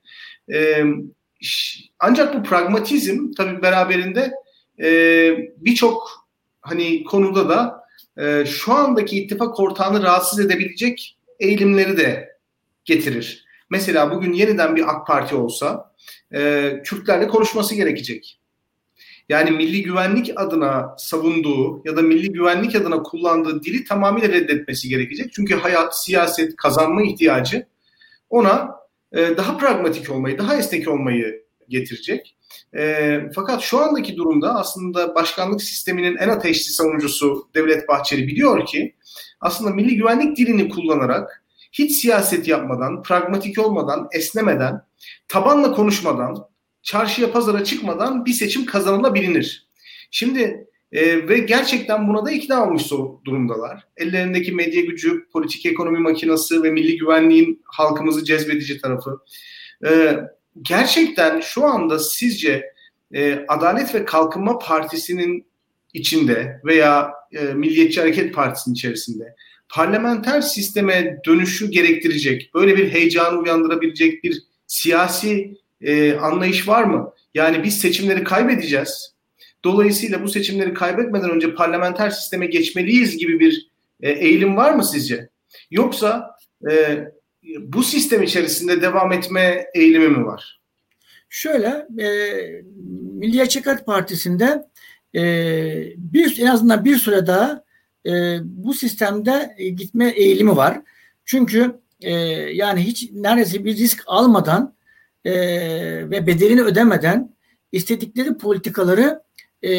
E, 0.53 0.85
ancak 1.99 2.35
bu 2.35 2.43
pragmatizm 2.43 3.33
tabii 3.33 3.63
beraberinde 3.63 4.33
e, 4.81 4.91
birçok 5.57 6.29
hani 6.61 7.05
konuda 7.05 7.49
da 7.49 7.85
e, 8.19 8.47
şu 8.47 8.73
andaki 8.73 9.23
ittifak 9.23 9.61
ortağını 9.61 10.03
rahatsız 10.03 10.41
edebilecek 10.41 11.19
eğilimleri 11.41 11.97
de 11.97 12.39
getirir. 12.85 13.45
Mesela 13.71 14.11
bugün 14.11 14.33
yeniden 14.33 14.77
bir 14.77 14.91
AK 14.91 15.07
Parti 15.07 15.35
olsa 15.35 15.95
e, 16.35 16.73
Kürtlerle 16.85 17.29
konuşması 17.29 17.75
gerekecek. 17.75 18.41
Yani 19.29 19.51
milli 19.51 19.83
güvenlik 19.83 20.33
adına 20.37 20.95
savunduğu 20.99 21.83
ya 21.85 21.97
da 21.97 22.03
milli 22.03 22.33
güvenlik 22.33 22.77
adına 22.77 23.03
kullandığı 23.03 23.63
dili 23.63 23.85
tamamıyla 23.85 24.29
reddetmesi 24.29 24.89
gerekecek. 24.89 25.33
Çünkü 25.33 25.55
hayat, 25.55 26.05
siyaset, 26.05 26.57
kazanma 26.57 27.03
ihtiyacı 27.03 27.67
ona 28.31 28.71
e, 29.13 29.37
daha 29.37 29.59
pragmatik 29.59 30.11
olmayı, 30.11 30.39
daha 30.39 30.57
esnek 30.57 30.89
olmayı 30.89 31.45
getirecek. 31.69 32.37
E, 32.77 33.21
fakat 33.35 33.63
şu 33.63 33.79
andaki 33.79 34.17
durumda 34.17 34.55
aslında 34.55 35.15
başkanlık 35.15 35.63
sisteminin 35.63 36.17
en 36.17 36.29
ateşli 36.29 36.73
savunucusu 36.73 37.49
Devlet 37.55 37.89
Bahçeli 37.89 38.27
biliyor 38.27 38.67
ki 38.67 38.95
aslında 39.41 39.71
milli 39.71 39.97
güvenlik 39.97 40.37
dilini 40.37 40.69
kullanarak 40.69 41.45
hiç 41.73 42.01
siyaset 42.01 42.49
yapmadan, 42.49 43.03
pragmatik 43.03 43.59
olmadan, 43.59 44.09
esnemeden, 44.13 44.83
tabanla 45.29 45.73
konuşmadan, 45.73 46.49
çarşıya 46.83 47.33
pazara 47.33 47.65
çıkmadan 47.65 48.25
bir 48.25 48.33
seçim 48.33 48.67
kazanılabilir. 48.67 49.69
Şimdi 50.11 50.69
e, 50.93 51.29
ve 51.29 51.39
gerçekten 51.39 52.09
buna 52.09 52.27
da 52.27 52.31
ikna 52.31 52.67
olmuş 52.67 52.91
durumdalar. 53.25 53.85
Ellerindeki 53.97 54.53
medya 54.53 54.83
gücü, 54.83 55.29
politik 55.33 55.67
ekonomi 55.67 55.99
makinası 55.99 56.63
ve 56.63 56.71
milli 56.71 56.97
güvenliğin 56.97 57.63
halkımızı 57.65 58.25
cezbedici 58.25 58.81
tarafı. 58.81 59.19
E, 59.87 60.17
gerçekten 60.63 61.41
şu 61.41 61.65
anda 61.65 61.99
sizce 61.99 62.73
e, 63.15 63.45
Adalet 63.49 63.95
ve 63.95 64.05
Kalkınma 64.05 64.59
Partisi'nin 64.59 65.47
içinde 65.95 66.61
veya 66.65 67.13
e, 67.33 67.45
Milliyetçi 67.45 68.01
Hareket 68.01 68.35
Partisi'nin 68.35 68.75
içerisinde 68.75 69.35
parlamenter 69.69 70.41
sisteme 70.41 71.19
dönüşü 71.27 71.71
gerektirecek, 71.71 72.51
böyle 72.55 72.77
bir 72.77 72.93
heyecanı 72.93 73.39
uyandırabilecek 73.39 74.25
bir 74.25 74.48
siyasi 74.69 75.59
e, 75.81 76.13
anlayış 76.15 76.69
var 76.69 76.85
mı? 76.85 77.13
Yani 77.35 77.65
biz 77.65 77.79
seçimleri 77.79 78.25
kaybedeceğiz. 78.25 79.15
Dolayısıyla 79.65 80.23
bu 80.23 80.29
seçimleri 80.29 80.75
kaybetmeden 80.75 81.31
önce 81.31 81.55
parlamenter 81.55 82.11
sisteme 82.11 82.47
geçmeliyiz 82.47 83.17
gibi 83.17 83.41
bir 83.41 83.69
e, 84.01 84.11
eğilim 84.11 84.57
var 84.57 84.75
mı 84.75 84.85
sizce? 84.85 85.29
Yoksa 85.71 86.37
e, 86.71 87.05
bu 87.59 87.83
sistem 87.83 88.23
içerisinde 88.23 88.83
devam 88.83 89.13
etme 89.13 89.67
eğilimi 89.75 90.09
mi 90.09 90.27
var? 90.27 90.61
Şöyle, 91.29 91.87
e, 91.99 92.09
Milliyetçi 93.13 93.61
Hareket 93.61 93.87
Partisi'nde 93.87 94.65
e, 95.15 95.23
bir 95.97 96.41
en 96.41 96.47
azından 96.47 96.85
bir 96.85 96.97
süre 96.97 97.27
daha 97.27 97.65
e, 98.07 98.39
bu 98.43 98.75
sistemde 98.75 99.57
gitme 99.77 100.09
eğilimi 100.09 100.57
var. 100.57 100.81
Çünkü 101.25 101.81
e, 102.01 102.13
yani 102.55 102.81
hiç 102.81 103.11
neredeyse 103.13 103.65
bir 103.65 103.77
risk 103.77 104.03
almadan 104.07 104.75
e, 105.25 105.33
ve 106.11 106.27
bedelini 106.27 106.63
ödemeden 106.63 107.35
istedikleri 107.73 108.39
politikaları 108.39 109.23
e, 109.63 109.73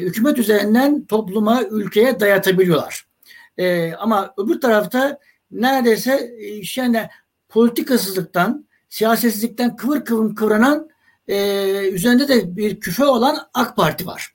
hükümet 0.00 0.38
üzerinden 0.38 1.04
topluma, 1.04 1.62
ülkeye 1.62 2.20
dayatabiliyorlar. 2.20 3.06
E, 3.58 3.92
ama 3.92 4.34
öbür 4.36 4.60
tarafta 4.60 5.18
neredeyse 5.50 6.34
e, 6.40 6.62
yani 6.76 7.08
politikasızlıktan, 7.48 8.66
siyasetsizlikten 8.88 9.76
kıvır 9.76 10.04
kıvır 10.04 10.34
kıvranan 10.34 10.88
e, 11.28 11.88
üzerinde 11.88 12.28
de 12.28 12.56
bir 12.56 12.80
küfe 12.80 13.04
olan 13.04 13.38
AK 13.54 13.76
Parti 13.76 14.06
var. 14.06 14.34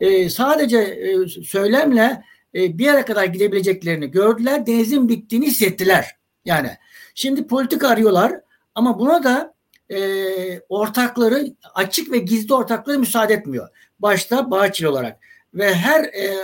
E, 0.00 0.30
sadece 0.30 0.78
e, 0.78 1.28
söylemle 1.28 2.24
e, 2.54 2.78
bir 2.78 2.84
yere 2.84 3.04
kadar 3.04 3.24
gidebileceklerini 3.24 4.10
gördüler. 4.10 4.66
Denizin 4.66 5.08
bittiğini 5.08 5.46
hissettiler. 5.46 6.16
Yani 6.44 6.70
şimdi 7.14 7.46
politika 7.46 7.88
arıyorlar 7.88 8.32
ama 8.74 8.98
buna 8.98 9.24
da 9.24 9.54
e, 9.90 10.60
ortakları 10.68 11.46
açık 11.74 12.12
ve 12.12 12.18
gizli 12.18 12.54
ortakları 12.54 12.98
müsaade 12.98 13.34
etmiyor. 13.34 13.68
Başta 13.98 14.50
Bahçeli 14.50 14.88
olarak 14.88 15.20
ve 15.54 15.74
her 15.74 16.04
e, 16.04 16.36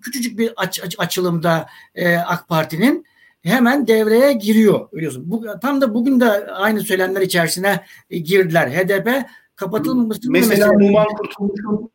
küçücük 0.00 0.38
bir 0.38 0.52
aç, 0.56 0.80
aç, 0.84 0.94
açılımda 0.98 1.66
e, 1.94 2.16
AK 2.16 2.48
Parti'nin 2.48 3.06
hemen 3.42 3.86
devreye 3.86 4.32
giriyor 4.32 4.92
biliyorsun. 4.92 5.22
Bu, 5.26 5.46
tam 5.62 5.80
da 5.80 5.94
bugün 5.94 6.20
de 6.20 6.46
aynı 6.46 6.80
söylemler 6.80 7.20
içerisine 7.20 7.84
e, 8.10 8.18
girdiler. 8.18 8.68
HDP 8.68 9.26
kapatılmaması 9.56 10.30
mesela 10.30 10.72
Numan 10.72 11.06
Kurtulmuş'un 11.06 11.90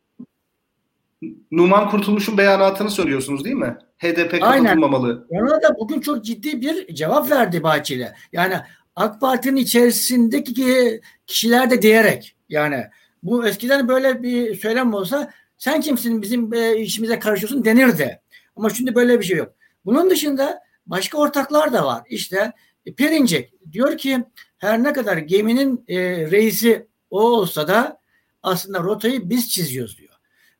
Numan 1.51 1.89
Kurtulmuş'un 1.89 2.38
beyanatını 2.38 2.91
söylüyorsunuz 2.91 3.45
değil 3.45 3.56
mi? 3.56 3.77
HDP 3.97 4.32
kapatılmamalı. 4.32 5.27
Aynen. 5.32 5.43
Ona 5.43 5.62
da 5.62 5.75
bugün 5.80 6.01
çok 6.01 6.25
ciddi 6.25 6.62
bir 6.62 6.95
cevap 6.95 7.32
verdi 7.32 7.63
Bahçeli. 7.63 8.12
Yani 8.32 8.56
AK 8.95 9.21
Parti'nin 9.21 9.56
içerisindeki 9.56 11.01
kişiler 11.27 11.69
de 11.69 11.82
diyerek 11.82 12.36
yani 12.49 12.84
bu 13.23 13.47
eskiden 13.47 13.88
böyle 13.88 14.23
bir 14.23 14.56
söylem 14.56 14.93
olsa 14.93 15.32
sen 15.58 15.82
kimsin 15.82 16.21
bizim 16.21 16.53
e, 16.53 16.77
işimize 16.77 17.19
karışıyorsun 17.19 17.65
denirdi. 17.65 18.21
Ama 18.56 18.69
şimdi 18.69 18.95
böyle 18.95 19.19
bir 19.19 19.25
şey 19.25 19.38
yok. 19.38 19.53
Bunun 19.86 20.10
dışında 20.10 20.60
başka 20.86 21.17
ortaklar 21.17 21.73
da 21.73 21.86
var. 21.86 22.03
İşte 22.10 22.51
e, 22.86 22.93
Perinçek 22.93 23.53
diyor 23.71 23.97
ki 23.97 24.23
her 24.58 24.84
ne 24.84 24.93
kadar 24.93 25.17
geminin 25.17 25.86
e, 25.88 25.97
reisi 26.32 26.88
o 27.10 27.21
olsa 27.21 27.67
da 27.67 28.01
aslında 28.43 28.80
rotayı 28.80 29.30
biz 29.30 29.49
çiziyoruz 29.49 29.97
diyor. 29.97 30.07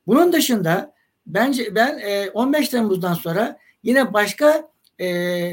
Bunun 0.08 0.32
dışında 0.32 0.92
bence 1.26 1.74
ben 1.74 1.98
e, 1.98 2.30
15 2.30 2.68
Temmuz'dan 2.68 3.14
sonra 3.14 3.58
yine 3.82 4.12
başka 4.12 4.68
e, 4.98 5.08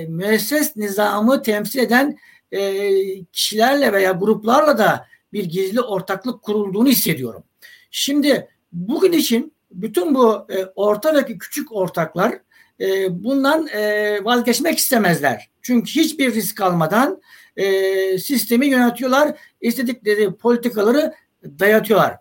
müesses 0.06 0.76
nizamı 0.76 1.42
temsil 1.42 1.80
eden 1.80 2.18
e, 2.52 3.24
kişilerle 3.24 3.94
veya 3.94 4.12
gruplarla 4.12 4.78
da 4.78 5.08
bir 5.34 5.46
gizli 5.46 5.82
ortaklık 5.82 6.42
kurulduğunu 6.42 6.88
hissediyorum. 6.88 7.44
Şimdi 7.92 8.48
bugün 8.72 9.12
için 9.12 9.54
bütün 9.72 10.16
bu 10.16 10.48
e, 10.50 10.66
orta 10.66 11.26
küçük 11.26 11.72
ortaklar 11.72 12.40
e, 12.80 13.24
bundan 13.24 13.68
e, 13.68 14.20
vazgeçmek 14.26 14.78
istemezler. 14.78 15.50
Çünkü 15.62 15.92
hiçbir 15.92 16.34
risk 16.34 16.62
almadan 16.62 17.22
e, 17.58 18.18
sistemi 18.18 18.68
yönetiyorlar, 18.68 19.38
istedikleri 19.62 20.36
politikaları 20.36 21.14
dayatıyorlar. 21.44 22.18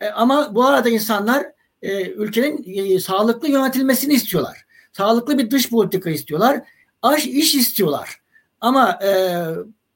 E, 0.00 0.08
ama 0.08 0.54
bu 0.54 0.64
arada 0.64 0.88
insanlar 0.88 1.55
e, 1.86 2.10
ülkenin 2.10 2.64
e, 2.66 3.00
sağlıklı 3.00 3.48
yönetilmesini 3.48 4.14
istiyorlar. 4.14 4.66
Sağlıklı 4.92 5.38
bir 5.38 5.50
dış 5.50 5.70
politika 5.70 6.10
istiyorlar. 6.10 6.60
Aş 7.02 7.26
iş 7.26 7.54
istiyorlar. 7.54 8.20
Ama 8.60 8.98
e, 9.02 9.10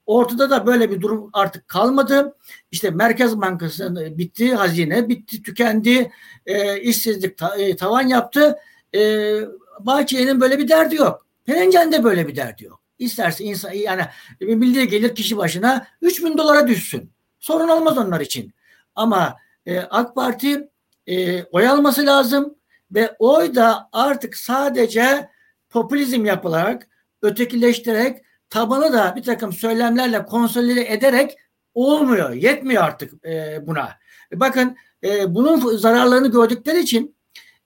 ortada 0.06 0.50
da 0.50 0.66
böyle 0.66 0.90
bir 0.90 1.00
durum 1.00 1.30
artık 1.32 1.68
kalmadı. 1.68 2.36
İşte 2.70 2.90
Merkez 2.90 3.40
Bankası 3.40 4.14
bitti, 4.18 4.54
hazine 4.54 5.08
bitti, 5.08 5.42
tükendi, 5.42 6.10
e, 6.46 6.80
işsizlik 6.80 7.38
ta, 7.38 7.56
e, 7.56 7.76
tavan 7.76 8.08
yaptı. 8.08 8.58
E, 8.94 9.32
Bahçeli'nin 9.80 10.40
böyle 10.40 10.58
bir 10.58 10.68
derdi 10.68 10.96
yok. 10.96 11.26
Perence'nin 11.44 11.92
de 11.92 12.04
böyle 12.04 12.28
bir 12.28 12.36
derdi 12.36 12.64
yok. 12.64 12.80
İsterse 12.98 13.44
insan 13.44 13.72
yani 13.72 14.02
bildiği 14.40 14.88
gelir 14.88 15.14
kişi 15.14 15.36
başına 15.36 15.86
3 16.02 16.24
bin 16.24 16.38
dolara 16.38 16.68
düşsün. 16.68 17.10
Sorun 17.38 17.68
olmaz 17.68 17.98
onlar 17.98 18.20
için. 18.20 18.52
Ama 18.94 19.36
e, 19.66 19.78
AK 19.78 20.14
Parti 20.14 20.68
e, 21.06 21.44
oy 21.44 21.68
alması 21.68 22.06
lazım 22.06 22.54
ve 22.90 23.16
oy 23.18 23.54
da 23.54 23.88
artık 23.92 24.36
sadece 24.36 25.28
popülizm 25.70 26.24
yapılarak, 26.24 26.88
ötekileştirerek, 27.22 28.24
tabanı 28.50 28.92
da 28.92 29.16
bir 29.16 29.22
takım 29.22 29.52
söylemlerle 29.52 30.24
konsolide 30.24 30.92
ederek 30.92 31.36
olmuyor. 31.74 32.30
Yetmiyor 32.30 32.82
artık 32.82 33.24
e, 33.26 33.66
buna. 33.66 33.90
E, 34.32 34.40
bakın 34.40 34.76
e, 35.04 35.34
bunun 35.34 35.76
zararlarını 35.76 36.30
gördükleri 36.30 36.80
için 36.80 37.16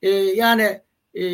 e, 0.03 0.11
yani 0.11 0.81
e, 1.15 1.25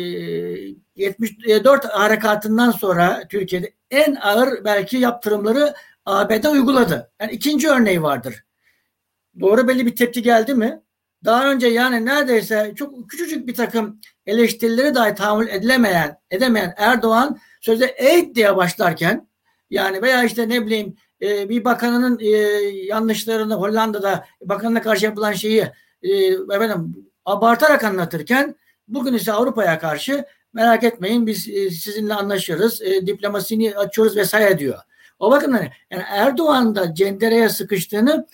74 0.95 1.85
harekatından 1.85 2.71
sonra 2.71 3.23
Türkiye'de 3.29 3.73
en 3.91 4.15
ağır 4.15 4.65
belki 4.65 4.97
yaptırımları 4.97 5.73
ABD 6.05 6.43
uyguladı. 6.43 7.11
Yani 7.21 7.31
ikinci 7.31 7.69
örneği 7.69 8.01
vardır. 8.01 8.43
Doğru 9.39 9.67
belli 9.67 9.85
bir 9.85 9.95
tepki 9.95 10.21
geldi 10.21 10.53
mi? 10.53 10.81
Daha 11.25 11.51
önce 11.51 11.67
yani 11.67 12.05
neredeyse 12.05 12.73
çok 12.75 13.09
küçücük 13.09 13.47
bir 13.47 13.55
takım 13.55 13.99
eleştirileri 14.25 14.95
dahi 14.95 15.15
tahammül 15.15 15.47
edilemeyen, 15.47 16.17
edemeyen 16.31 16.73
Erdoğan 16.77 17.39
sözde 17.61 17.85
eğit 17.85 18.35
diye 18.35 18.55
başlarken 18.55 19.27
yani 19.69 20.01
veya 20.01 20.23
işte 20.23 20.49
ne 20.49 20.65
bileyim 20.65 20.95
e, 21.21 21.49
bir 21.49 21.65
bakanının 21.65 22.19
e, 22.19 22.27
yanlışlarını 22.85 23.55
Hollanda'da 23.55 24.25
bakanına 24.41 24.81
karşı 24.81 25.05
yapılan 25.05 25.33
şeyi 25.33 25.67
e, 26.03 26.11
efendim 26.27 27.07
abartarak 27.25 27.83
anlatırken 27.83 28.55
bugün 28.87 29.13
ise 29.13 29.33
Avrupa'ya 29.33 29.79
karşı 29.79 30.25
merak 30.53 30.83
etmeyin 30.83 31.27
biz 31.27 31.49
e, 31.49 31.69
sizinle 31.69 32.13
anlaşırız, 32.13 32.81
diplomasini 32.81 33.75
açıyoruz 33.75 34.15
vesaire 34.15 34.59
diyor. 34.59 34.79
O 35.19 35.31
bakımdan 35.31 35.67
yani 35.91 36.03
Erdoğan 36.09 36.75
da 36.75 36.93
cendereye 36.93 37.49
sıkıştığını 37.49 38.27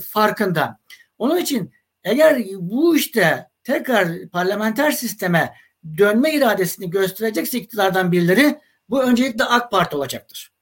farkında. 0.00 0.78
Onun 1.18 1.36
için 1.36 1.72
eğer 2.06 2.42
bu 2.58 2.96
işte 2.96 3.46
tekrar 3.64 4.28
parlamenter 4.32 4.90
sisteme 4.90 5.54
dönme 5.98 6.34
iradesini 6.34 6.90
gösterecekse 6.90 7.58
iktidardan 7.58 8.12
birileri 8.12 8.58
bu 8.88 9.02
öncelikle 9.02 9.44
AK 9.44 9.70
Parti 9.70 9.96
olacaktır. 9.96 10.52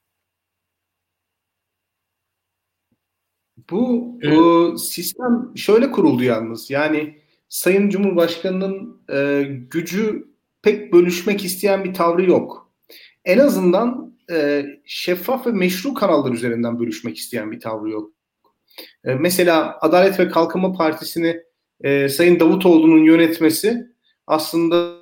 Bu 3.69 4.13
evet. 4.21 4.79
sistem 4.79 5.51
şöyle 5.55 5.91
kuruldu 5.91 6.23
yalnız. 6.23 6.69
Yani 6.69 7.21
Sayın 7.49 7.89
Cumhurbaşkanı'nın 7.89 9.01
e, 9.09 9.43
gücü 9.69 10.27
pek 10.61 10.93
bölüşmek 10.93 11.45
isteyen 11.45 11.83
bir 11.83 11.93
tavrı 11.93 12.29
yok. 12.29 12.71
En 13.25 13.39
azından 13.39 14.17
e, 14.31 14.65
şeffaf 14.85 15.47
ve 15.47 15.51
meşru 15.51 15.93
kanallar 15.93 16.31
üzerinden 16.31 16.79
bölüşmek 16.79 17.17
isteyen 17.17 17.51
bir 17.51 17.59
tavrı 17.59 17.89
yok. 17.89 18.14
E, 19.05 19.15
mesela 19.15 19.77
Adalet 19.81 20.19
ve 20.19 20.27
Kalkınma 20.27 20.73
Partisi'ni 20.73 21.41
e, 21.81 22.09
Sayın 22.09 22.39
Davutoğlu'nun 22.39 23.03
yönetmesi 23.03 23.85
aslında 24.27 24.95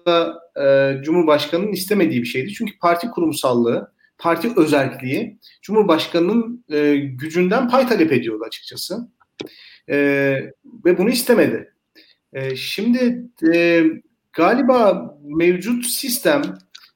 e, 0.66 1.04
Cumhurbaşkanı'nın 1.04 1.72
istemediği 1.72 2.22
bir 2.22 2.28
şeydi. 2.28 2.54
Çünkü 2.54 2.78
parti 2.80 3.08
kurumsallığı, 3.08 3.94
parti 4.18 4.52
özelliği 4.58 5.40
Cumhurbaşkanı'nın 5.62 6.66
e, 6.72 6.96
gücünden 6.96 7.70
pay 7.70 7.88
talep 7.88 8.12
ediyordu 8.12 8.44
açıkçası. 8.48 9.08
E, 9.90 9.98
ve 10.86 10.98
bunu 10.98 11.10
istemedi. 11.10 11.74
E, 12.34 12.56
şimdi 12.56 13.26
e, 13.54 13.84
galiba 14.34 15.12
mevcut 15.24 15.86
sistem 15.86 16.42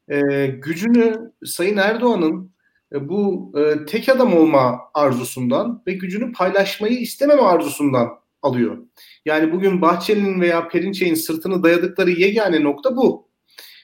e, 0.09 0.47
gücünü 0.47 1.31
Sayın 1.45 1.77
Erdoğan'ın 1.77 2.51
bu 2.91 3.52
e, 3.58 3.86
tek 3.86 4.10
adam 4.10 4.34
olma 4.34 4.80
arzusundan 4.93 5.84
ve 5.88 5.93
gücünü 5.93 6.32
paylaşmayı 6.32 7.00
istememe 7.00 7.41
arzusundan 7.41 8.10
alıyor. 8.41 8.78
Yani 9.26 9.52
bugün 9.52 9.82
Bahçeli'nin 9.82 10.41
veya 10.41 10.67
Perinçek'in 10.67 11.15
sırtını 11.15 11.63
dayadıkları 11.63 12.12
yegane 12.12 12.63
nokta 12.63 12.95
bu. 12.95 13.28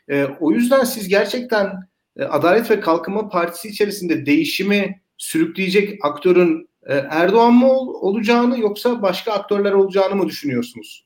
E, 0.10 0.26
o 0.39 0.52
yüzden 0.52 0.84
siz 0.84 1.08
gerçekten 1.08 1.89
e, 2.18 2.24
Adalet 2.24 2.72
ve 2.72 2.80
Kalkınma 2.80 3.30
Partisi 3.30 3.68
içerisinde 3.68 4.26
değişimi 4.26 5.02
sürükleyecek 5.18 6.06
aktörün 6.06 6.70
e, 6.86 6.94
Erdoğan 6.94 7.54
mı 7.54 7.72
ol, 7.72 7.88
olacağını 7.88 8.60
yoksa 8.60 9.02
başka 9.02 9.32
aktörler 9.32 9.72
olacağını 9.72 10.16
mı 10.16 10.28
düşünüyorsunuz? 10.28 11.06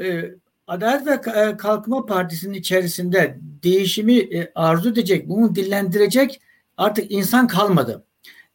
E, 0.00 0.22
Adalet 0.66 1.06
ve 1.06 1.30
e, 1.40 1.56
Kalkınma 1.56 2.06
Partisi'nin 2.06 2.54
içerisinde 2.54 3.38
değişimi 3.62 4.18
e, 4.18 4.52
arzu 4.54 4.90
edecek, 4.90 5.28
bunu 5.28 5.54
dillendirecek 5.54 6.40
artık 6.76 7.10
insan 7.10 7.46
kalmadı. 7.46 8.04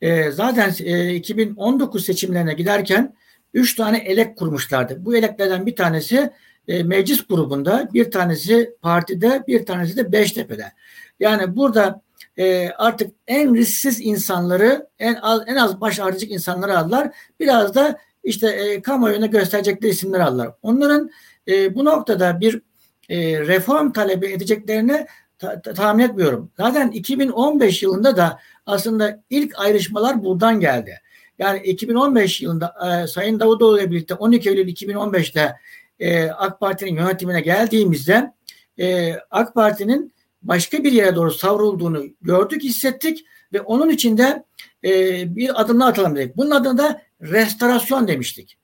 E, 0.01 0.31
zaten 0.31 0.73
e, 0.79 1.15
2019 1.15 2.05
seçimlerine 2.05 2.53
giderken 2.53 3.15
üç 3.53 3.75
tane 3.75 3.97
elek 3.97 4.37
kurmuşlardı. 4.37 5.05
Bu 5.05 5.15
eleklerden 5.15 5.65
bir 5.65 5.75
tanesi 5.75 6.31
e, 6.67 6.83
meclis 6.83 7.27
grubunda, 7.27 7.89
bir 7.93 8.11
tanesi 8.11 8.75
partide, 8.81 9.43
bir 9.47 9.65
tanesi 9.65 9.97
de 9.97 10.11
Beştepe'de. 10.11 10.71
Yani 11.19 11.55
burada 11.55 12.01
e, 12.37 12.69
artık 12.69 13.11
en 13.27 13.55
risksiz 13.55 14.01
insanları 14.01 14.87
en 14.99 15.15
az 15.15 15.41
en 15.47 15.55
az 15.55 15.81
baş 15.81 15.99
ağrıcık 15.99 16.31
insanları 16.31 16.79
aldılar. 16.79 17.15
Biraz 17.39 17.75
da 17.75 17.97
işte 18.23 18.47
e, 18.47 18.81
kamuoyuna 18.81 19.25
gösterecekleri 19.25 19.91
isimleri 19.91 20.23
aldılar. 20.23 20.51
Onların 20.61 21.11
e, 21.47 21.75
bu 21.75 21.85
noktada 21.85 22.39
bir 22.39 22.61
e, 23.09 23.39
reform 23.39 23.91
talebi 23.91 24.25
edeceklerini 24.25 25.07
ta, 25.39 25.61
ta, 25.61 25.73
tahmin 25.73 26.03
etmiyorum. 26.03 26.51
Zaten 26.57 26.91
2015 26.91 27.83
yılında 27.83 28.17
da 28.17 28.39
aslında 28.65 29.23
ilk 29.29 29.59
ayrışmalar 29.59 30.23
buradan 30.23 30.59
geldi. 30.59 31.01
Yani 31.39 31.59
2015 31.59 32.41
yılında 32.41 32.75
e, 33.03 33.07
Sayın 33.07 33.39
Davutoğlu 33.39 33.79
ile 33.79 33.91
birlikte 33.91 34.13
12 34.13 34.49
Eylül 34.49 34.67
2015'te 34.67 35.55
e, 35.99 36.29
AK 36.29 36.59
Parti'nin 36.59 36.95
yönetimine 36.95 37.41
geldiğimizde 37.41 38.33
e, 38.79 39.13
AK 39.31 39.53
Parti'nin 39.53 40.13
başka 40.41 40.83
bir 40.83 40.91
yere 40.91 41.15
doğru 41.15 41.31
savrulduğunu 41.31 42.05
gördük, 42.21 42.63
hissettik 42.63 43.25
ve 43.53 43.61
onun 43.61 43.89
içinde 43.89 44.43
e, 44.83 45.23
bir 45.35 45.61
adımla 45.61 45.85
atalım 45.85 46.15
dedik. 46.15 46.37
Bunun 46.37 46.51
adına 46.51 46.77
da 46.77 47.01
restorasyon 47.21 48.07
demiştik. 48.07 48.57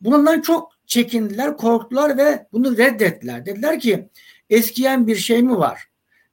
Bundan 0.00 0.40
çok 0.40 0.72
çekindiler, 0.86 1.56
korktular 1.56 2.18
ve 2.18 2.46
bunu 2.52 2.76
reddettiler. 2.76 3.46
Dediler 3.46 3.80
ki 3.80 4.08
eskiyen 4.50 5.06
bir 5.06 5.16
şey 5.16 5.42
mi 5.42 5.58
var? 5.58 5.89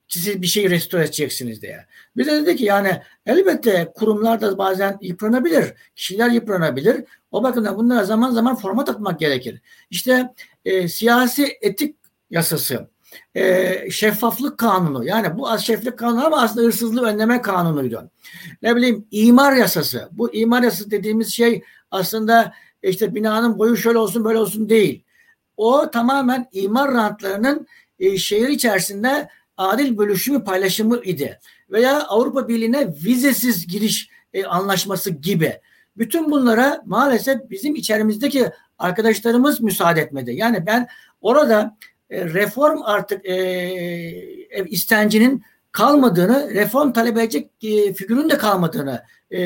Siz 0.07 0.41
bir 0.41 0.47
şeyi 0.47 0.69
restore 0.69 1.03
edeceksiniz 1.03 1.61
diye. 1.61 1.85
Bir 2.17 2.25
de 2.25 2.31
dedi 2.31 2.55
ki 2.55 2.63
yani 2.63 3.01
elbette 3.25 3.91
kurumlar 3.95 4.41
da 4.41 4.57
bazen 4.57 4.97
yıpranabilir. 5.01 5.73
Kişiler 5.95 6.29
yıpranabilir. 6.29 7.03
O 7.31 7.43
bakımdan 7.43 7.77
bunlara 7.77 8.03
zaman 8.03 8.31
zaman 8.31 8.55
format 8.55 8.89
atmak 8.89 9.19
gerekir. 9.19 9.61
İşte 9.89 10.33
e, 10.65 10.87
siyasi 10.87 11.57
etik 11.61 11.95
yasası, 12.29 12.89
e, 13.35 13.91
şeffaflık 13.91 14.57
kanunu 14.57 15.05
yani 15.05 15.37
bu 15.37 15.49
az 15.49 15.65
şeffaflık 15.65 15.99
kanunu 15.99 16.25
ama 16.25 16.41
aslında 16.41 16.67
hırsızlığı 16.67 17.05
önleme 17.05 17.41
kanunuydu. 17.41 18.11
Ne 18.61 18.75
bileyim 18.75 19.05
imar 19.11 19.53
yasası. 19.53 20.09
Bu 20.11 20.33
imar 20.33 20.63
yasası 20.63 20.91
dediğimiz 20.91 21.33
şey 21.33 21.63
aslında 21.91 22.53
işte 22.83 23.15
binanın 23.15 23.59
boyu 23.59 23.77
şöyle 23.77 23.97
olsun 23.97 24.25
böyle 24.25 24.39
olsun 24.39 24.69
değil. 24.69 25.03
O 25.57 25.91
tamamen 25.91 26.47
imar 26.51 26.93
rantlarının 26.93 27.67
e, 27.99 28.17
şehir 28.17 28.47
içerisinde 28.47 29.29
adil 29.57 29.97
bölüşümü 29.97 30.43
paylaşımı 30.43 31.01
idi. 31.03 31.39
Veya 31.69 32.01
Avrupa 32.01 32.47
Birliği'ne 32.47 32.87
vizesiz 32.87 33.67
giriş 33.67 34.09
e, 34.33 34.45
anlaşması 34.45 35.09
gibi. 35.09 35.59
Bütün 35.97 36.31
bunlara 36.31 36.81
maalesef 36.85 37.49
bizim 37.49 37.75
içerimizdeki 37.75 38.45
arkadaşlarımız 38.79 39.61
müsaade 39.61 40.01
etmedi. 40.01 40.33
Yani 40.33 40.65
ben 40.65 40.87
orada 41.21 41.77
e, 42.09 42.25
reform 42.25 42.81
artık 42.83 43.25
e, 43.25 44.65
istencinin 44.65 45.43
kalmadığını, 45.71 46.49
reform 46.53 46.93
talep 46.93 47.17
edecek 47.17 47.51
e, 47.63 47.93
figürün 47.93 48.29
de 48.29 48.37
kalmadığını 48.37 49.03
e, 49.31 49.39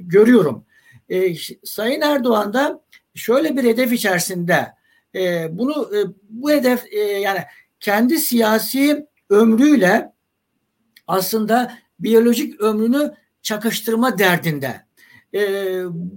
görüyorum. 0.00 0.64
E, 1.08 1.34
Sayın 1.64 2.00
Erdoğan 2.00 2.52
da 2.52 2.80
şöyle 3.14 3.56
bir 3.56 3.64
hedef 3.64 3.92
içerisinde 3.92 4.66
e, 5.14 5.48
bunu 5.58 5.90
e, 5.96 5.98
bu 6.28 6.50
hedef 6.50 6.92
e, 6.92 6.98
yani 6.98 7.40
kendi 7.80 8.18
siyasi 8.18 9.06
ömrüyle 9.30 10.12
aslında 11.06 11.72
biyolojik 12.00 12.60
ömrünü 12.60 13.14
çakıştırma 13.42 14.18
derdinde. 14.18 14.80
E, 15.34 15.40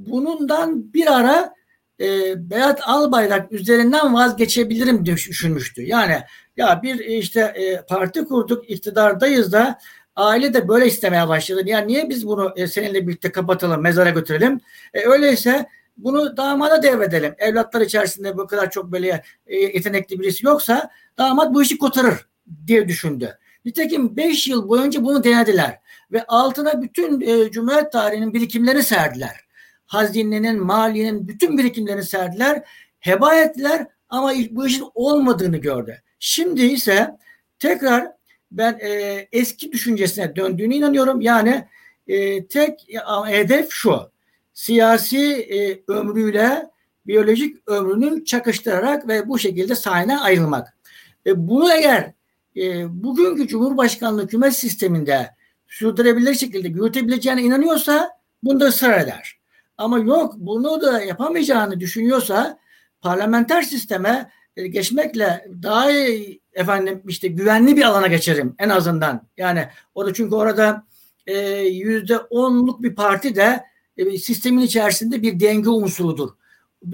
bunundan 0.07 0.93
bir 0.93 1.19
ara 1.19 1.53
e, 1.99 2.33
Berat 2.49 2.79
Albayrak 2.83 3.51
üzerinden 3.51 4.13
vazgeçebilirim 4.13 5.05
düşünmüştü. 5.05 5.81
Yani 5.81 6.17
ya 6.57 6.81
bir 6.83 6.99
işte 6.99 7.41
e, 7.41 7.85
parti 7.85 8.25
kurduk 8.25 8.69
iktidardayız 8.69 9.53
da 9.53 9.79
aile 10.15 10.53
de 10.53 10.67
böyle 10.67 10.87
istemeye 10.87 11.27
başladı. 11.27 11.63
Yani 11.65 11.87
niye 11.87 12.09
biz 12.09 12.27
bunu 12.27 12.53
e, 12.55 12.67
seninle 12.67 13.07
birlikte 13.07 13.31
kapatalım, 13.31 13.81
mezara 13.81 14.09
götürelim? 14.09 14.59
E, 14.93 15.05
öyleyse 15.05 15.65
bunu 15.97 16.37
damada 16.37 16.83
devredelim. 16.83 17.35
Evlatlar 17.37 17.81
içerisinde 17.81 18.37
bu 18.37 18.47
kadar 18.47 18.71
çok 18.71 18.91
böyle 18.91 19.23
e, 19.47 19.55
yetenekli 19.55 20.19
birisi 20.19 20.45
yoksa 20.45 20.89
damat 21.17 21.53
bu 21.53 21.63
işi 21.63 21.77
kotarır 21.77 22.30
diye 22.67 22.87
düşündü. 22.87 23.37
Nitekim 23.65 24.17
5 24.17 24.47
yıl 24.47 24.69
boyunca 24.69 25.03
bunu 25.03 25.23
denediler 25.23 25.79
ve 26.11 26.23
altına 26.27 26.81
bütün 26.81 27.21
e, 27.21 27.51
Cumhuriyet 27.51 27.91
tarihinin 27.91 28.33
birikimlerini 28.33 28.83
serdiler 28.83 29.51
hazinenin, 29.91 30.63
maliyenin 30.63 31.27
bütün 31.27 31.57
birikimlerini 31.57 32.03
serdiler. 32.03 32.63
Heba 32.99 33.35
ettiler 33.35 33.87
ama 34.09 34.33
bu 34.51 34.67
işin 34.67 34.85
olmadığını 34.95 35.57
gördü. 35.57 36.01
Şimdi 36.19 36.61
ise 36.61 37.17
tekrar 37.59 38.11
ben 38.51 38.79
e, 38.81 39.27
eski 39.31 39.71
düşüncesine 39.71 40.35
döndüğüne 40.35 40.75
inanıyorum. 40.75 41.21
Yani 41.21 41.67
e, 42.07 42.47
tek 42.47 42.87
hedef 43.25 43.67
şu. 43.69 44.11
Siyasi 44.53 45.33
e, 45.33 45.81
ömrüyle 45.87 46.69
biyolojik 47.07 47.57
ömrünü 47.67 48.25
çakıştırarak 48.25 49.07
ve 49.07 49.29
bu 49.29 49.39
şekilde 49.39 49.75
sahne 49.75 50.17
ayrılmak. 50.17 50.77
E, 51.25 51.47
bunu 51.47 51.73
eğer 51.73 52.11
e, 52.57 52.85
bugünkü 53.03 53.47
Cumhurbaşkanlığı 53.47 54.23
hükümet 54.23 54.53
sisteminde 54.53 55.29
sürdürebilir 55.67 56.35
şekilde 56.35 56.67
yürütebileceğine 56.67 57.41
inanıyorsa 57.41 58.09
bunda 58.43 58.65
ısrar 58.65 58.99
eder. 58.99 59.39
Ama 59.77 59.99
yok 59.99 60.33
bunu 60.37 60.81
da 60.81 61.01
yapamayacağını 61.01 61.79
düşünüyorsa 61.79 62.59
parlamenter 63.01 63.61
sisteme 63.61 64.31
e, 64.55 64.67
geçmekle 64.67 65.45
daha 65.63 65.91
iyi, 65.91 66.41
efendim 66.53 67.01
işte 67.07 67.27
güvenli 67.27 67.77
bir 67.77 67.83
alana 67.83 68.07
geçerim 68.07 68.55
en 68.59 68.69
azından. 68.69 69.27
Yani 69.37 69.67
o 69.95 70.05
da 70.05 70.13
çünkü 70.13 70.35
orada 70.35 70.85
e, 71.27 71.39
yüzde 71.59 72.17
onluk 72.17 72.83
bir 72.83 72.95
parti 72.95 73.35
de 73.35 73.63
e, 73.97 74.17
sistemin 74.17 74.61
içerisinde 74.61 75.21
bir 75.21 75.39
denge 75.39 75.69
unsurudur. 75.69 76.29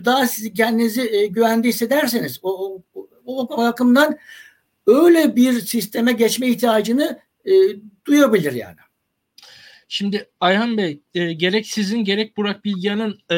Daha 0.05 0.27
siz 0.27 0.53
kendinizi 0.53 1.01
e, 1.01 1.27
güvende 1.27 1.67
hissederseniz 1.67 2.39
o, 2.41 2.75
o, 2.93 3.07
o, 3.25 3.39
o 3.41 3.57
bakımdan 3.57 4.17
öyle 4.87 5.35
bir 5.35 5.53
sisteme 5.53 6.13
geçme 6.13 6.47
ihtiyacını 6.47 7.19
e, 7.45 7.51
duyabilir 8.05 8.53
yani. 8.53 8.77
Şimdi 9.89 10.29
Ayhan 10.39 10.77
Bey 10.77 10.99
e, 11.15 11.33
gerek 11.33 11.67
sizin 11.67 12.03
gerek 12.03 12.37
Burak 12.37 12.65
Bilgehan'ın 12.65 13.19
e, 13.31 13.37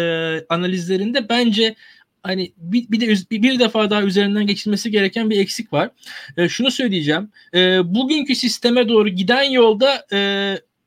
analizlerinde 0.49 1.29
bence 1.29 1.75
hani 2.23 2.53
bir, 2.57 2.91
bir 2.91 3.01
de 3.01 3.07
bir, 3.31 3.41
bir 3.43 3.59
defa 3.59 3.89
daha 3.89 4.03
üzerinden 4.03 4.47
geçilmesi 4.47 4.91
gereken 4.91 5.29
bir 5.29 5.39
eksik 5.39 5.73
var. 5.73 5.89
E, 6.37 6.49
şunu 6.49 6.71
söyleyeceğim. 6.71 7.29
E, 7.53 7.59
bugünkü 7.95 8.35
sisteme 8.35 8.89
doğru 8.89 9.09
giden 9.09 9.43
yolda 9.43 10.05
e, 10.13 10.19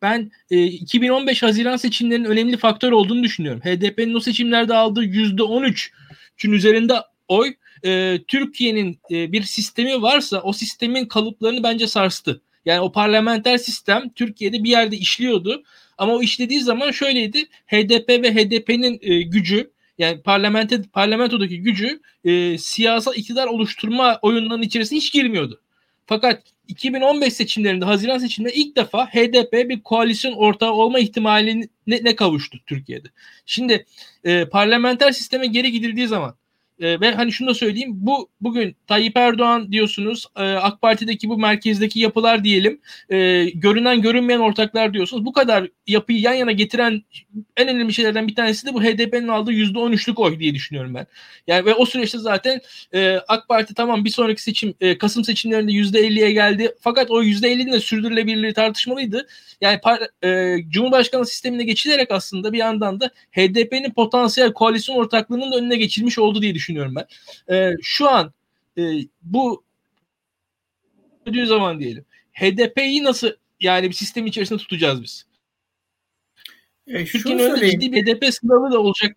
ben 0.03 0.31
e, 0.51 0.65
2015 0.65 1.43
Haziran 1.43 1.77
seçimlerinin 1.77 2.29
önemli 2.29 2.57
faktör 2.57 2.93
olduğunu 2.93 3.23
düşünüyorum. 3.23 3.61
HDP'nin 3.61 4.15
o 4.15 4.21
seçimlerde 4.21 4.75
aldığı 4.75 5.05
%13'ün 5.05 6.53
üzerinde 6.53 6.95
oy 7.29 7.55
e, 7.85 8.19
Türkiye'nin 8.29 8.99
e, 9.11 9.33
bir 9.33 9.43
sistemi 9.43 10.03
varsa 10.03 10.41
o 10.41 10.53
sistemin 10.53 11.07
kalıplarını 11.07 11.63
bence 11.63 11.87
sarstı. 11.87 12.41
Yani 12.65 12.81
o 12.81 12.93
parlamenter 12.93 13.59
sistem 13.59 14.09
Türkiye'de 14.15 14.65
bir 14.65 14.71
yerde 14.71 14.97
işliyordu. 14.97 15.63
Ama 15.99 16.13
o 16.13 16.23
işlediği 16.23 16.61
zaman 16.61 16.91
şöyleydi. 16.91 17.45
HDP 17.67 18.09
ve 18.09 18.35
HDP'nin 18.35 18.99
e, 19.03 19.23
gücü 19.23 19.71
yani 19.99 20.23
parlamento, 20.23 20.77
parlamentodaki 20.93 21.63
gücü 21.63 22.01
e, 22.25 22.59
siyasal 22.59 23.15
iktidar 23.17 23.47
oluşturma 23.47 24.19
oyunlarının 24.23 24.63
içerisine 24.63 24.99
hiç 24.99 25.13
girmiyordu. 25.13 25.61
Fakat 26.07 26.43
2015 26.69 27.33
seçimlerinde, 27.33 27.85
Haziran 27.85 28.19
seçimlerinde 28.19 28.61
ilk 28.61 28.77
defa 28.77 29.07
HDP 29.07 29.53
bir 29.53 29.83
koalisyon 29.83 30.33
ortağı 30.33 30.73
olma 30.73 30.99
ihtimaline 30.99 31.69
ne 31.87 32.17
kavuştu 32.17 32.59
Türkiye'de. 32.67 33.09
Şimdi 33.47 33.87
e, 34.25 34.45
parlamenter 34.45 35.13
sisteme 35.13 35.47
geri 35.47 35.73
gidildiği 35.73 36.07
zaman 36.09 36.35
e, 36.83 37.01
ve 37.01 37.11
hani 37.15 37.33
şunu 37.33 37.49
da 37.49 37.55
söyleyeyim. 37.55 37.91
Bu 37.95 38.29
bugün 38.41 38.77
Tayyip 38.87 39.17
Erdoğan 39.17 39.73
diyorsunuz. 39.73 40.27
E, 40.37 40.43
AK 40.43 40.83
Parti'deki 40.83 41.29
bu 41.29 41.39
merkezdeki 41.39 42.01
yapılar 42.01 42.45
diyelim. 42.45 42.81
E, 43.11 43.45
görünen 43.45 44.03
görünmeyen 44.03 44.41
ortaklar 44.41 44.95
diyorsunuz. 44.95 45.25
Bu 45.25 45.33
kadar 45.33 45.69
yapıyı 45.87 46.21
yan 46.21 46.35
yana 46.35 46.53
getiren 46.53 47.03
en 47.57 47.69
önemli 47.69 47.95
şeylerden 47.95 48.29
bir 48.29 48.35
tanesi 48.35 48.67
de 48.67 48.75
bu 48.75 48.83
HDP'nin 48.83 49.29
aldığı 49.29 49.53
%13'lük 49.53 50.21
oy 50.21 50.39
diye 50.39 50.55
düşünüyorum 50.55 50.95
ben. 50.95 51.07
Yani 51.47 51.67
ve 51.67 51.75
o 51.75 51.87
süreçte 51.87 52.19
zaten 52.19 52.61
e, 52.95 53.21
AK 53.29 53.49
Parti 53.49 53.75
tamam 53.75 54.05
bir 54.05 54.11
sonraki 54.11 54.43
seçim 54.43 54.75
e, 54.81 54.99
Kasım 54.99 55.25
seçimlerinde 55.25 55.73
%50'ye 55.73 56.33
geldi. 56.33 56.75
Fakat 56.81 57.11
o 57.11 57.23
%50'nin 57.23 57.73
de 57.73 57.81
sürdürülebilirliği 57.81 58.53
tartışmalıydı. 58.53 59.27
Yani 59.61 59.81
par, 59.81 60.01
e, 60.25 60.57
Cumhurbaşkanı 60.69 61.27
sistemine 61.27 61.65
geçilerek 61.65 62.11
aslında 62.11 62.53
bir 62.53 62.59
yandan 62.59 63.01
da 63.01 63.11
HDP'nin 63.33 63.91
potansiyel 63.91 64.53
koalisyon 64.53 64.97
ortaklığının 64.97 65.53
da 65.53 65.57
önüne 65.57 65.77
geçilmiş 65.77 66.19
oldu 66.19 66.43
diye 66.43 66.55
düşünüyorum 66.55 66.72
ben. 66.77 67.07
E, 67.57 67.73
şu 67.83 68.11
an 68.11 68.33
e, 68.79 68.83
bu 69.23 69.65
gördüğü 71.27 71.47
zaman 71.47 71.81
diyelim 71.81 72.05
HDP'yi 72.33 73.05
nasıl 73.05 73.31
yani 73.61 73.89
bir 73.89 73.95
sistem 73.95 74.27
içerisinde 74.27 74.59
tutacağız 74.59 75.03
biz? 75.03 75.27
E, 76.87 77.05
Türkiye'nin 77.05 77.43
önünde 77.43 77.71
ciddi 77.71 77.93
bir 77.93 78.07
HDP 78.07 78.35
sınavı 78.35 78.73
da 78.73 78.79
olacak. 78.79 79.17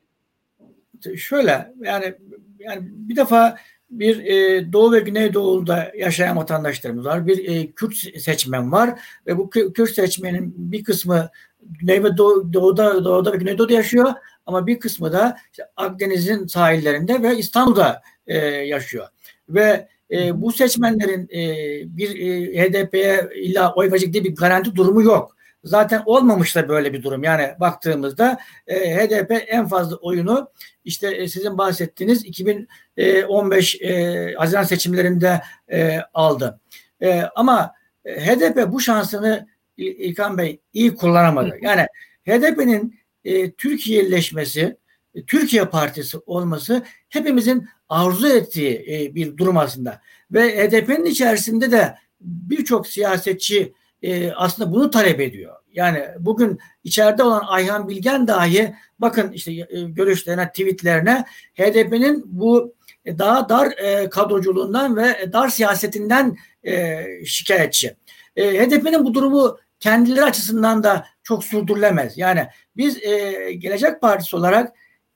Şöyle 1.18 1.74
yani 1.82 2.15
yani 2.60 2.82
bir 2.82 3.15
defa 3.15 3.58
bir 3.89 4.26
e, 4.26 4.74
Doğu 4.74 4.91
ve 4.91 5.00
Güneydoğu'da 5.00 5.91
yaşayan 5.98 6.38
vatandaşlarımız 6.38 7.06
var. 7.06 7.28
Bir 7.28 7.50
e, 7.50 7.72
Kürt 7.72 7.96
seçmen 8.22 8.72
var 8.72 9.00
ve 9.28 9.38
bu 9.38 9.50
Kürt 9.50 9.91
seçmenin 9.91 10.54
bir 10.58 10.84
kısmı 10.84 11.30
Güney 11.62 12.04
ve 12.04 12.18
Doğu, 12.18 12.54
Doğu'da, 12.54 13.06
Doğu'da 13.06 13.34
ve 13.34 13.38
Güneydoğu'da 13.38 13.74
yaşıyor 13.74 14.13
ama 14.45 14.67
bir 14.67 14.79
kısmı 14.79 15.12
da 15.12 15.38
işte 15.51 15.63
Akdeniz'in 15.75 16.47
sahillerinde 16.47 17.23
ve 17.23 17.38
İstanbul'da 17.38 18.01
e, 18.27 18.38
yaşıyor. 18.47 19.08
Ve 19.49 19.88
e, 20.12 20.41
bu 20.41 20.51
seçmenlerin 20.51 21.23
e, 21.23 21.97
bir 21.97 22.19
e, 22.19 22.63
HDP'ye 22.63 23.29
illa 23.36 23.73
oy 23.73 23.91
verecek 23.91 24.13
diye 24.13 24.23
bir 24.23 24.36
garanti 24.36 24.75
durumu 24.75 25.01
yok. 25.01 25.36
Zaten 25.63 26.03
olmamış 26.05 26.55
da 26.55 26.69
böyle 26.69 26.93
bir 26.93 27.03
durum. 27.03 27.23
Yani 27.23 27.49
baktığımızda 27.60 28.38
e, 28.67 28.95
HDP 28.95 29.43
en 29.47 29.67
fazla 29.67 29.95
oyunu 29.95 30.51
işte 30.86 31.15
e, 31.15 31.27
sizin 31.27 31.58
bahsettiğiniz 31.58 32.25
2015 32.25 33.81
e, 33.81 34.34
Haziran 34.38 34.63
seçimlerinde 34.63 35.41
e, 35.71 35.99
aldı. 36.13 36.60
E, 37.01 37.21
ama 37.36 37.73
HDP 38.05 38.71
bu 38.71 38.79
şansını 38.79 39.47
İlkan 39.77 40.38
Bey 40.38 40.60
iyi 40.73 40.95
kullanamadı. 40.95 41.58
Yani 41.62 41.88
HDP'nin 42.27 42.99
e, 43.26 43.52
Türkiye'leşmesi, 43.52 44.78
e, 45.16 45.26
Türkiye 45.26 45.66
Partisi 45.66 46.18
olması 46.26 46.84
hepimizin 47.10 47.68
arzu 47.90 48.28
ettiği 48.28 48.86
e, 48.90 49.16
bir 49.16 49.38
durum 49.38 49.58
aslında. 49.58 50.02
Ve 50.32 50.68
HDP'nin 50.68 51.06
içerisinde 51.06 51.72
de 51.72 51.96
birçok 52.22 52.88
siyasetçi 52.88 53.74
e, 54.02 54.32
aslında 54.32 54.72
bunu 54.72 54.90
talep 54.90 55.20
ediyor. 55.20 55.56
Yani 55.74 56.04
bugün 56.20 56.60
içeride 56.84 57.24
olan 57.24 57.44
Ayhan 57.48 57.90
Bilgen 57.90 58.28
dahi 58.28 58.74
bakın 59.00 59.32
işte 59.32 59.52
e, 59.52 59.66
görüşlerine, 59.82 60.48
tweetlerine 60.48 61.26
HDP'nin 61.54 62.24
bu 62.26 62.74
e, 63.06 63.18
daha 63.18 63.50
dar 63.50 63.72
e, 63.78 64.10
kadroculuğundan 64.10 64.98
ve 64.98 65.34
dar 65.34 65.50
siyasetinden 65.50 66.38
e, 66.64 67.04
şikayetçi. 67.26 67.96
E, 68.36 68.66
HDP'nin 68.66 69.06
bu 69.06 69.14
durumu 69.14 69.58
kendileri 69.80 70.24
açısından 70.26 70.84
da 70.84 71.06
çok 71.24 71.44
sürdürülemez. 71.44 72.18
Yani 72.18 72.48
biz 72.78 73.04
e, 73.04 73.54
Gelecek 73.54 74.02
Partisi 74.02 74.36
olarak 74.36 74.74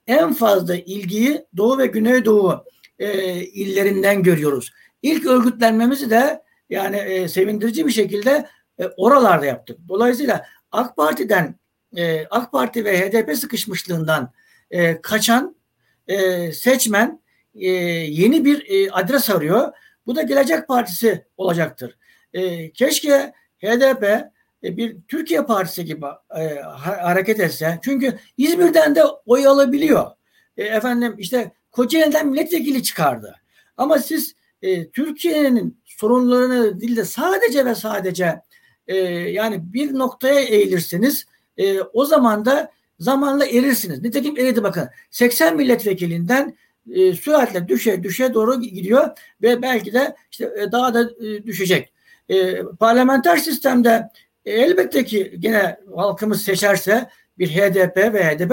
en 0.07 0.33
fazla 0.33 0.75
ilgiyi 0.75 1.45
Doğu 1.57 1.77
ve 1.77 1.85
Güneydoğu 1.85 2.65
e, 2.99 3.33
illerinden 3.43 4.23
görüyoruz. 4.23 4.71
İlk 5.01 5.25
örgütlenmemizi 5.25 6.09
de 6.09 6.43
yani 6.69 6.97
e, 6.97 7.27
sevindirici 7.27 7.87
bir 7.87 7.91
şekilde 7.91 8.47
e, 8.79 8.85
oralarda 8.97 9.45
yaptık. 9.45 9.79
Dolayısıyla 9.87 10.45
AK 10.71 10.97
Parti'den 10.97 11.55
e, 11.97 12.25
AK 12.25 12.51
Parti 12.51 12.85
ve 12.85 12.99
HDP 12.99 13.37
sıkışmışlığından 13.37 14.31
e, 14.71 15.01
kaçan 15.01 15.55
e, 16.07 16.51
seçmen 16.51 17.21
e, 17.55 17.67
yeni 17.67 18.45
bir 18.45 18.65
e, 18.69 18.91
adres 18.91 19.29
arıyor. 19.29 19.71
Bu 20.05 20.15
da 20.15 20.21
Gelecek 20.21 20.67
Partisi 20.67 21.25
olacaktır. 21.37 21.97
E, 22.33 22.71
keşke 22.71 23.33
HDP 23.61 24.29
bir 24.63 24.97
Türkiye 25.07 25.45
Partisi 25.45 25.85
gibi 25.85 26.05
e, 26.37 26.59
hareket 26.81 27.39
etse. 27.39 27.79
Çünkü 27.83 28.19
İzmir'den 28.37 28.95
de 28.95 29.03
oy 29.25 29.47
alabiliyor. 29.47 30.11
E, 30.57 30.63
efendim 30.63 31.15
işte 31.17 31.51
Kocaeli'den 31.71 32.27
milletvekili 32.27 32.83
çıkardı. 32.83 33.35
Ama 33.77 33.99
siz 33.99 34.35
e, 34.61 34.89
Türkiye'nin 34.89 35.79
sorunlarını 35.85 36.81
değil 36.81 36.95
de 36.95 37.05
sadece 37.05 37.65
ve 37.65 37.75
sadece 37.75 38.41
e, 38.87 38.95
yani 39.31 39.73
bir 39.73 39.93
noktaya 39.93 40.39
eğilirseniz 40.39 41.25
e, 41.57 41.81
o 41.81 42.05
zaman 42.05 42.45
da 42.45 42.71
zamanla 42.99 43.45
erirsiniz. 43.45 44.01
Nitekim 44.01 44.37
eridi 44.37 44.63
bakın. 44.63 44.89
80 45.11 45.55
milletvekilinden 45.55 46.57
e, 46.91 47.13
süratle 47.13 47.67
düşe 47.67 48.03
düşe 48.03 48.33
doğru 48.33 48.61
gidiyor 48.61 49.09
ve 49.41 49.61
belki 49.61 49.93
de 49.93 50.15
işte 50.31 50.51
e, 50.57 50.71
daha 50.71 50.93
da 50.93 51.01
e, 51.25 51.45
düşecek. 51.45 51.93
E, 52.29 52.63
parlamenter 52.63 53.37
sistemde 53.37 53.89
e, 53.89 54.09
elbette 54.51 55.05
ki 55.05 55.35
gene 55.39 55.79
halkımız 55.95 56.41
seçerse 56.41 57.09
bir 57.37 57.49
HDP 57.49 57.97
ve 57.97 58.23
HDP 58.23 58.51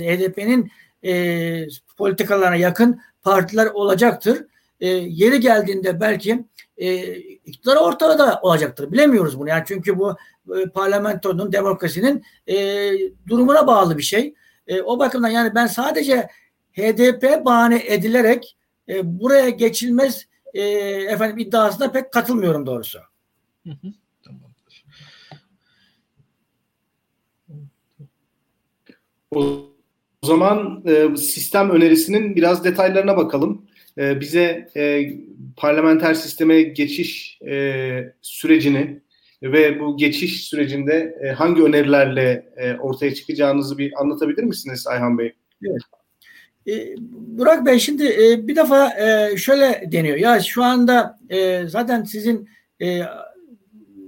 HDP'nin 0.00 0.70
e, 1.04 1.66
politikalarına 1.96 2.56
yakın 2.56 3.00
partiler 3.22 3.66
olacaktır. 3.66 4.46
E, 4.80 4.88
yeri 4.88 5.40
geldiğinde 5.40 6.00
belki 6.00 6.44
e, 6.76 7.16
iktidar 7.16 7.76
ortada 7.76 8.18
da 8.18 8.40
olacaktır. 8.42 8.92
Bilemiyoruz 8.92 9.38
bunu. 9.38 9.48
Yani 9.48 9.64
çünkü 9.66 9.98
bu 9.98 10.16
e, 10.56 10.68
parlamentonun, 10.68 11.52
demokrasinin 11.52 12.24
e, 12.46 12.56
durumuna 13.28 13.66
bağlı 13.66 13.98
bir 13.98 14.02
şey. 14.02 14.34
E, 14.66 14.82
o 14.82 14.98
bakımdan 14.98 15.28
yani 15.28 15.54
ben 15.54 15.66
sadece 15.66 16.28
HDP 16.72 17.44
bahane 17.44 17.82
edilerek 17.86 18.56
e, 18.88 19.20
buraya 19.20 19.48
geçilmez 19.48 20.26
e, 20.54 20.62
efendim 21.12 21.38
iddiasına 21.38 21.90
pek 21.90 22.12
katılmıyorum 22.12 22.66
doğrusu. 22.66 22.98
Hı 23.66 23.70
hı. 23.70 23.88
O 29.34 30.26
zaman 30.26 30.82
e, 30.86 31.16
sistem 31.16 31.70
önerisinin 31.70 32.36
biraz 32.36 32.64
detaylarına 32.64 33.16
bakalım. 33.16 33.66
E, 33.98 34.20
bize 34.20 34.68
e, 34.76 35.12
parlamenter 35.56 36.14
sisteme 36.14 36.62
geçiş 36.62 37.38
e, 37.42 38.12
sürecini 38.22 39.00
ve 39.42 39.80
bu 39.80 39.96
geçiş 39.96 40.44
sürecinde 40.44 41.18
e, 41.22 41.28
hangi 41.28 41.62
önerilerle 41.62 42.52
e, 42.56 42.74
ortaya 42.74 43.14
çıkacağınızı 43.14 43.78
bir 43.78 44.00
anlatabilir 44.00 44.42
misiniz 44.42 44.86
Ayhan 44.86 45.18
Bey? 45.18 45.32
Evet. 45.62 45.82
E, 46.66 46.94
Burak 47.10 47.66
Bey 47.66 47.78
şimdi 47.78 48.04
e, 48.04 48.48
bir 48.48 48.56
defa 48.56 48.90
e, 48.90 49.36
şöyle 49.36 49.88
deniyor. 49.92 50.16
Ya 50.16 50.40
şu 50.40 50.62
anda 50.62 51.18
e, 51.30 51.68
zaten 51.68 52.04
sizin 52.04 52.48
e, 52.82 53.00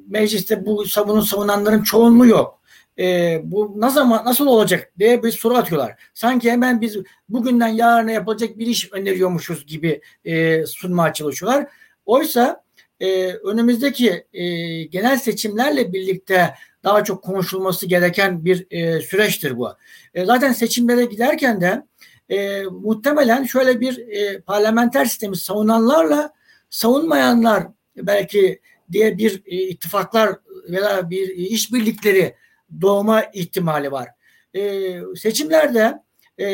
mecliste 0.09 0.67
bu 0.67 0.85
savunun 0.85 1.21
savunanların 1.21 1.83
çoğunluğu 1.83 2.27
yok 2.27 2.56
e, 2.99 3.41
bu 3.45 3.75
ne 3.77 3.91
zaman 3.91 4.25
nasıl 4.25 4.47
olacak 4.47 4.93
diye 4.99 5.23
bir 5.23 5.33
soru 5.33 5.55
atıyorlar. 5.57 5.95
Sanki 6.15 6.51
hemen 6.51 6.81
biz 6.81 6.97
bugünden 7.29 7.69
yarına 7.69 8.11
yapılacak 8.11 8.59
bir 8.59 8.67
iş 8.67 8.93
öneriyormuşuz 8.93 9.67
gibi 9.67 10.01
e, 10.25 10.67
sunmaya 10.67 11.13
çalışıyorlar. 11.13 11.67
Oysa 12.07 12.65
e, 13.01 13.33
önümüzdeki 13.33 14.27
e, 14.33 14.45
genel 14.85 15.19
seçimlerle 15.19 15.93
birlikte 15.93 16.55
daha 16.85 17.05
çok 17.05 17.25
konuşulması 17.25 17.87
gereken 17.87 18.45
bir 18.45 18.67
e, 18.71 19.01
süreçtir 19.01 19.59
bu. 19.59 19.71
E, 20.15 20.25
zaten 20.25 20.53
seçimlere 20.53 21.05
giderken 21.05 21.61
de 21.61 21.83
e, 22.29 22.63
muhtemelen 22.63 23.45
şöyle 23.45 23.81
bir 23.81 23.99
e, 23.99 24.41
parlamenter 24.41 25.05
sistemi 25.05 25.37
savunanlarla 25.37 26.33
savunmayanlar 26.71 27.67
belki 27.97 28.61
diye 28.93 29.19
bir 29.19 29.43
e, 29.47 29.57
ittifaklar 29.57 30.37
veya 30.69 31.11
bir 31.11 31.29
işbirlikleri 31.29 32.35
doğma 32.81 33.23
ihtimali 33.23 33.93
var. 33.93 34.09
E, 34.55 34.93
seçimlerde 35.17 36.03
e, 36.41 36.47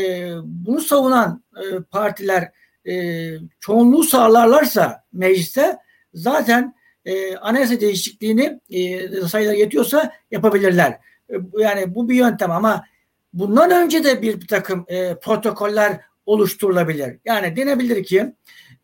bunu 0.44 0.80
savunan 0.80 1.44
e, 1.56 1.80
partiler 1.90 2.52
e, 2.88 3.26
çoğunluğu 3.60 4.02
sağlarlarsa 4.02 5.04
mecliste 5.12 5.76
zaten 6.14 6.74
e, 7.04 7.36
anayasa 7.36 7.80
değişikliğini 7.80 8.60
e, 8.70 9.10
sayılar 9.20 9.54
yetiyorsa 9.54 10.12
yapabilirler. 10.30 10.98
E, 11.30 11.34
yani 11.58 11.94
bu 11.94 12.08
bir 12.08 12.14
yöntem 12.14 12.50
ama 12.50 12.84
bundan 13.32 13.70
önce 13.70 14.04
de 14.04 14.22
bir 14.22 14.46
takım 14.46 14.84
e, 14.88 15.14
protokoller 15.14 16.00
oluşturulabilir. 16.26 17.18
Yani 17.24 17.56
denebilir 17.56 18.04
ki 18.04 18.32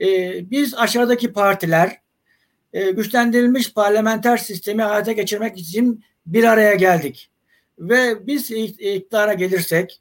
e, 0.00 0.06
biz 0.50 0.74
aşağıdaki 0.74 1.32
partiler 1.32 2.00
e, 2.72 2.90
güçlendirilmiş 2.90 3.74
parlamenter 3.74 4.36
sistemi 4.36 4.82
hayata 4.82 5.12
geçirmek 5.12 5.58
için 5.58 6.04
bir 6.32 6.44
araya 6.44 6.74
geldik. 6.74 7.30
Ve 7.78 8.26
biz 8.26 8.50
iktidara 8.50 9.34
gelirsek, 9.34 10.00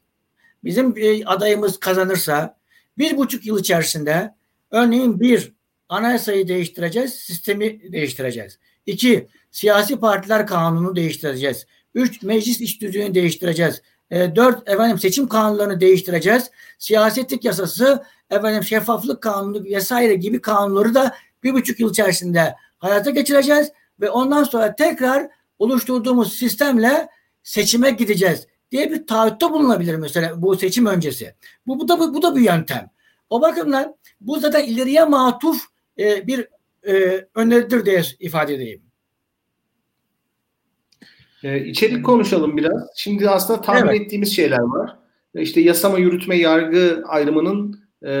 bizim 0.64 0.94
adayımız 1.26 1.80
kazanırsa 1.80 2.58
bir 2.98 3.16
buçuk 3.16 3.46
yıl 3.46 3.60
içerisinde 3.60 4.34
örneğin 4.70 5.20
bir 5.20 5.52
anayasayı 5.88 6.48
değiştireceğiz, 6.48 7.14
sistemi 7.14 7.92
değiştireceğiz. 7.92 8.58
İki, 8.86 9.28
siyasi 9.50 10.00
partiler 10.00 10.46
kanunu 10.46 10.96
değiştireceğiz. 10.96 11.66
Üç, 11.94 12.22
meclis 12.22 12.60
iş 12.60 12.80
düzeyini 12.80 13.14
değiştireceğiz. 13.14 13.82
E, 14.10 14.36
dört, 14.36 14.68
efendim 14.68 14.98
seçim 14.98 15.28
kanunlarını 15.28 15.80
değiştireceğiz. 15.80 16.50
Siyasetlik 16.78 17.44
yasası, 17.44 18.04
efendim 18.30 18.64
şeffaflık 18.64 19.22
kanunu 19.22 19.64
vesaire 19.64 20.14
gibi 20.14 20.40
kanunları 20.40 20.94
da 20.94 21.14
bir 21.42 21.52
buçuk 21.54 21.80
yıl 21.80 21.90
içerisinde 21.90 22.54
hayata 22.78 23.10
geçireceğiz 23.10 23.72
ve 24.00 24.10
ondan 24.10 24.44
sonra 24.44 24.76
tekrar 24.76 25.28
oluşturduğumuz 25.58 26.32
sistemle 26.32 27.08
seçime 27.42 27.90
gideceğiz 27.90 28.46
diye 28.70 28.90
bir 28.90 29.06
taahhütte 29.06 29.50
bulunabilir 29.50 29.94
mesela 29.94 30.42
bu 30.42 30.56
seçim 30.56 30.86
öncesi. 30.86 31.34
Bu, 31.66 31.80
bu 31.80 31.88
da 31.88 31.98
bu, 31.98 32.14
bu 32.14 32.22
da 32.22 32.36
bir 32.36 32.40
yöntem. 32.40 32.90
O 33.30 33.42
bakımdan 33.42 33.96
bu 34.20 34.40
zaten 34.40 34.64
ileriye 34.64 35.04
matuf 35.04 35.62
e, 35.98 36.26
bir 36.26 36.48
e, 36.86 37.26
öneridir 37.34 37.84
diye 37.84 38.02
ifade 38.20 38.54
edeyim. 38.54 38.82
Ee, 41.42 41.66
içerik 41.66 42.04
konuşalım 42.04 42.56
biraz. 42.56 42.88
Şimdi 42.96 43.30
aslında 43.30 43.60
tahmin 43.60 43.90
evet. 43.90 44.00
ettiğimiz 44.00 44.36
şeyler 44.36 44.58
var. 44.58 44.96
İşte 45.34 45.60
yasama, 45.60 45.98
yürütme, 45.98 46.36
yargı 46.36 47.02
ayrımının 47.06 47.80
e, 48.06 48.12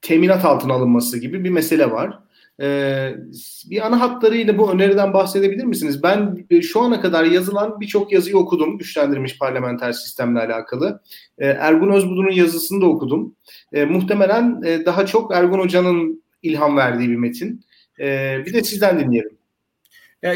teminat 0.00 0.44
altına 0.44 0.72
alınması 0.72 1.18
gibi 1.18 1.44
bir 1.44 1.50
mesele 1.50 1.90
var. 1.90 2.18
Ee, 2.60 3.14
bir 3.70 3.86
ana 3.86 4.00
hatlarıyla 4.00 4.58
bu 4.58 4.72
öneriden 4.72 5.12
bahsedebilir 5.12 5.64
misiniz? 5.64 6.02
Ben 6.02 6.46
e, 6.50 6.62
şu 6.62 6.80
ana 6.80 7.00
kadar 7.00 7.24
yazılan 7.24 7.80
birçok 7.80 8.12
yazıyı 8.12 8.36
okudum 8.36 8.78
güçlendirilmiş 8.78 9.38
parlamenter 9.38 9.92
sistemle 9.92 10.40
alakalı. 10.40 11.00
Ee, 11.38 11.46
Ergun 11.46 11.90
Özbudu'nun 11.90 12.30
yazısını 12.30 12.80
da 12.80 12.86
okudum. 12.86 13.34
Ee, 13.72 13.84
muhtemelen 13.84 14.62
e, 14.64 14.86
daha 14.86 15.06
çok 15.06 15.34
Ergun 15.34 15.58
Hoca'nın 15.58 16.22
ilham 16.42 16.76
verdiği 16.76 17.10
bir 17.10 17.16
metin. 17.16 17.64
Ee, 18.00 18.42
bir 18.46 18.54
de 18.54 18.64
sizden 18.64 19.00
dinleyelim. 19.00 19.36
E, 20.22 20.34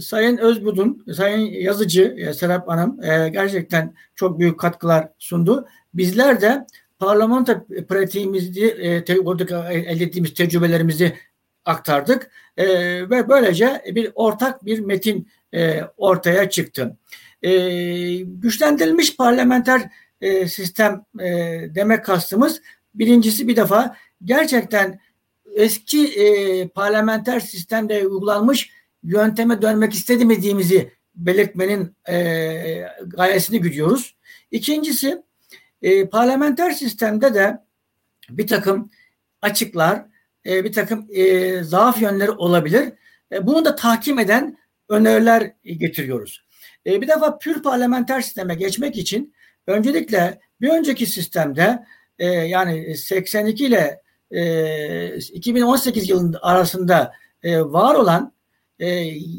Sayın 0.00 0.36
Özbudun, 0.36 1.04
Sayın 1.16 1.40
Yazıcı, 1.40 2.16
e, 2.18 2.34
Serap 2.34 2.68
Hanım 2.68 3.04
e, 3.04 3.28
gerçekten 3.28 3.94
çok 4.14 4.38
büyük 4.38 4.60
katkılar 4.60 5.08
sundu. 5.18 5.66
Bizler 5.94 6.40
de 6.40 6.66
parlamento 6.98 7.66
pratiğimizi, 7.88 8.66
e, 9.08 9.18
oradaki 9.18 9.54
elde 9.54 10.04
ettiğimiz 10.04 10.34
tecrübelerimizi 10.34 11.12
aktardık 11.68 12.30
e, 12.56 12.66
ve 13.10 13.28
böylece 13.28 13.82
bir 13.86 14.12
ortak 14.14 14.64
bir 14.64 14.78
metin 14.78 15.28
e, 15.54 15.82
ortaya 15.96 16.50
çıktı. 16.50 16.96
E, 17.42 17.50
güçlendirilmiş 18.16 19.16
parlamenter 19.16 19.90
e, 20.20 20.48
sistem 20.48 21.04
e, 21.20 21.26
demek 21.74 22.04
kastımız 22.04 22.60
birincisi 22.94 23.48
bir 23.48 23.56
defa 23.56 23.96
gerçekten 24.24 25.00
eski 25.54 26.06
e, 26.06 26.68
parlamenter 26.68 27.40
sistemde 27.40 28.06
uygulanmış 28.06 28.70
yönteme 29.02 29.62
dönmek 29.62 29.94
istemediğimizi 29.94 30.92
belirtmenin 31.14 31.96
e, 32.08 32.86
gayesini 33.06 33.60
güdüyoruz. 33.60 34.16
İkincisi 34.50 35.22
e, 35.82 36.08
parlamenter 36.08 36.70
sistemde 36.70 37.34
de 37.34 37.58
bir 38.30 38.46
takım 38.46 38.90
açıklar, 39.42 40.04
e, 40.46 40.64
bir 40.64 40.72
takım 40.72 41.06
e, 41.10 41.62
zaaf 41.62 42.02
yönleri 42.02 42.30
olabilir. 42.30 42.92
E, 43.32 43.46
bunu 43.46 43.64
da 43.64 43.74
tahkim 43.74 44.18
eden 44.18 44.58
öneriler 44.88 45.52
getiriyoruz. 45.64 46.44
E, 46.86 47.00
bir 47.00 47.08
defa 47.08 47.38
pür 47.38 47.62
parlamenter 47.62 48.20
sisteme 48.20 48.54
geçmek 48.54 48.96
için 48.96 49.34
öncelikle 49.66 50.40
bir 50.60 50.68
önceki 50.68 51.06
sistemde 51.06 51.84
e, 52.18 52.26
yani 52.26 52.96
82 52.96 53.64
ile 53.64 54.00
e, 54.30 55.18
2018 55.18 56.08
yılında 56.10 56.38
arasında 56.42 57.12
e, 57.42 57.60
var 57.60 57.94
olan 57.94 58.32
e, 58.78 58.86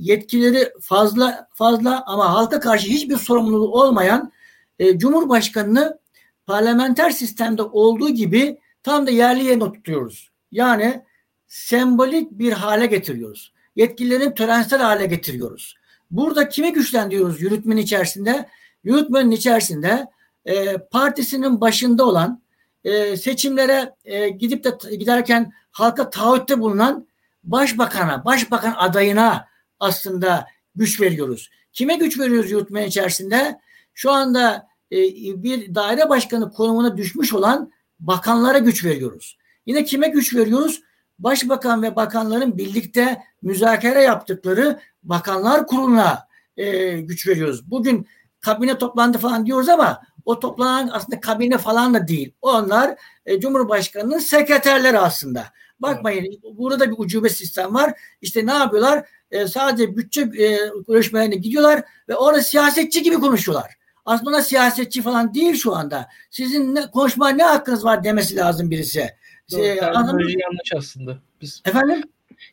yetkileri 0.01 0.73
fazla 0.81 1.47
fazla 1.53 2.03
ama 2.05 2.33
halka 2.33 2.59
karşı 2.59 2.87
hiçbir 2.87 3.17
sorumluluğu 3.17 3.81
olmayan 3.81 4.31
e, 4.79 4.97
Cumhurbaşkanını 4.97 5.99
parlamenter 6.45 7.09
sistemde 7.09 7.61
olduğu 7.63 8.09
gibi 8.09 8.59
tam 8.83 9.07
da 9.07 9.11
yerli 9.11 9.43
yerine 9.43 9.71
tutuyoruz. 9.73 10.31
Yani 10.51 11.03
sembolik 11.47 12.31
bir 12.31 12.53
hale 12.53 12.85
getiriyoruz. 12.85 13.53
Yetkilerini 13.75 14.33
törensel 14.33 14.81
hale 14.81 15.05
getiriyoruz. 15.05 15.75
Burada 16.11 16.49
kimi 16.49 16.73
güçlendiriyoruz 16.73 17.41
yürütmenin 17.41 17.81
içerisinde? 17.81 18.49
Yürütmenin 18.83 19.31
içerisinde 19.31 20.07
e, 20.45 20.77
partisinin 20.77 21.61
başında 21.61 22.05
olan 22.05 22.41
e, 22.83 23.17
seçimlere 23.17 23.95
e, 24.05 24.29
gidip 24.29 24.63
de 24.63 24.95
giderken 24.95 25.53
halka 25.71 26.09
taahhütte 26.09 26.59
bulunan 26.59 27.07
başbakana, 27.43 28.25
başbakan 28.25 28.73
adayına 28.77 29.47
aslında 29.79 30.47
güç 30.75 31.01
veriyoruz. 31.01 31.49
Kime 31.73 31.95
güç 31.95 32.19
veriyoruz 32.19 32.51
yürütmenin 32.51 32.87
içerisinde? 32.87 33.59
Şu 33.93 34.11
anda 34.11 34.67
e, 34.91 34.97
bir 35.43 35.75
daire 35.75 36.09
başkanı 36.09 36.51
konumuna 36.51 36.97
düşmüş 36.97 37.33
olan 37.33 37.71
bakanlara 37.99 38.57
güç 38.57 38.85
veriyoruz. 38.85 39.37
Yine 39.69 39.83
kime 39.83 40.07
güç 40.07 40.35
veriyoruz? 40.35 40.81
Başbakan 41.19 41.83
ve 41.83 41.95
bakanların 41.95 42.57
birlikte 42.57 43.23
müzakere 43.41 44.01
yaptıkları 44.01 44.79
bakanlar 45.03 45.67
kuruluna 45.67 46.27
e, 46.57 46.91
güç 47.01 47.27
veriyoruz. 47.27 47.71
Bugün 47.71 48.07
kabine 48.39 48.77
toplandı 48.77 49.17
falan 49.17 49.45
diyoruz 49.45 49.69
ama 49.69 50.01
o 50.25 50.39
toplanan 50.39 50.89
aslında 50.93 51.19
kabine 51.19 51.57
falan 51.57 51.93
da 51.93 52.07
değil. 52.07 52.33
Onlar 52.41 52.95
e, 53.25 53.39
Cumhurbaşkanı'nın 53.39 54.19
sekreterleri 54.19 54.99
aslında. 54.99 55.45
Bakmayın 55.79 56.41
burada 56.57 56.91
bir 56.91 56.95
ucube 56.97 57.29
sistem 57.29 57.73
var. 57.73 57.93
İşte 58.21 58.45
ne 58.45 58.53
yapıyorlar? 58.53 59.09
E, 59.31 59.47
sadece 59.47 59.97
bütçe 59.97 60.21
e, 60.21 60.59
görüşmelerine 60.87 61.35
gidiyorlar 61.35 61.83
ve 62.09 62.15
orada 62.15 62.41
siyasetçi 62.41 63.03
gibi 63.03 63.15
konuşuyorlar. 63.15 63.79
Aslında 64.05 64.41
siyasetçi 64.41 65.01
falan 65.01 65.33
değil 65.33 65.55
şu 65.55 65.75
anda. 65.75 66.09
Sizin 66.29 66.75
ne, 66.75 66.91
konuşma 66.91 67.29
ne 67.29 67.43
hakkınız 67.43 67.85
var 67.85 68.03
demesi 68.03 68.35
lazım 68.35 68.71
birisi. 68.71 69.18
Şey, 69.51 69.77
terminoloji 69.77 70.39
yanlış 70.39 70.73
aslında. 70.77 71.17
Biz, 71.41 71.61
Efendim? 71.65 72.03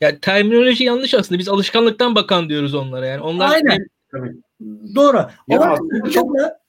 Ya 0.01 0.21
terminoloji 0.21 0.85
yanlış 0.85 1.15
aslında. 1.15 1.39
Biz 1.39 1.49
alışkanlıktan 1.49 2.15
bakan 2.15 2.49
diyoruz 2.49 2.75
onlara 2.75 3.07
yani. 3.07 3.23
Onlar 3.23 3.53
Aynen. 3.53 3.87
Hem... 4.13 4.43
Doğru. 4.95 5.27
Ya 5.49 5.77
o 6.05 6.11
çok 6.11 6.39
da 6.39 6.61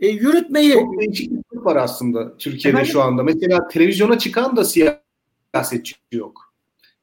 e, 0.00 0.08
yürütmeyi 0.08 0.72
çok 0.72 1.00
değişik 1.00 1.32
bir 1.32 1.58
var 1.58 1.76
aslında 1.76 2.36
Türkiye'de 2.36 2.68
Efendim? 2.68 2.92
şu 2.92 3.02
anda. 3.02 3.22
Mesela 3.22 3.68
televizyona 3.68 4.18
çıkan 4.18 4.56
da 4.56 4.64
siyasetçi 4.64 5.94
yok. 6.12 6.52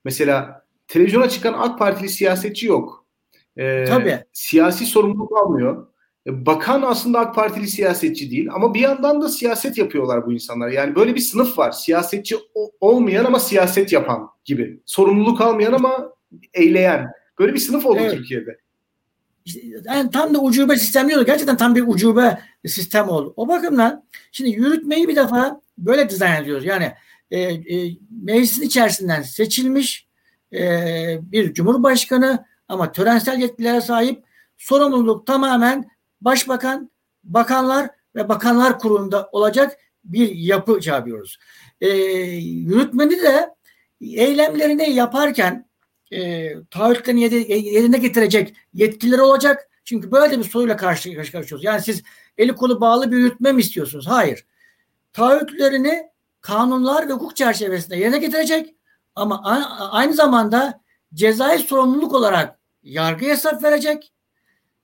Mesela 0.04 0.66
televizyona 0.88 1.30
çıkan 1.30 1.54
AK 1.54 1.80
Partili 1.80 2.10
siyasetçi 2.10 2.68
yok. 2.68 3.06
Ee, 3.58 3.86
Tabii. 3.88 4.20
Siyasi 4.34 4.86
sorumluluk 4.86 5.38
almıyor. 5.38 5.88
E, 6.28 6.46
bakan 6.46 6.82
aslında 6.82 7.20
AK 7.20 7.36
Partili 7.36 7.68
siyasetçi 7.68 8.32
değil 8.32 8.50
ama 8.54 8.74
bir 8.74 8.80
yandan 8.80 9.22
da 9.22 9.30
siyaset 9.30 9.78
yapıyorlar 9.78 10.26
bu 10.26 10.34
insanlar. 10.34 10.70
Yani 10.70 10.96
böyle 10.96 11.16
bir 11.16 11.20
sınıf 11.20 11.58
var. 11.58 11.72
Siyasetçi 11.72 12.36
olmayan 12.80 13.26
ama 13.26 13.40
siyaset 13.40 13.92
yapan 13.92 14.30
gibi. 14.46 14.82
Sorumluluk 14.86 15.42
almayan 15.42 15.74
ama 15.74 16.14
eyleyen. 16.54 17.12
Böyle 17.40 17.54
bir 17.54 17.60
sınıf 17.60 17.86
oldu 17.86 18.00
evet. 18.02 18.12
Türkiye'de. 18.12 18.58
yani 19.86 20.12
tam 20.12 20.34
da 20.34 20.40
ucube 20.40 20.76
sistem 20.76 21.08
diyordu. 21.08 21.26
Gerçekten 21.26 21.58
tam 21.58 21.76
bir 21.76 21.88
ucube 21.88 22.40
sistem 22.66 23.10
oldu. 23.10 23.34
O 23.38 23.48
bakımdan 23.48 24.04
şimdi 24.32 24.50
yürütmeyi 24.50 25.08
bir 25.08 25.16
defa 25.16 25.62
böyle 25.78 26.10
dizayn 26.10 26.44
ediyoruz. 26.44 26.66
Yani 26.66 26.92
e, 27.32 27.40
e, 27.40 27.98
meclisin 28.24 28.62
içerisinden 28.62 29.22
seçilmiş 29.22 30.08
e, 30.54 30.62
bir 31.22 31.54
cumhurbaşkanı 31.54 32.46
ama 32.68 32.92
törensel 32.92 33.40
yetkilere 33.40 33.82
sahip 33.82 34.24
sorumluluk 34.58 35.28
tamamen 35.28 35.90
başbakan, 36.22 36.92
bakanlar 37.24 37.90
ve 38.16 38.30
bakanlar 38.30 38.80
kurulunda 38.80 39.30
olacak 39.32 39.78
bir 40.04 40.36
yapı 40.36 40.82
çağırıyoruz. 40.82 41.40
E, 41.82 41.90
yürütmeni 42.38 43.22
de 43.22 43.56
eylemlerini 44.02 44.92
yaparken 44.92 45.70
e, 46.12 46.50
taahhütlerini 46.64 47.22
yerine 47.74 47.98
getirecek 47.98 48.56
yetkileri 48.74 49.22
olacak. 49.22 49.70
Çünkü 49.86 50.12
böyle 50.12 50.40
bir 50.40 50.44
soruyla 50.44 50.78
karşı 50.78 51.16
karşıyayız. 51.16 51.64
Yani 51.64 51.82
siz 51.82 52.04
eli 52.38 52.56
kolu 52.56 52.82
bağlı 52.82 53.12
bir 53.12 53.18
yürütme 53.18 53.52
mi 53.52 53.62
istiyorsunuz? 53.62 54.08
Hayır. 54.08 54.46
Taahhütlerini 55.14 56.04
kanunlar 56.42 57.08
ve 57.08 57.14
hukuk 57.14 57.36
çerçevesinde 57.36 57.96
yerine 57.96 58.18
getirecek 58.18 58.76
ama 59.16 59.42
aynı 59.92 60.14
zamanda 60.14 60.82
cezai 61.14 61.60
sorumluluk 61.60 62.14
olarak 62.14 62.60
yargı 62.84 63.26
hesap 63.26 63.64
verecek 63.64 64.14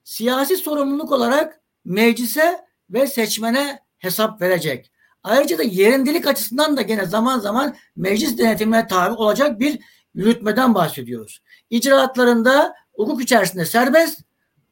siyasi 0.08 0.56
sorumluluk 0.56 1.12
olarak 1.12 1.60
meclise 1.84 2.64
ve 2.90 3.06
seçmene 3.06 3.78
hesap 3.98 4.40
verecek. 4.40 4.92
Ayrıca 5.22 5.58
da 5.58 5.62
yerindelik 5.62 6.26
açısından 6.26 6.76
da 6.76 6.82
gene 6.82 7.06
zaman 7.06 7.38
zaman 7.38 7.76
meclis 7.96 8.38
denetimine 8.38 8.86
tabi 8.86 9.14
olacak 9.14 9.60
bir 9.60 9.78
yürütmeden 10.14 10.74
bahsediyoruz. 10.74 11.42
İcraatlarında 11.70 12.74
hukuk 12.92 13.22
içerisinde 13.22 13.64
serbest 13.64 14.20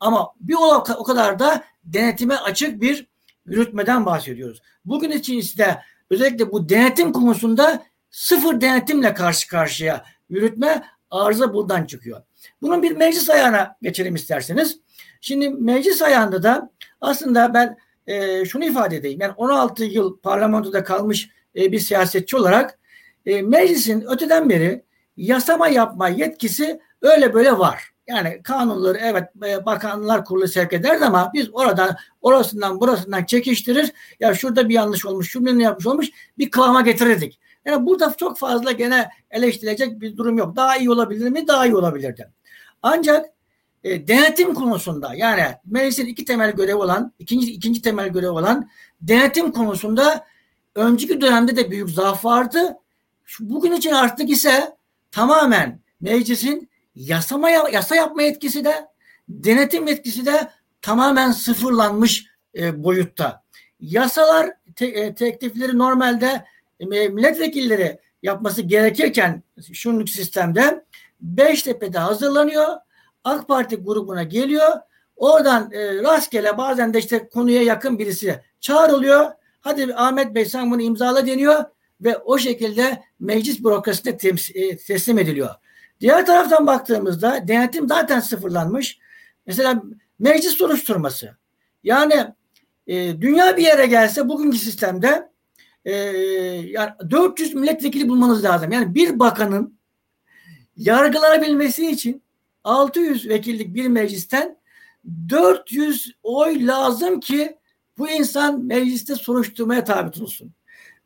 ama 0.01 0.33
bir 0.41 0.57
o 0.99 1.05
kadar 1.05 1.39
da 1.39 1.65
denetime 1.85 2.37
açık 2.37 2.81
bir 2.81 3.07
yürütmeden 3.47 4.07
bahsediyoruz. 4.07 4.63
Bugün 4.85 5.11
için 5.11 5.39
ise 5.39 5.79
özellikle 6.11 6.53
bu 6.53 6.69
denetim 6.69 7.13
konusunda 7.13 7.83
sıfır 8.11 8.61
denetimle 8.61 9.15
karşı 9.15 9.49
karşıya 9.49 10.05
yürütme 10.29 10.83
arıza 11.11 11.55
buradan 11.55 11.85
çıkıyor. 11.85 12.23
Bunun 12.63 12.83
bir 12.83 12.93
meclis 12.93 13.31
ayağına 13.31 13.77
geçelim 13.83 14.15
isterseniz. 14.15 14.86
Şimdi 15.27 15.51
meclis 15.51 16.03
ayağında 16.03 16.43
da 16.43 16.71
aslında 17.01 17.55
ben 17.55 17.77
e, 18.07 18.45
şunu 18.45 18.65
ifade 18.65 18.97
edeyim. 18.97 19.21
Yani 19.21 19.33
16 19.37 19.85
yıl 19.85 20.19
parlamentoda 20.19 20.85
kalmış 20.85 21.31
e, 21.57 21.73
bir 21.73 21.79
siyasetçi 21.79 22.37
olarak 22.37 22.79
e, 23.27 23.43
meclisin 23.43 24.05
öteden 24.09 24.51
beri 24.51 24.85
yasama 25.17 25.69
yapma 25.69 26.09
yetkisi 26.09 26.81
öyle 27.03 27.35
böyle 27.35 27.59
var. 27.59 27.91
Yani 28.09 28.41
kanunları 28.43 28.99
evet 28.99 29.25
e, 29.47 29.67
bakanlar 29.67 30.25
kurulu 30.25 30.49
sevk 30.49 30.73
eder 30.73 31.01
ama 31.01 31.31
biz 31.35 31.49
oradan 31.53 31.97
orasından 32.21 32.81
burasından 32.81 33.25
çekiştirir. 33.25 33.93
Ya 34.21 34.35
şurada 34.35 34.69
bir 34.69 34.75
yanlış 34.75 35.07
olmuş, 35.07 35.31
şurada 35.31 35.53
ne 35.53 35.63
yapmış 35.63 35.87
olmuş 35.87 36.09
bir 36.39 36.51
kıvama 36.51 36.81
getirirdik. 36.81 37.41
Yani 37.65 37.87
burada 37.87 38.15
çok 38.19 38.39
fazla 38.39 38.73
gene 38.73 39.09
eleştirilecek 39.31 40.01
bir 40.01 40.17
durum 40.17 40.39
yok. 40.39 40.57
Daha 40.57 40.77
iyi 40.77 40.91
olabilir 40.91 41.29
mi? 41.31 41.49
Daha 41.49 41.67
iyi 41.67 41.77
olabilirdi. 41.77 42.29
Ancak 42.83 43.36
e, 43.87 44.09
denetim 44.09 44.55
konusunda 44.55 45.15
yani 45.15 45.43
meclisin 45.65 46.07
iki 46.07 46.25
temel 46.25 46.53
görevi 46.53 46.75
olan 46.75 47.13
ikinci 47.19 47.53
ikinci 47.53 47.83
temel 47.83 48.09
görevi 48.09 48.31
olan 48.31 48.71
denetim 49.01 49.53
konusunda 49.53 50.27
önceki 50.75 51.21
dönemde 51.21 51.57
de 51.57 51.71
büyük 51.71 51.91
zaaf 51.91 52.25
vardı. 52.25 52.77
bugün 53.41 53.73
için 53.73 53.93
artık 53.93 54.31
ise 54.31 54.77
tamamen 55.11 55.81
meclisin 56.01 56.71
yasama, 56.95 57.51
yasa 57.51 57.97
yapma 57.97 58.23
etkisi 58.23 58.65
de 58.65 58.87
denetim 59.29 59.89
etkisi 59.89 60.27
de 60.27 60.51
tamamen 60.83 61.33
sıfırlanmış 61.33 62.27
e, 62.55 62.85
boyutta. 62.85 63.43
Yasalar 63.81 64.51
te, 64.77 64.87
e, 64.87 65.15
teklifleri 65.15 65.79
normalde 65.79 66.45
e, 66.81 66.87
milletvekilleri 67.09 67.99
yapması 68.23 68.63
gerekirken 68.63 69.43
şunluk 69.73 70.09
sistemde 70.09 70.85
Beştepe'de 71.21 71.99
hazırlanıyor. 71.99 72.86
AK 73.27 73.49
Parti 73.49 73.77
grubuna 73.77 74.23
geliyor. 74.23 74.73
Oradan 75.17 75.73
e, 75.73 76.03
rastgele 76.03 76.59
bazen 76.59 76.95
de 76.95 76.99
işte 76.99 77.29
konuya 77.29 77.63
yakın 77.63 77.99
birisi 77.99 78.41
çağrılıyor. 78.61 79.31
Hadi 79.61 79.95
Ahmet 79.95 80.35
Bey 80.35 80.45
sen 80.45 80.71
bunu 80.71 80.83
imzala 80.83 81.27
deniyor 81.27 81.65
ve 82.01 82.19
o 82.19 82.39
şekilde 82.39 83.03
meclis 83.21 83.65
bürokrasisine 83.65 84.17
e, 84.55 84.77
teslim 84.77 85.19
ediliyor. 85.19 85.55
Diğer 86.01 86.27
taraftan 86.27 86.67
baktığımızda 86.67 87.49
denetim 87.49 87.89
zaten 87.89 88.21
sıfırlanmış. 88.21 88.99
Mesela 89.47 89.83
meclis 90.19 90.53
soruşturması. 90.53 91.37
Yani 91.85 92.27
e, 92.87 93.21
dünya 93.21 93.57
bir 93.57 93.63
yere 93.63 93.87
gelse 93.87 94.29
bugünkü 94.29 94.59
sistemde 94.59 95.31
e, 95.85 95.93
yani 96.67 96.91
400 97.11 97.55
milletvekili 97.55 98.09
bulmanız 98.09 98.45
lazım. 98.45 98.73
Yani 98.73 98.95
bir 98.95 99.19
bakanın 99.19 99.79
yargılanabilmesi 100.77 101.91
için 101.91 102.26
600 102.67 103.29
vekillik 103.29 103.75
bir 103.75 103.89
meclisten 103.89 104.59
400 105.29 106.13
oy 106.23 106.67
lazım 106.67 107.21
ki 107.21 107.59
bu 107.99 108.11
insan 108.11 108.65
mecliste 108.65 109.15
soruşturmaya 109.15 109.85
tabi 109.85 110.11
tutulsun. 110.11 110.55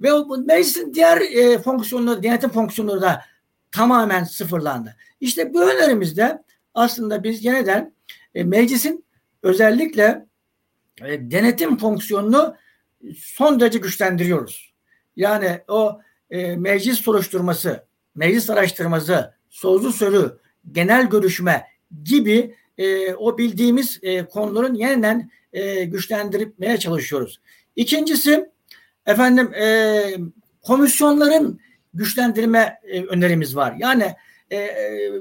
Ve 0.00 0.12
bu 0.12 0.38
meclisin 0.38 0.94
diğer 0.94 1.20
e, 1.20 1.58
fonksiyonları, 1.58 2.22
denetim 2.22 2.50
fonksiyonları 2.50 3.02
da 3.02 3.24
tamamen 3.72 4.24
sıfırlandı. 4.24 4.96
İşte 5.20 5.54
bu 5.54 5.62
önerimizde 5.62 6.42
aslında 6.74 7.24
biz 7.24 7.44
yeniden 7.44 7.94
e, 8.34 8.44
meclisin 8.44 9.04
özellikle 9.42 10.26
e, 11.04 11.30
denetim 11.30 11.78
fonksiyonunu 11.78 12.54
son 13.16 13.60
derece 13.60 13.78
güçlendiriyoruz. 13.78 14.74
Yani 15.16 15.60
o 15.68 16.00
e, 16.30 16.56
meclis 16.56 16.98
soruşturması, 16.98 17.84
meclis 18.14 18.50
araştırması, 18.50 19.34
sözlü 19.50 19.92
sözü, 19.92 20.40
genel 20.72 21.06
görüşme 21.06 21.66
gibi 22.04 22.54
e, 22.78 23.14
o 23.14 23.38
bildiğimiz 23.38 23.98
e, 24.02 24.24
konuların 24.24 24.74
yeniden 24.74 25.30
e, 25.52 25.84
güçlendirmeye 25.84 26.76
çalışıyoruz. 26.78 27.40
İkincisi 27.76 28.50
efendim 29.06 29.54
e, 29.54 30.00
komisyonların 30.62 31.60
güçlendirme 31.94 32.80
e, 32.84 33.04
önerimiz 33.04 33.56
var. 33.56 33.74
Yani 33.78 34.14
e, 34.50 34.56
e, 34.56 35.12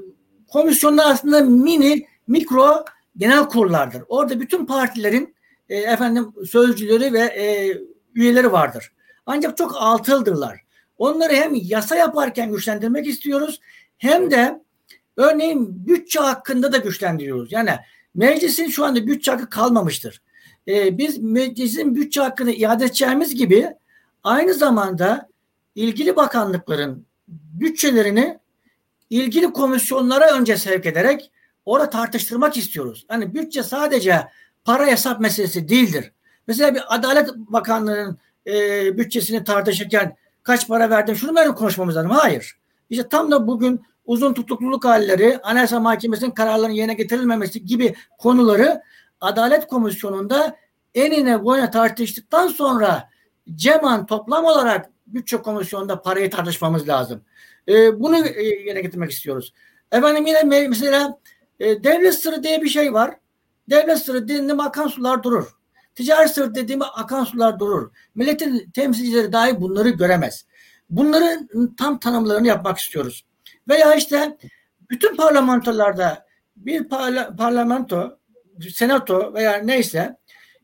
komisyonlar 0.48 1.10
aslında 1.10 1.40
mini, 1.40 2.06
mikro 2.26 2.84
genel 3.16 3.44
kurullardır. 3.48 4.02
Orada 4.08 4.40
bütün 4.40 4.66
partilerin 4.66 5.34
e, 5.68 5.76
efendim 5.76 6.32
sözcüleri 6.46 7.12
ve 7.12 7.20
e, 7.20 7.76
üyeleri 8.14 8.52
vardır. 8.52 8.92
Ancak 9.26 9.56
çok 9.56 9.76
altıldırlar. 9.76 10.60
Onları 10.98 11.32
hem 11.32 11.54
yasa 11.54 11.96
yaparken 11.96 12.52
güçlendirmek 12.52 13.06
istiyoruz 13.06 13.60
hem 13.98 14.30
de 14.30 14.60
örneğin 15.20 15.86
bütçe 15.86 16.20
hakkında 16.20 16.72
da 16.72 16.76
güçlendiriyoruz. 16.76 17.52
Yani 17.52 17.70
meclisin 18.14 18.68
şu 18.68 18.84
anda 18.84 19.06
bütçe 19.06 19.30
hakkı 19.30 19.50
kalmamıştır. 19.50 20.22
Ee, 20.68 20.98
biz 20.98 21.18
meclisin 21.18 21.94
bütçe 21.94 22.20
hakkını 22.20 22.52
iade 22.52 22.84
edeceğimiz 22.84 23.34
gibi 23.34 23.68
aynı 24.24 24.54
zamanda 24.54 25.28
ilgili 25.74 26.16
bakanlıkların 26.16 27.06
bütçelerini 27.28 28.38
ilgili 29.10 29.52
komisyonlara 29.52 30.36
önce 30.36 30.56
sevk 30.56 30.86
ederek 30.86 31.30
orada 31.64 31.90
tartıştırmak 31.90 32.56
istiyoruz. 32.56 33.06
Hani 33.08 33.34
bütçe 33.34 33.62
sadece 33.62 34.26
para 34.64 34.86
hesap 34.86 35.20
meselesi 35.20 35.68
değildir. 35.68 36.12
Mesela 36.46 36.74
bir 36.74 36.94
Adalet 36.94 37.36
Bakanlığı'nın 37.36 38.18
e, 38.46 38.98
bütçesini 38.98 39.44
tartışırken 39.44 40.16
kaç 40.42 40.68
para 40.68 40.90
verdim 40.90 41.16
şunu 41.16 41.36
böyle 41.36 41.54
konuşmamız 41.54 41.96
lazım. 41.96 42.10
Hayır. 42.10 42.56
İşte 42.90 43.08
tam 43.08 43.30
da 43.30 43.46
bugün 43.46 43.80
uzun 44.10 44.34
tutukluluk 44.34 44.84
halleri, 44.84 45.38
Anayasa 45.42 45.80
Mahkemesi'nin 45.80 46.30
kararlarının 46.30 46.74
yerine 46.74 46.94
getirilmemesi 46.94 47.64
gibi 47.64 47.94
konuları 48.18 48.82
Adalet 49.20 49.66
Komisyonu'nda 49.66 50.56
enine 50.94 51.44
boyuna 51.44 51.70
tartıştıktan 51.70 52.48
sonra 52.48 53.08
ceman 53.54 54.06
toplam 54.06 54.44
olarak 54.44 54.90
bütçe 55.06 55.36
komisyonunda 55.36 56.02
parayı 56.02 56.30
tartışmamız 56.30 56.88
lazım. 56.88 57.22
E, 57.68 58.00
bunu 58.00 58.26
e, 58.26 58.42
yerine 58.42 58.80
getirmek 58.80 59.10
istiyoruz. 59.10 59.52
Efendim 59.92 60.26
yine 60.26 60.42
mesela 60.68 61.18
e, 61.60 61.84
devlet 61.84 62.14
sırrı 62.14 62.42
diye 62.42 62.62
bir 62.62 62.68
şey 62.68 62.92
var. 62.92 63.14
Devlet 63.70 63.98
sırrı 63.98 64.28
dediğinde 64.28 64.52
akan 64.52 64.88
sular 64.88 65.22
durur. 65.22 65.56
Ticari 65.94 66.28
sır 66.28 66.54
dediğim 66.54 66.82
akan 66.82 67.24
sular 67.24 67.58
durur. 67.58 67.90
Milletin 68.14 68.70
temsilcileri 68.70 69.32
dahi 69.32 69.60
bunları 69.60 69.88
göremez. 69.88 70.46
Bunların 70.90 71.48
tam 71.78 71.98
tanımlarını 71.98 72.46
yapmak 72.46 72.78
istiyoruz. 72.78 73.24
Veya 73.70 73.94
işte 73.94 74.36
bütün 74.90 75.16
parlamentolarda 75.16 76.26
bir 76.56 76.88
parla, 76.88 77.36
parlamento, 77.36 78.18
senato 78.74 79.34
veya 79.34 79.56
neyse 79.56 80.16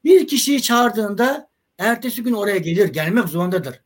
bir 0.04 0.26
kişiyi 0.26 0.62
çağırdığında 0.62 1.48
ertesi 1.78 2.22
gün 2.22 2.32
oraya 2.32 2.58
gelir, 2.58 2.88
gelmek 2.88 3.28
zorundadır. 3.28 3.80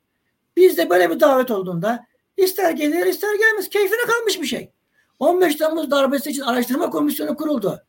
Bizde 0.56 0.90
böyle 0.90 1.10
bir 1.10 1.20
davet 1.20 1.50
olduğunda 1.50 2.06
ister 2.36 2.70
gelir 2.70 3.06
ister 3.06 3.34
gelmez. 3.38 3.68
Keyfine 3.68 4.06
kalmış 4.06 4.40
bir 4.40 4.46
şey. 4.46 4.72
15 5.18 5.54
Temmuz 5.54 5.90
darbesi 5.90 6.30
için 6.30 6.42
araştırma 6.42 6.90
komisyonu 6.90 7.36
kuruldu. 7.36 7.84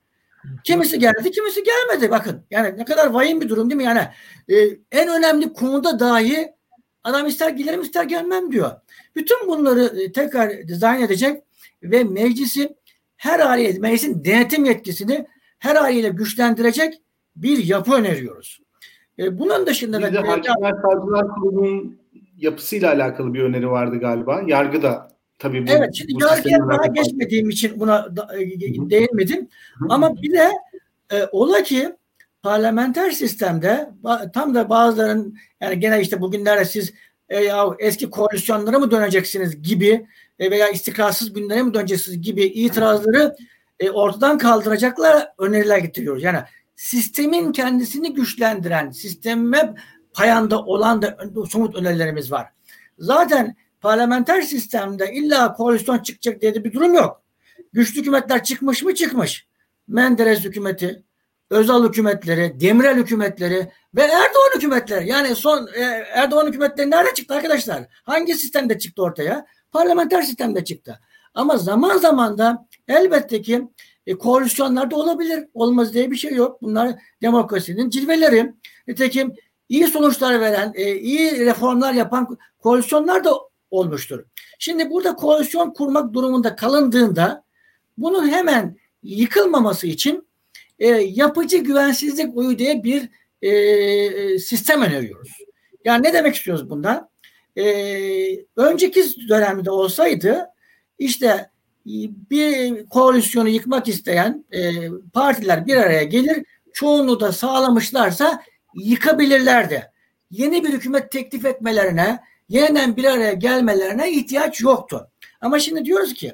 Kimisi 0.63 0.99
geldi, 0.99 1.32
kimisi 1.32 1.63
gelmedi. 1.63 2.11
Bakın 2.11 2.45
yani 2.51 2.77
ne 2.77 2.86
kadar 2.86 3.07
vahim 3.07 3.41
bir 3.41 3.49
durum 3.49 3.69
değil 3.69 3.77
mi? 3.77 3.84
Yani 3.84 4.07
e, 4.49 4.55
en 4.91 5.07
önemli 5.07 5.53
konuda 5.53 5.99
dahi 5.99 6.53
adam 7.03 7.27
ister 7.27 7.49
gelirim 7.49 7.82
ister 7.82 8.03
gelmem 8.03 8.51
diyor. 8.51 8.71
Bütün 9.16 9.47
bunları 9.47 10.01
e, 10.01 10.12
tekrar 10.12 10.68
dizayn 10.68 11.01
edecek 11.01 11.43
ve 11.84 12.03
meclisi 12.03 12.76
her 13.18 13.39
haliyle 13.39 13.80
meclisin 13.80 14.26
denetim 14.26 14.66
yetkisini 14.66 15.28
her 15.59 15.76
haliyle 15.76 16.09
güçlendirecek 16.09 17.01
bir 17.36 17.66
yapı 17.66 17.93
öneriyoruz. 17.93 18.62
E, 19.20 19.39
bunun 19.39 19.66
dışında 19.66 19.99
bir 19.99 20.03
da... 20.03 20.14
de 20.14 20.28
Hakimler 20.28 20.74
Savcılar 20.82 21.28
Kurulu'nun 21.28 21.99
yapısıyla 22.38 22.93
alakalı 22.93 23.34
bir 23.34 23.43
öneri 23.43 23.70
vardı 23.70 23.97
galiba. 23.99 24.41
Yargı 24.47 24.82
da 24.82 25.12
tabii 25.39 25.68
bu, 25.68 25.72
Evet, 25.72 25.95
şimdi 25.95 26.14
bu 26.14 26.22
yargıya 26.22 26.59
daha 26.59 26.86
geçmediğim 26.86 27.49
için 27.49 27.80
buna 27.80 28.16
da, 28.16 28.39
e, 28.39 28.59
değinmedim. 28.89 29.47
Ama 29.89 30.22
bir 30.22 30.32
de 30.32 30.51
e, 31.12 31.26
ola 31.32 31.64
ki 31.64 31.95
parlamenter 32.43 33.12
sistemde 33.12 33.89
tam 34.34 34.55
da 34.55 34.70
bazıların 34.70 35.36
yani 35.62 35.80
gene 35.80 36.01
işte 36.01 36.22
bugünlerde 36.22 36.66
siz 36.66 36.93
e, 37.32 37.43
ya 37.43 37.75
eski 37.79 38.09
koalisyonlara 38.09 38.79
mı 38.79 38.91
döneceksiniz 38.91 39.61
gibi 39.61 40.07
e, 40.39 40.51
veya 40.51 40.69
istikrarsız 40.69 41.34
günlere 41.34 41.63
mi 41.63 41.73
döneceksiniz 41.73 42.21
gibi 42.21 42.43
itirazları 42.43 43.36
e, 43.79 43.89
ortadan 43.89 44.38
kaldıracaklar 44.38 45.34
öneriler 45.38 45.77
getiriyoruz. 45.77 46.23
Yani 46.23 46.39
sistemin 46.75 47.51
kendisini 47.51 48.13
güçlendiren, 48.13 48.91
sisteme 48.91 49.73
payanda 50.13 50.63
olan 50.63 51.01
da 51.01 51.17
somut 51.49 51.75
önerilerimiz 51.75 52.32
var. 52.32 52.47
Zaten 52.99 53.55
parlamenter 53.82 54.41
sistemde 54.41 55.13
illa 55.13 55.53
koalisyon 55.53 55.99
çıkacak 55.99 56.41
diye 56.41 56.55
de 56.55 56.63
bir 56.63 56.73
durum 56.73 56.93
yok. 56.93 57.21
Güçlü 57.73 57.99
hükümetler 57.99 58.43
çıkmış 58.43 58.84
mı 58.84 58.95
çıkmış. 58.95 59.47
Menderes 59.88 60.43
hükümeti, 60.43 61.03
Özal 61.51 61.87
hükümetleri, 61.87 62.59
Demirel 62.59 62.97
hükümetleri 62.97 63.71
ve 63.95 64.01
Erdoğan 64.01 64.55
hükümetleri. 64.55 65.07
Yani 65.09 65.35
son 65.35 65.67
e, 65.75 65.81
Erdoğan 66.13 66.47
hükümetleri 66.47 66.91
nerede 66.91 67.13
çıktı 67.13 67.33
arkadaşlar? 67.33 67.83
Hangi 68.03 68.33
sistemde 68.33 68.79
çıktı 68.79 69.03
ortaya? 69.03 69.45
Parlamenter 69.71 70.21
sistemde 70.21 70.63
çıktı. 70.63 70.99
Ama 71.33 71.57
zaman 71.57 71.97
zaman 71.97 72.37
da 72.37 72.67
elbette 72.87 73.41
ki 73.41 73.67
e, 74.07 74.13
koalisyonlar 74.13 74.91
da 74.91 74.95
olabilir. 74.95 75.47
Olmaz 75.53 75.93
diye 75.93 76.11
bir 76.11 76.15
şey 76.15 76.33
yok. 76.33 76.61
Bunlar 76.61 76.91
demokrasinin 77.21 77.89
cilveleri. 77.89 78.53
Nitekim 78.87 79.35
iyi 79.69 79.87
sonuçlar 79.87 80.39
veren, 80.39 80.71
e, 80.75 80.95
iyi 80.95 81.45
reformlar 81.45 81.93
yapan 81.93 82.37
koalisyonlar 82.59 83.23
da 83.23 83.31
olmuştur. 83.71 84.23
Şimdi 84.59 84.89
burada 84.89 85.15
koalisyon 85.15 85.73
kurmak 85.73 86.13
durumunda 86.13 86.55
kalındığında 86.55 87.43
bunun 87.97 88.29
hemen 88.29 88.77
yıkılmaması 89.03 89.87
için 89.87 90.30
e, 90.82 90.88
yapıcı 90.89 91.57
güvensizlik 91.57 92.38
oyu 92.38 92.59
diye 92.59 92.84
bir 92.84 93.09
e, 93.41 94.39
sistem 94.39 94.82
öneriyoruz. 94.82 95.32
Yani 95.86 96.03
ne 96.03 96.13
demek 96.13 96.36
istiyoruz 96.36 96.69
bundan? 96.69 97.09
E, 97.57 97.65
önceki 98.55 99.03
dönemde 99.29 99.71
olsaydı 99.71 100.45
işte 100.99 101.49
bir 102.32 102.86
koalisyonu 102.86 103.49
yıkmak 103.49 103.88
isteyen 103.88 104.45
e, 104.51 104.89
partiler 105.13 105.67
bir 105.67 105.75
araya 105.75 106.03
gelir, 106.03 106.45
çoğunluğu 106.73 107.19
da 107.19 107.32
sağlamışlarsa 107.32 108.43
yıkabilirlerdi. 108.75 109.91
Yeni 110.32 110.63
bir 110.63 110.69
hükümet 110.69 111.11
teklif 111.11 111.45
etmelerine 111.45 112.19
yeniden 112.49 112.97
bir 112.97 113.05
araya 113.05 113.34
gelmelerine 113.34 114.11
ihtiyaç 114.11 114.61
yoktu. 114.61 115.09
Ama 115.41 115.59
şimdi 115.59 115.86
diyoruz 115.86 116.13
ki 116.13 116.34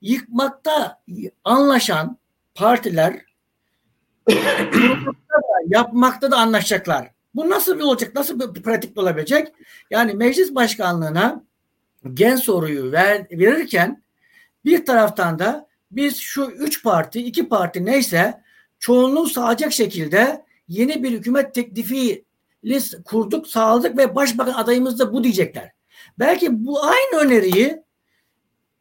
yıkmakta 0.00 1.02
anlaşan 1.44 2.18
partiler 2.54 3.26
yapmakta 5.66 6.30
da 6.30 6.36
anlaşacaklar. 6.36 7.10
Bu 7.34 7.50
nasıl 7.50 7.78
bir 7.78 7.82
olacak? 7.82 8.14
Nasıl 8.14 8.54
bir 8.54 8.62
pratik 8.62 8.98
olabilecek? 8.98 9.52
Yani 9.90 10.14
meclis 10.14 10.54
başkanlığına 10.54 11.44
gen 12.14 12.36
soruyu 12.36 12.92
ver, 12.92 13.26
verirken 13.30 14.02
bir 14.64 14.86
taraftan 14.86 15.38
da 15.38 15.68
biz 15.90 16.16
şu 16.16 16.44
üç 16.44 16.82
parti, 16.82 17.22
iki 17.22 17.48
parti 17.48 17.84
neyse 17.84 18.42
çoğunluğu 18.78 19.26
sağlayacak 19.26 19.72
şekilde 19.72 20.44
yeni 20.68 21.02
bir 21.02 21.10
hükümet 21.10 21.54
teklifi 21.54 22.24
list 22.64 23.04
kurduk, 23.04 23.46
sağladık 23.46 23.98
ve 23.98 24.14
başbakan 24.14 24.52
adayımız 24.52 24.98
da 24.98 25.12
bu 25.12 25.24
diyecekler. 25.24 25.70
Belki 26.18 26.66
bu 26.66 26.84
aynı 26.84 27.20
öneriyi 27.20 27.82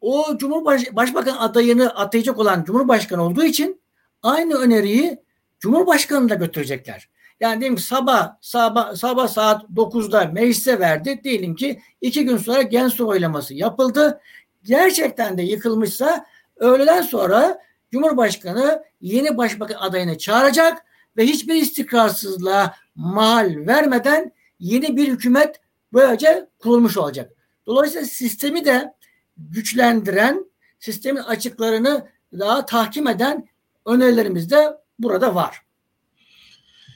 o 0.01 0.37
Cumhurbaş 0.37 0.95
Başbakan 0.95 1.37
adayını 1.37 1.95
atayacak 1.95 2.39
olan 2.39 2.63
Cumhurbaşkanı 2.63 3.23
olduğu 3.23 3.43
için 3.43 3.81
aynı 4.23 4.55
öneriyi 4.55 5.24
Cumhurbaşkanı 5.59 6.29
da 6.29 6.35
götürecekler. 6.35 7.09
Yani 7.39 7.59
diyelim 7.59 7.75
ki 7.75 7.81
sabah, 7.81 8.35
sabah, 8.41 8.95
sabah 8.95 9.27
saat 9.27 9.63
9'da 9.63 10.25
meclise 10.25 10.79
verdi. 10.79 11.21
Diyelim 11.23 11.55
ki 11.55 11.81
iki 12.01 12.25
gün 12.25 12.37
sonra 12.37 12.61
gen 12.61 12.87
su 12.87 13.07
oylaması 13.07 13.53
yapıldı. 13.53 14.21
Gerçekten 14.63 15.37
de 15.37 15.41
yıkılmışsa 15.43 16.25
öğleden 16.55 17.01
sonra 17.01 17.59
Cumhurbaşkanı 17.91 18.83
yeni 19.01 19.37
başbakan 19.37 19.75
adayını 19.75 20.17
çağıracak 20.17 20.85
ve 21.17 21.25
hiçbir 21.25 21.55
istikrarsızlığa 21.55 22.75
mal 22.95 23.55
vermeden 23.55 24.31
yeni 24.59 24.97
bir 24.97 25.07
hükümet 25.07 25.59
böylece 25.93 26.47
kurulmuş 26.59 26.97
olacak. 26.97 27.31
Dolayısıyla 27.65 28.07
sistemi 28.07 28.65
de 28.65 28.93
güçlendiren, 29.37 30.45
sistemin 30.79 31.21
açıklarını 31.21 32.07
daha 32.33 32.65
tahkim 32.65 33.07
eden 33.07 33.47
önerilerimiz 33.85 34.51
de 34.51 34.77
burada 34.99 35.35
var. 35.35 35.57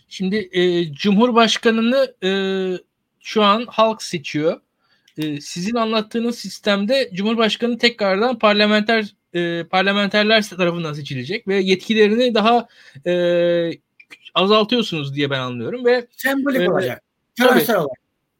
Şimdi 0.08 0.50
e, 0.52 0.94
Cumhurbaşkanını 0.94 2.16
e, 2.24 2.32
şu 3.20 3.44
an 3.44 3.66
halk 3.70 4.04
seçiyor. 4.04 4.62
E, 5.18 5.42
sizin 5.42 5.76
anlattığınız 5.76 6.38
sistemde 6.38 7.10
Cumhurbaşkanı 7.14 7.78
tekrardan 7.78 8.40
parlamenter 8.40 9.16
e, 9.34 9.64
parlamenterler 9.64 10.42
tarafından 10.42 10.94
seçilecek 10.94 11.48
ve 11.48 11.56
yetkilerini 11.56 12.36
daha 12.36 12.68
e, 13.06 13.72
azaltıyorsunuz 14.36 15.16
diye 15.16 15.30
ben 15.30 15.40
anlıyorum 15.40 15.86
ve 15.86 16.08
sembolik 16.12 16.62
e, 16.62 16.72
olacak. 16.72 17.04
Tabii, 17.38 17.72
olarak. 17.72 17.88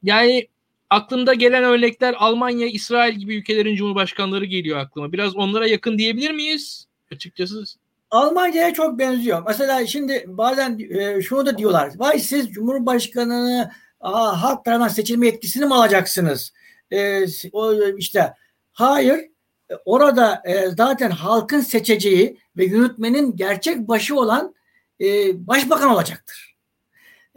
Yani 0.04 0.48
aklımda 0.90 1.34
gelen 1.34 1.64
örnekler 1.64 2.16
Almanya, 2.18 2.68
İsrail 2.68 3.16
gibi 3.16 3.36
ülkelerin 3.36 3.76
cumhurbaşkanları 3.76 4.46
geliyor 4.46 4.78
aklıma. 4.78 5.12
Biraz 5.12 5.36
onlara 5.36 5.68
yakın 5.68 5.98
diyebilir 5.98 6.32
miyiz? 6.32 6.88
Açıkçası 7.12 7.64
Almanya'ya 8.12 8.74
çok 8.74 9.00
benziyor. 9.00 9.44
Mesela 9.48 9.88
şimdi 9.88 10.26
bazen 10.28 10.80
e, 10.90 11.22
şunu 11.22 11.46
da 11.46 11.58
diyorlar. 11.58 11.92
Vay 11.96 12.20
siz 12.20 12.50
Cumhurbaşkanı'nı 12.52 13.72
aa, 14.00 14.44
halk 14.44 14.66
tarafından 14.66 14.88
seçilme 14.88 15.26
yetkisini 15.26 15.66
mi 15.66 15.76
alacaksınız? 15.76 16.54
E, 16.92 17.26
o 17.52 17.74
işte 17.98 18.34
hayır. 18.72 19.20
Orada 19.86 20.42
e, 20.46 20.70
zaten 20.70 21.12
halkın 21.12 21.60
seçeceği 21.60 22.40
ve 22.58 22.66
yürütmenin 22.66 23.36
gerçek 23.36 23.78
başı 23.78 24.16
olan 24.16 24.56
e, 25.02 25.06
başbakan 25.48 25.90
olacaktır. 25.90 26.56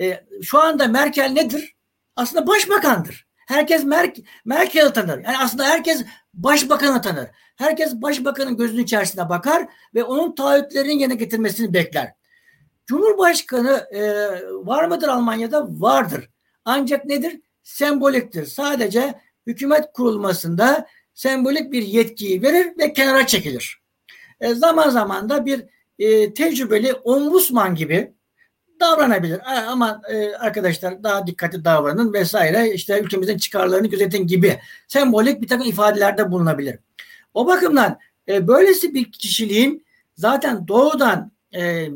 E, 0.01 0.25
şu 0.43 0.59
anda 0.61 0.89
Merkel 0.89 1.31
nedir? 1.31 1.75
Aslında 2.16 2.47
başbakandır. 2.47 3.27
Herkes 3.47 3.85
Mer 3.85 4.12
Merkel'i 4.45 4.93
tanır. 4.93 5.25
Yani 5.25 5.39
aslında 5.39 5.64
herkes 5.64 6.05
başbakanı 6.35 7.03
tanır. 7.03 7.29
Herkes 7.57 7.94
başbakanın 7.94 8.57
gözünün 8.57 8.82
içerisine 8.82 9.28
bakar 9.28 9.66
ve 9.94 10.05
onun 10.05 10.34
taahhütlerinin 10.34 10.98
yerine 10.98 11.14
getirmesini 11.14 11.74
bekler. 11.74 12.12
Cumhurbaşkanı 12.86 13.86
e, 13.90 14.03
var 14.66 14.84
mıdır 14.84 15.09
Almanya'da? 15.09 15.66
Vardır. 15.70 16.30
Ancak 16.64 17.05
nedir? 17.05 17.40
Semboliktir. 17.62 18.46
Sadece 18.46 19.14
hükümet 19.46 19.92
kurulmasında 19.92 20.86
sembolik 21.14 21.72
bir 21.72 21.82
yetkiyi 21.82 22.42
verir 22.42 22.78
ve 22.78 22.92
kenara 22.92 23.26
çekilir. 23.26 23.82
E, 24.40 24.55
zaman 24.55 24.90
zaman 24.90 25.28
da 25.28 25.46
bir 25.46 25.64
e, 25.98 26.34
tecrübeli 26.34 26.92
ombudsman 26.92 27.74
gibi 27.74 28.12
davranabilir. 28.80 29.40
Ama 29.68 30.03
e, 30.09 30.34
arkadaşlar 30.34 31.03
daha 31.03 31.26
dikkatli 31.26 31.64
davranın 31.64 32.12
vesaire 32.12 32.72
işte 32.72 33.00
ülkemizin 33.00 33.38
çıkarlarını 33.38 33.86
gözetin 33.86 34.26
gibi 34.26 34.59
sembolik 34.88 35.42
bir 35.42 35.48
takım 35.48 35.66
ifadelerde 35.66 36.30
bulunabilir. 36.30 36.78
O 37.35 37.47
bakımdan 37.47 37.99
e, 38.28 38.49
böylesi 38.49 38.95
bir 38.95 39.12
kişiliğin 39.12 39.87
zaten 40.16 40.68
doğudan 40.68 41.33
e, 41.53 41.89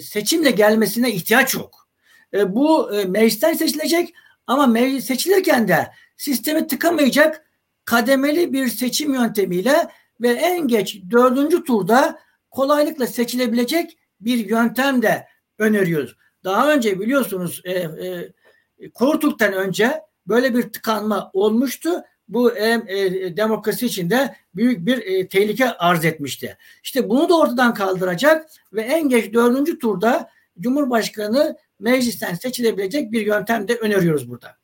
seçimle 0.00 0.50
gelmesine 0.50 1.12
ihtiyaç 1.12 1.54
yok. 1.54 1.88
E, 2.34 2.54
bu 2.54 2.94
e, 2.94 3.04
meclisten 3.04 3.54
seçilecek 3.54 4.14
ama 4.46 4.66
meclis 4.66 5.04
seçilirken 5.04 5.68
de 5.68 5.90
sistemi 6.16 6.66
tıkamayacak 6.66 7.44
kademeli 7.84 8.52
bir 8.52 8.68
seçim 8.68 9.14
yöntemiyle 9.14 9.88
ve 10.20 10.28
en 10.28 10.68
geç 10.68 11.02
dördüncü 11.10 11.64
turda 11.64 12.18
kolaylıkla 12.50 13.06
seçilebilecek 13.06 13.98
bir 14.20 14.48
yöntem 14.48 15.02
de 15.02 15.26
öneriyoruz. 15.58 16.16
Daha 16.44 16.72
önce 16.72 17.00
biliyorsunuz 17.00 17.62
e, 17.64 17.72
e, 17.72 18.90
Kortuk'tan 18.94 19.52
önce 19.52 20.00
böyle 20.26 20.54
bir 20.54 20.62
tıkanma 20.62 21.30
olmuştu. 21.32 22.02
Bu 22.28 22.56
e, 22.56 22.82
e, 22.88 23.36
demokrasi 23.36 23.86
için 23.86 24.10
de 24.10 24.36
büyük 24.54 24.86
bir 24.86 24.98
e, 24.98 25.28
tehlike 25.28 25.70
arz 25.72 26.04
etmişti. 26.04 26.56
İşte 26.82 27.08
bunu 27.08 27.28
da 27.28 27.38
ortadan 27.38 27.74
kaldıracak 27.74 28.50
ve 28.72 28.82
en 28.82 29.08
geç 29.08 29.32
dördüncü 29.32 29.78
turda 29.78 30.30
Cumhurbaşkanı 30.60 31.56
meclisten 31.80 32.34
seçilebilecek 32.34 33.12
bir 33.12 33.26
yöntem 33.26 33.68
de 33.68 33.76
öneriyoruz 33.76 34.30
burada. 34.30 34.56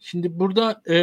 Şimdi 0.00 0.38
burada 0.38 0.82
e, 0.88 0.94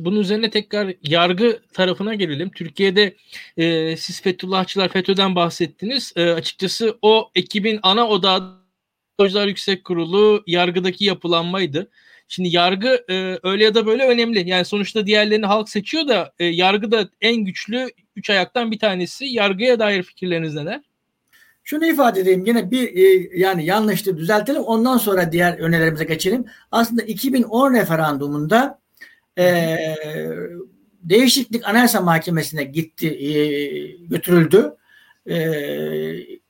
bunun 0.00 0.20
üzerine 0.20 0.50
tekrar 0.50 0.94
yargı 1.02 1.60
tarafına 1.72 2.14
gelelim. 2.14 2.50
Türkiye'de 2.50 3.16
e, 3.56 3.96
siz 3.96 4.22
Fethullahçılar 4.22 4.88
FETÖ'den 4.88 5.34
bahsettiniz. 5.34 6.12
E, 6.16 6.30
açıkçası 6.30 6.98
o 7.02 7.30
ekibin 7.34 7.80
ana 7.82 8.08
odağı 8.08 8.60
Yüksek 9.46 9.84
Kurulu 9.84 10.42
yargıdaki 10.46 11.04
yapılanmaydı. 11.04 11.90
Şimdi 12.32 12.56
yargı 12.56 13.04
e, 13.10 13.38
öyle 13.42 13.64
ya 13.64 13.74
da 13.74 13.86
böyle 13.86 14.06
önemli. 14.06 14.48
Yani 14.48 14.64
sonuçta 14.64 15.06
diğerlerini 15.06 15.46
halk 15.46 15.68
seçiyor 15.68 16.08
da 16.08 16.32
e, 16.38 16.44
yargı 16.44 16.90
da 16.90 17.08
en 17.20 17.36
güçlü 17.36 17.90
üç 18.16 18.30
ayaktan 18.30 18.70
bir 18.70 18.78
tanesi. 18.78 19.24
Yargıya 19.24 19.78
dair 19.78 20.02
fikirleriniz 20.02 20.54
neler? 20.54 20.80
Şunu 21.64 21.86
ifade 21.86 22.20
edeyim 22.20 22.44
yine 22.46 22.70
bir 22.70 22.96
e, 22.96 23.30
yani 23.38 23.64
yanlıştı 23.64 24.16
düzeltelim 24.16 24.62
ondan 24.62 24.98
sonra 24.98 25.32
diğer 25.32 25.58
önerilerimize 25.58 26.04
geçelim. 26.04 26.44
Aslında 26.70 27.02
2010 27.02 27.74
referandumunda 27.74 28.78
e, 29.38 29.76
değişiklik 31.02 31.68
Anayasa 31.68 32.00
Mahkemesi'ne 32.00 32.64
gitti 32.64 33.08
e, 33.08 33.32
götürüldü 34.06 34.76
e, 35.30 35.36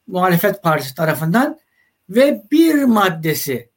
muhalefet 0.07 0.63
partisi 0.63 0.95
tarafından 0.95 1.59
ve 2.09 2.43
bir 2.51 2.85
maddesi 2.85 3.70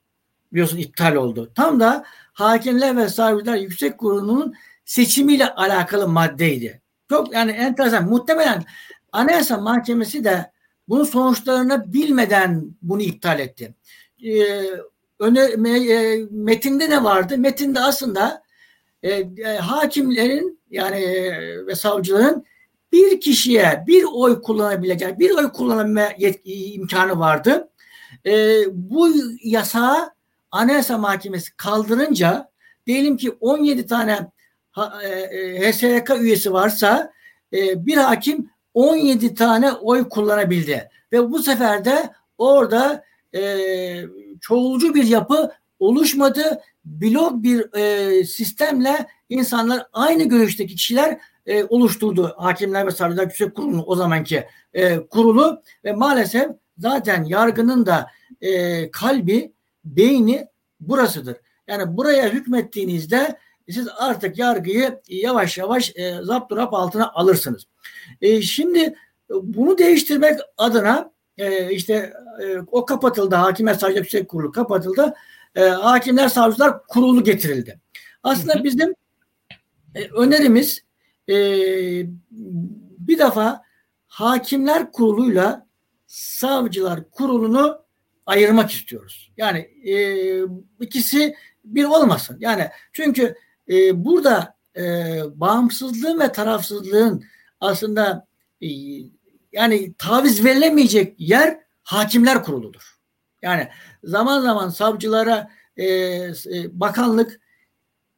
biliyorsun 0.54 0.78
iptal 0.78 1.16
oldu. 1.16 1.51
Tam 1.56 1.80
da 1.80 2.06
Hakimler 2.34 2.97
ve 2.97 3.10
Savcılar 3.10 3.56
Yüksek 3.56 3.97
Kurulu'nun 3.97 4.54
seçimiyle 4.86 5.54
alakalı 5.54 6.08
maddeydi. 6.08 6.82
Çok 7.10 7.34
yani 7.34 7.51
enteresan. 7.51 8.10
Muhtemelen 8.10 8.64
Anayasa 9.12 9.58
Mahkemesi 9.58 10.24
de 10.24 10.51
bunun 10.88 11.04
sonuçlarını 11.04 11.93
bilmeden 11.93 12.76
bunu 12.82 13.01
iptal 13.01 13.39
etti. 13.39 13.76
Ee, 14.26 14.64
öne, 15.20 15.47
me, 15.47 15.70
e, 15.70 16.26
metinde 16.32 16.89
ne 16.89 17.04
vardı? 17.04 17.38
Metinde 17.38 17.80
aslında 17.80 18.43
e, 19.04 19.12
e, 19.12 19.58
hakimlerin 19.58 20.60
yani 20.70 20.95
e, 20.95 21.66
ve 21.66 21.76
savcıların 21.76 22.45
bir 22.91 23.22
kişiye 23.22 23.84
bir 23.88 24.06
oy 24.14 24.41
kullanabilecek, 24.41 25.20
bir 25.20 25.32
oy 25.32 25.51
kullanma 25.51 26.10
imkanı 26.43 27.20
vardı. 27.20 27.70
E, 28.26 28.60
bu 28.72 29.10
yasağı 29.43 30.12
Anayasa 30.54 30.97
Mahkemesi 30.97 31.56
kaldırınca 31.58 32.49
diyelim 32.88 33.18
ki 33.18 33.32
17 33.32 33.88
tane 33.88 34.32
e, 35.04 35.08
e, 35.08 35.72
HSYK 35.72 36.10
üyesi 36.22 36.54
varsa 36.54 37.14
e, 37.54 37.86
bir 37.86 37.97
hakim 37.97 38.49
17 38.74 39.36
tane 39.36 39.72
oy 39.72 40.10
kullanabildi. 40.10 40.89
Ve 41.12 41.32
bu 41.32 41.43
sefer 41.43 41.86
de 41.86 42.10
orada 42.38 43.04
e, 43.36 43.41
çoğulcu 44.41 44.95
bir 44.95 45.04
yapı 45.04 45.51
oluşmadı. 45.80 46.62
Blok 46.86 47.43
bir 47.43 47.78
e, 47.78 48.24
sistemle 48.24 49.08
insanlar 49.30 49.88
aynı 49.93 50.24
görüşteki 50.24 50.76
kişiler 50.76 51.20
e, 51.45 51.64
oluşturdu. 51.64 52.36
Hakimler 52.38 52.88
ve 52.88 52.91
Savcılar 52.91 53.24
Yüksek 53.24 53.56
Kurulu 53.56 53.84
o 53.84 53.95
zamanki 53.95 54.47
e, 54.74 54.99
kurulu 54.99 55.62
ve 55.86 55.93
maalesef 55.93 56.47
zaten 56.78 57.24
yargının 57.24 57.86
da 57.86 58.08
e, 58.41 58.91
kalbi, 58.91 59.54
beyni 59.86 60.47
burasıdır. 60.79 61.38
Yani 61.67 61.97
buraya 61.97 62.29
hükmettiğinizde 62.29 63.38
siz 63.69 63.88
artık 63.97 64.38
yargıyı 64.38 65.01
yavaş 65.07 65.57
yavaş 65.57 65.93
e, 65.95 66.17
zapturap 66.21 66.73
altına 66.73 67.11
alırsınız. 67.11 67.63
E, 68.21 68.41
şimdi 68.41 68.95
bunu 69.29 69.77
değiştirmek 69.77 70.39
adına 70.57 71.11
e, 71.38 71.71
işte 71.73 72.13
e, 72.43 72.57
o 72.71 72.86
kapatıldı. 72.86 73.36
Hakimler 73.36 73.73
Savcılar 73.73 74.01
Yüksek 74.01 74.29
Kurulu 74.29 74.51
kapatıldı. 74.51 75.13
E, 75.55 75.61
Hakimler 75.61 76.27
Savcılar 76.27 76.84
Kurulu 76.88 77.23
getirildi. 77.23 77.79
Aslında 78.23 78.53
hı 78.53 78.59
hı. 78.59 78.63
bizim 78.63 78.95
e, 79.95 80.07
önerimiz 80.07 80.84
e, 81.29 81.36
bir 83.07 83.19
defa 83.19 83.63
Hakimler 84.07 84.91
Kurulu'yla 84.91 85.67
Savcılar 86.07 87.09
Kurulu'nu 87.11 87.82
ayırmak 88.26 88.71
istiyoruz. 88.71 89.32
Yani 89.38 89.59
e, 89.89 89.95
ikisi 90.80 91.36
bir 91.63 91.84
olmasın. 91.84 92.38
Yani 92.39 92.69
çünkü 92.93 93.36
e, 93.69 94.05
burada 94.05 94.55
e, 94.78 94.82
bağımsızlığın 95.36 96.19
ve 96.19 96.32
tarafsızlığın 96.32 97.24
aslında 97.59 98.28
e, 98.61 98.67
yani 99.51 99.93
taviz 99.93 100.45
verilemeyecek 100.45 101.15
yer 101.17 101.59
hakimler 101.84 102.43
kuruludur. 102.43 102.97
Yani 103.41 103.67
zaman 104.03 104.41
zaman 104.41 104.69
savcılara 104.69 105.51
e, 105.78 105.86
e, 105.86 106.32
bakanlık 106.71 107.39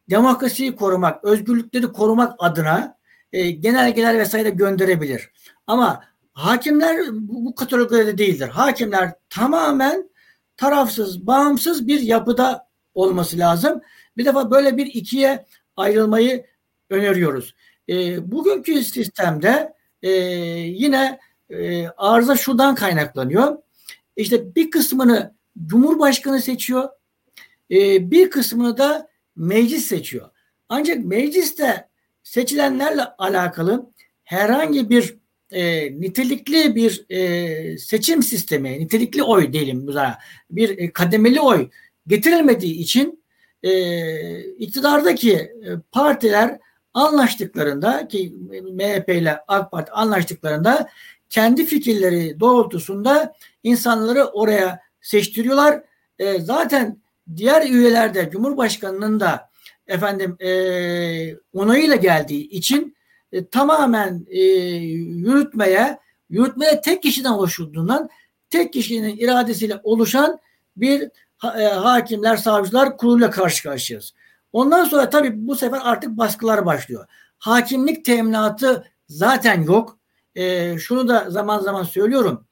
demokrasiyi 0.09 0.75
korumak, 0.75 1.23
özgürlükleri 1.23 1.91
korumak 1.91 2.35
adına 2.39 2.97
e, 3.33 3.51
genelgeler 3.51 4.19
vesaire 4.19 4.49
gönderebilir. 4.49 5.31
Ama 5.67 6.03
hakimler 6.35 6.97
bu, 7.11 7.55
kategoride 7.55 8.17
değildir. 8.17 8.47
Hakimler 8.47 9.13
tamamen 9.29 10.09
tarafsız, 10.57 11.27
bağımsız 11.27 11.87
bir 11.87 11.99
yapıda 11.99 12.67
olması 12.93 13.37
lazım. 13.37 13.81
Bir 14.17 14.25
defa 14.25 14.51
böyle 14.51 14.77
bir 14.77 14.85
ikiye 14.85 15.45
ayrılmayı 15.77 16.45
öneriyoruz. 16.89 17.55
E, 17.89 18.31
bugünkü 18.31 18.83
sistemde 18.83 19.73
e, 20.01 20.09
yine 20.11 21.19
e, 21.49 21.87
arıza 21.87 22.35
şuradan 22.35 22.75
kaynaklanıyor. 22.75 23.57
İşte 24.15 24.55
bir 24.55 24.71
kısmını 24.71 25.35
Cumhurbaşkanı 25.65 26.41
seçiyor, 26.41 26.89
e, 27.71 28.11
bir 28.11 28.29
kısmını 28.29 28.77
da 28.77 29.09
meclis 29.35 29.85
seçiyor. 29.85 30.29
Ancak 30.69 31.05
mecliste 31.05 31.89
seçilenlerle 32.23 33.03
alakalı 33.17 33.91
herhangi 34.23 34.89
bir 34.89 35.17
e, 35.55 35.91
nitelikli 36.01 36.75
bir 36.75 37.05
e, 37.09 37.77
seçim 37.77 38.23
sistemi, 38.23 38.79
nitelikli 38.79 39.23
oy 39.23 39.53
diyelim 39.53 39.87
buna, 39.87 40.17
bir 40.49 40.77
e, 40.77 40.91
kademeli 40.91 41.41
oy 41.41 41.69
getirilmediği 42.07 42.73
için 42.73 43.23
e, 43.63 44.39
iktidardaki 44.39 45.33
e, 45.33 45.49
partiler 45.91 46.59
anlaştıklarında 46.93 48.07
ki 48.07 48.33
MHP 48.73 49.09
ile 49.09 49.39
AK 49.47 49.71
Parti 49.71 49.91
anlaştıklarında 49.91 50.89
kendi 51.29 51.65
fikirleri 51.65 52.39
doğrultusunda 52.39 53.33
insanları 53.63 54.25
oraya 54.25 54.79
seçtiriyorlar. 55.01 55.83
E, 56.19 56.39
zaten 56.39 57.01
diğer 57.35 57.69
üyelerde 57.69 58.29
Cumhurbaşkanının 58.31 59.19
da 59.19 59.49
efendim 59.87 60.37
e, 60.39 60.51
onayıyla 61.53 61.95
geldiği 61.95 62.49
için 62.49 62.94
e, 63.35 63.45
tamamen 63.45 64.25
e, 64.29 64.41
yürütmeye 64.41 65.99
yürütmeye 66.29 66.81
tek 66.81 67.03
kişiden 67.03 67.31
oluşturduğundan 67.31 68.09
tek 68.49 68.73
kişinin 68.73 69.17
iradesiyle 69.17 69.79
oluşan 69.83 70.39
bir 70.77 71.01
e, 71.57 71.63
hakimler, 71.63 72.37
savcılar 72.37 72.97
kuruluyla 72.97 73.29
karşı 73.29 73.63
karşıyayız. 73.63 74.13
Ondan 74.53 74.85
sonra 74.85 75.09
tabii 75.09 75.47
bu 75.47 75.55
sefer 75.55 75.79
artık 75.83 76.09
baskılar 76.09 76.65
başlıyor. 76.65 77.05
Hakimlik 77.37 78.05
teminatı 78.05 78.85
zaten 79.07 79.61
yok. 79.61 79.97
E, 80.35 80.77
şunu 80.77 81.07
da 81.07 81.29
zaman 81.29 81.59
zaman 81.59 81.83
söylüyorum. 81.83 82.45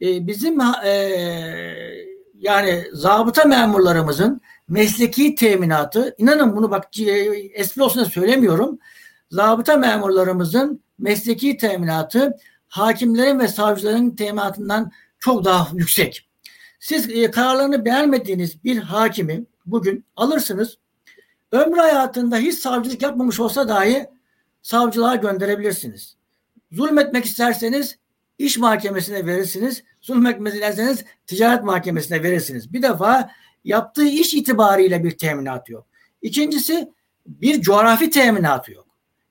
E, 0.00 0.26
bizim 0.26 0.60
e, 0.60 0.90
yani 2.38 2.84
zabıta 2.92 3.44
memurlarımızın 3.44 4.40
mesleki 4.68 5.34
teminatı, 5.34 6.14
inanın 6.18 6.56
bunu 6.56 6.70
bak 6.70 6.88
espri 7.54 7.82
olsun 7.82 8.02
da 8.02 8.04
söylemiyorum. 8.04 8.78
Zabıta 9.34 9.76
memurlarımızın 9.76 10.80
mesleki 10.98 11.56
teminatı 11.56 12.36
hakimlerin 12.68 13.38
ve 13.38 13.48
savcıların 13.48 14.10
teminatından 14.10 14.92
çok 15.18 15.44
daha 15.44 15.68
yüksek. 15.72 16.28
Siz 16.80 17.10
e, 17.10 17.30
kararlarını 17.30 17.84
beğenmediğiniz 17.84 18.64
bir 18.64 18.78
hakimi 18.78 19.44
bugün 19.66 20.04
alırsınız. 20.16 20.78
Ömrü 21.52 21.80
hayatında 21.80 22.36
hiç 22.36 22.58
savcılık 22.58 23.02
yapmamış 23.02 23.40
olsa 23.40 23.68
dahi 23.68 24.06
savcılığa 24.62 25.16
gönderebilirsiniz. 25.16 26.16
Zulmetmek 26.72 27.24
isterseniz 27.24 27.98
iş 28.38 28.58
mahkemesine 28.58 29.26
verirsiniz. 29.26 29.82
Zulmetmek 30.00 30.54
isterseniz 30.54 31.04
ticaret 31.26 31.64
mahkemesine 31.64 32.22
verirsiniz. 32.22 32.72
Bir 32.72 32.82
defa 32.82 33.30
yaptığı 33.64 34.06
iş 34.06 34.34
itibariyle 34.34 35.04
bir 35.04 35.18
teminat 35.18 35.68
yok. 35.68 35.86
İkincisi 36.22 36.92
bir 37.26 37.60
coğrafi 37.60 38.10
teminatı 38.10 38.72
yok. 38.72 38.83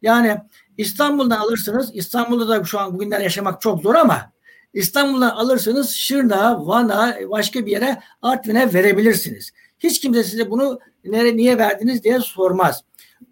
Yani 0.04 0.38
İstanbul'dan 0.78 1.40
alırsınız. 1.40 1.92
İstanbul'da 1.94 2.50
da 2.50 2.64
şu 2.64 2.80
an 2.80 2.94
bugünler 2.94 3.20
yaşamak 3.20 3.62
çok 3.62 3.82
zor 3.82 3.96
ama 3.96 4.32
İstanbul'dan 4.74 5.30
alırsınız 5.30 5.90
Şırnağa, 5.90 6.68
Van'a, 6.68 7.16
başka 7.30 7.66
bir 7.66 7.72
yere 7.72 8.00
Artvin'e 8.22 8.74
verebilirsiniz. 8.74 9.52
Hiç 9.80 10.00
kimse 10.00 10.24
size 10.24 10.50
bunu 10.50 10.80
nere, 11.06 11.38
niye 11.38 11.58
verdiniz 11.58 12.04
diye 12.04 12.20
sormaz. 12.20 12.84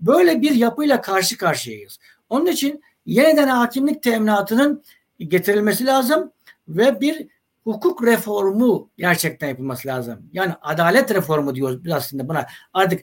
Böyle 0.02 0.42
bir 0.42 0.52
yapıyla 0.52 1.02
karşı 1.02 1.38
karşıyayız. 1.38 2.00
Onun 2.30 2.46
için 2.46 2.82
yeniden 3.06 3.48
hakimlik 3.48 4.04
teminatının 4.04 4.84
getirilmesi 5.20 5.86
lazım 5.86 6.32
ve 6.68 7.02
bir 7.02 7.28
hukuk 7.64 8.04
reformu 8.04 8.90
gerçekten 8.98 9.48
yapılması 9.48 9.88
lazım. 9.88 10.30
Yani 10.34 10.54
adalet 10.62 11.14
reformu 11.14 11.56
diyoruz 11.56 11.84
biz 11.84 11.92
aslında 11.92 12.30
buna. 12.30 12.46
Artık 12.74 13.02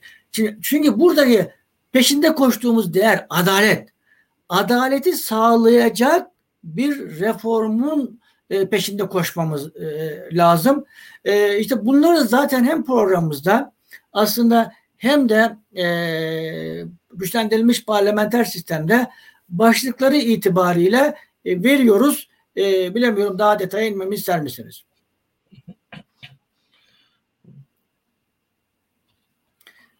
çünkü, 0.61 0.99
buradaki 0.99 1.51
peşinde 1.91 2.35
koştuğumuz 2.35 2.93
değer 2.93 3.25
adalet. 3.29 3.89
Adaleti 4.49 5.13
sağlayacak 5.13 6.27
bir 6.63 7.19
reformun 7.19 8.19
e, 8.49 8.69
peşinde 8.69 9.07
koşmamız 9.07 9.75
e, 9.75 10.19
lazım. 10.33 10.85
E, 11.25 11.59
işte 11.59 11.85
bunları 11.85 12.21
zaten 12.21 12.63
hem 12.63 12.85
programımızda 12.85 13.73
aslında 14.13 14.73
hem 14.97 15.29
de 15.29 15.55
güçlendirilmiş 17.13 17.85
parlamenter 17.85 18.43
sistemde 18.43 19.07
başlıkları 19.49 20.17
itibariyle 20.17 21.15
veriyoruz. 21.45 22.29
Bilemiyorum 22.95 23.39
daha 23.39 23.59
detaya 23.59 23.87
inmemi 23.87 24.15
ister 24.15 24.41
misiniz? 24.41 24.83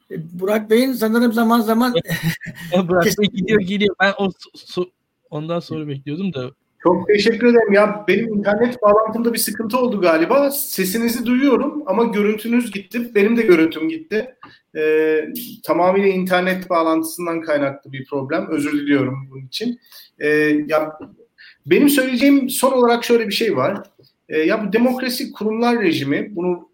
Burak 0.10 0.70
Bey'in 0.70 0.94
sanırım 0.94 1.34
zaman 1.34 1.62
zaman 1.62 1.94
Burak 2.88 3.06
Bey 3.06 3.28
gidiyor 3.34 3.60
gidiyor. 3.60 3.96
Ben 4.00 4.14
o 4.18 4.30
so, 4.56 4.86
ondan 5.30 5.60
sonra 5.60 5.88
bekliyordum 5.88 6.34
da 6.34 6.52
çok 6.84 7.08
teşekkür 7.08 7.48
ederim. 7.48 7.74
Ya 7.74 8.06
benim 8.08 8.34
internet 8.34 8.82
bağlantımda 8.82 9.34
bir 9.34 9.40
sıkıntı 9.40 9.78
oldu 9.78 10.02
galiba. 10.02 10.52
Sesinizi 10.52 11.26
duyuyorum 11.26 11.84
ama 11.86 12.04
görüntünüz 12.04 12.72
gitti. 12.72 13.16
Benim 13.16 13.38
de 13.38 13.42
görüntüm 13.42 13.90
gitti. 13.90 14.36
Ee, 14.78 15.26
tamamıyla 15.64 16.08
internet 16.08 16.70
bağlantısından 16.70 17.42
kaynaklı 17.42 17.92
bir 17.92 18.06
problem. 18.06 18.48
Özür 18.50 18.72
diliyorum 18.74 19.28
bunun 19.32 19.46
için. 19.46 19.80
Ee, 20.20 20.28
ya 20.68 21.00
benim 21.66 21.90
söyleyeceğim 21.90 22.50
son 22.50 22.72
olarak 22.72 23.04
şöyle 23.04 23.28
bir 23.28 23.34
şey 23.34 23.58
var. 23.58 23.84
Ee, 24.30 24.40
ya 24.40 24.68
bu 24.68 24.74
demokrasi 24.74 25.32
kurumlar 25.32 25.82
rejimi 25.82 26.36
bunu 26.36 26.58
e, 26.58 26.69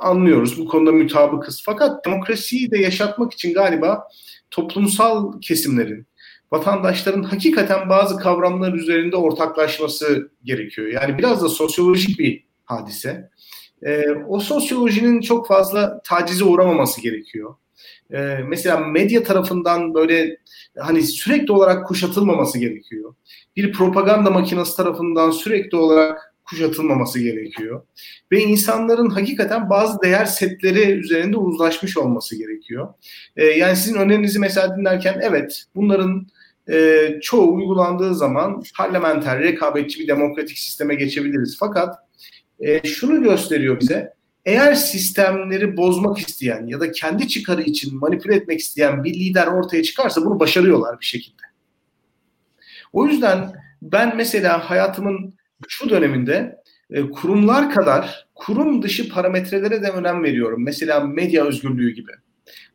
anlıyoruz. 0.00 0.58
Bu 0.58 0.66
konuda 0.66 0.92
mütabıkız. 0.92 1.62
Fakat 1.66 2.04
demokrasiyi 2.04 2.70
de 2.70 2.78
yaşatmak 2.78 3.32
için 3.32 3.54
galiba 3.54 4.08
toplumsal 4.50 5.40
kesimlerin 5.40 6.06
vatandaşların 6.54 7.22
hakikaten 7.22 7.88
bazı 7.88 8.16
kavramlar 8.16 8.72
üzerinde 8.72 9.16
ortaklaşması 9.16 10.30
gerekiyor. 10.44 10.88
Yani 10.88 11.18
biraz 11.18 11.42
da 11.42 11.48
sosyolojik 11.48 12.18
bir 12.18 12.44
hadise. 12.64 13.30
E, 13.82 14.10
o 14.28 14.40
sosyolojinin 14.40 15.20
çok 15.20 15.48
fazla 15.48 16.00
tacize 16.04 16.44
uğramaması 16.44 17.00
gerekiyor. 17.00 17.54
E, 18.10 18.18
mesela 18.48 18.76
medya 18.78 19.22
tarafından 19.22 19.94
böyle 19.94 20.36
hani 20.78 21.02
sürekli 21.02 21.52
olarak 21.52 21.86
kuşatılmaması 21.86 22.58
gerekiyor. 22.58 23.14
Bir 23.56 23.72
propaganda 23.72 24.30
makinesi 24.30 24.76
tarafından 24.76 25.30
sürekli 25.30 25.76
olarak 25.76 26.33
kuşatılmaması 26.44 27.20
gerekiyor. 27.20 27.82
Ve 28.32 28.40
insanların 28.40 29.10
hakikaten 29.10 29.70
bazı 29.70 30.02
değer 30.02 30.24
setleri 30.24 30.92
üzerinde 30.92 31.36
uzlaşmış 31.36 31.96
olması 31.96 32.38
gerekiyor. 32.38 32.94
E, 33.36 33.44
yani 33.44 33.76
sizin 33.76 33.94
önerinizi 33.94 34.38
mesela 34.38 34.76
dinlerken 34.76 35.20
evet 35.22 35.64
bunların 35.74 36.26
e, 36.70 37.08
çoğu 37.22 37.54
uygulandığı 37.54 38.14
zaman 38.14 38.62
parlamenter, 38.76 39.38
rekabetçi 39.38 40.00
bir 40.00 40.08
demokratik 40.08 40.58
sisteme 40.58 40.94
geçebiliriz. 40.94 41.56
Fakat 41.60 41.96
e, 42.60 42.88
şunu 42.88 43.22
gösteriyor 43.22 43.80
bize, 43.80 44.14
eğer 44.44 44.74
sistemleri 44.74 45.76
bozmak 45.76 46.18
isteyen 46.18 46.66
ya 46.66 46.80
da 46.80 46.92
kendi 46.92 47.28
çıkarı 47.28 47.62
için 47.62 47.98
manipüle 47.98 48.34
etmek 48.34 48.60
isteyen 48.60 49.04
bir 49.04 49.14
lider 49.14 49.46
ortaya 49.46 49.82
çıkarsa 49.82 50.24
bunu 50.24 50.40
başarıyorlar 50.40 51.00
bir 51.00 51.04
şekilde. 51.04 51.42
O 52.92 53.06
yüzden 53.06 53.52
ben 53.82 54.16
mesela 54.16 54.70
hayatımın 54.70 55.34
şu 55.68 55.90
döneminde 55.90 56.56
e, 56.90 57.10
kurumlar 57.10 57.74
kadar 57.74 58.26
kurum 58.34 58.82
dışı 58.82 59.08
parametrelere 59.08 59.82
de 59.82 59.90
önem 59.90 60.22
veriyorum. 60.22 60.64
Mesela 60.64 61.00
medya 61.00 61.44
özgürlüğü 61.44 61.90
gibi. 61.90 62.12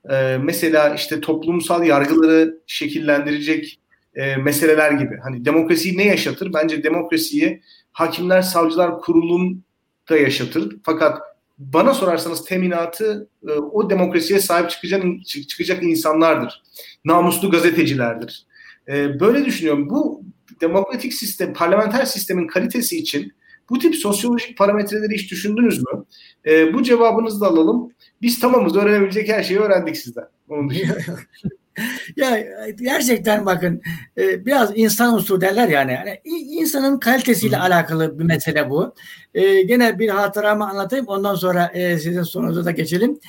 E, 0.09 0.37
mesela 0.37 0.95
işte 0.95 1.21
toplumsal 1.21 1.85
yargıları 1.85 2.57
şekillendirecek 2.67 3.79
e, 4.15 4.35
meseleler 4.35 4.91
gibi. 4.91 5.17
Hani 5.23 5.45
demokrasiyi 5.45 5.97
ne 5.97 6.05
yaşatır? 6.05 6.53
Bence 6.53 6.83
demokrasiyi 6.83 7.61
Hakimler 7.91 8.41
Savcılar 8.41 8.99
Kurulu'nda 8.99 10.17
yaşatır. 10.17 10.77
Fakat 10.83 11.21
bana 11.57 11.93
sorarsanız 11.93 12.45
teminatı 12.45 13.29
e, 13.47 13.51
o 13.51 13.89
demokrasiye 13.89 14.39
sahip 14.39 14.69
çıkacak, 14.69 15.03
çıkacak 15.25 15.83
insanlardır. 15.83 16.63
Namuslu 17.05 17.51
gazetecilerdir. 17.51 18.45
E, 18.87 19.19
böyle 19.19 19.45
düşünüyorum. 19.45 19.89
Bu 19.89 20.23
demokratik 20.61 21.13
sistem, 21.13 21.53
parlamenter 21.53 22.05
sistemin 22.05 22.47
kalitesi 22.47 22.97
için 22.97 23.33
bu 23.69 23.79
tip 23.79 23.95
sosyolojik 23.95 24.57
parametreleri 24.57 25.13
hiç 25.13 25.31
düşündünüz 25.31 25.77
mü? 25.77 26.05
E, 26.45 26.73
bu 26.73 26.83
cevabınızı 26.83 27.41
da 27.41 27.47
alalım. 27.47 27.91
Biz 28.21 28.39
tamamız 28.39 28.75
öğrenebilecek 28.75 29.29
her 29.29 29.43
şeyi 29.43 29.59
öğrendik 29.59 29.97
sizden. 29.97 30.25
Onu 30.49 30.73
ya 32.15 32.47
gerçekten 32.75 33.45
bakın 33.45 33.81
e, 34.17 34.45
biraz 34.45 34.71
insan 34.75 35.13
unsuru 35.13 35.41
derler 35.41 35.67
yani. 35.67 35.91
yani 35.91 36.19
insanın 36.25 36.99
kalitesiyle 36.99 37.57
Hı. 37.57 37.61
alakalı 37.61 38.19
bir 38.19 38.23
mesele 38.23 38.69
bu. 38.69 38.95
E, 39.33 39.61
gene 39.61 39.99
bir 39.99 40.09
hatıramı 40.09 40.69
anlatayım 40.69 41.07
ondan 41.07 41.35
sonra 41.35 41.71
e, 41.73 41.97
sizin 41.97 42.23
sorunuza 42.23 42.65
da 42.65 42.71
geçelim. 42.71 43.19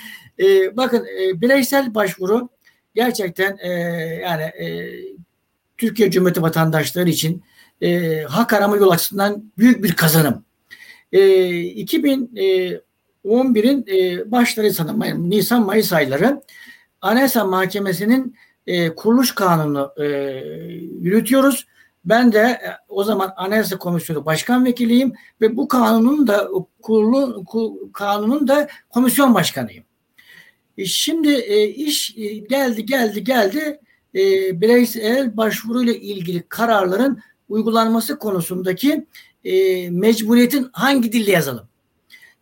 E, 0.40 0.76
bakın 0.76 1.06
e, 1.20 1.40
bireysel 1.40 1.94
başvuru 1.94 2.48
gerçekten 2.94 3.56
e, 3.58 3.68
yani 4.22 4.42
e, 4.42 4.90
Türkiye 5.80 6.10
Cumhuriyeti 6.10 6.42
vatandaşları 6.42 7.10
için 7.10 7.42
e, 7.80 8.22
hak 8.22 8.52
arama 8.52 8.76
yol 8.76 8.90
açısından 8.90 9.52
büyük 9.58 9.84
bir 9.84 9.92
kazanım. 9.92 10.44
E, 11.12 11.20
2011'in 11.20 13.86
e, 13.86 14.30
başları 14.30 14.72
sanırım 14.72 15.30
Nisan-Mayıs 15.30 15.92
ayları 15.92 16.42
Anayasa 17.00 17.44
Mahkemesi'nin 17.44 18.36
e, 18.66 18.94
kuruluş 18.94 19.34
kanunu 19.34 19.92
e, 19.96 20.04
yürütüyoruz. 21.00 21.66
Ben 22.04 22.32
de 22.32 22.38
e, 22.38 22.76
o 22.88 23.04
zaman 23.04 23.32
Anayasa 23.36 23.78
Komisyonu 23.78 24.24
Başkan 24.24 24.64
Vekiliyim 24.64 25.12
ve 25.40 25.56
bu 25.56 25.68
kanunun 25.68 26.26
da 26.26 26.48
kurulu 26.82 27.44
kanunun 27.92 28.48
da 28.48 28.68
komisyon 28.90 29.34
başkanıyım. 29.34 29.84
E, 30.78 30.84
şimdi 30.84 31.32
e, 31.32 31.68
iş 31.68 32.18
e, 32.18 32.36
geldi 32.36 32.86
geldi 32.86 33.24
geldi 33.24 33.80
e, 34.14 34.20
bireysel 34.60 35.36
başvuruyla 35.36 35.92
ilgili 35.92 36.42
kararların 36.48 37.20
uygulanması 37.48 38.18
konusundaki 38.18 39.06
e, 39.44 39.90
mecburiyetin 39.90 40.68
hangi 40.72 41.12
dille 41.12 41.30
yazalım? 41.30 41.68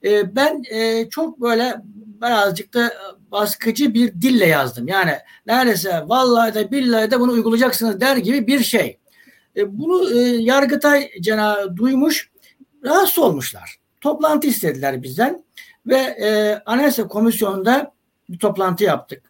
E, 0.04 0.36
ben 0.36 0.62
e, 0.70 1.08
çok 1.10 1.40
böyle 1.40 1.76
birazcık 2.22 2.74
da 2.74 2.92
baskıcı 3.32 3.94
bir 3.94 4.12
dille 4.12 4.46
yazdım. 4.46 4.88
Yani 4.88 5.12
neredeyse 5.46 6.04
vallahi 6.06 6.54
de 6.54 6.70
billahi 6.70 7.10
de 7.10 7.20
bunu 7.20 7.32
uygulayacaksınız 7.32 8.00
der 8.00 8.16
gibi 8.16 8.46
bir 8.46 8.60
şey. 8.60 8.98
E, 9.56 9.78
bunu 9.78 10.18
e, 10.18 10.20
Yargıtay 10.20 11.10
Cenahı 11.20 11.76
duymuş, 11.76 12.30
rahatsız 12.84 13.18
olmuşlar. 13.18 13.76
Toplantı 14.00 14.46
istediler 14.46 15.02
bizden 15.02 15.44
ve 15.86 15.96
e, 15.96 16.58
Anayasa 16.66 17.08
Komisyonu'nda 17.08 17.92
bir 18.28 18.38
toplantı 18.38 18.84
yaptık. 18.84 19.22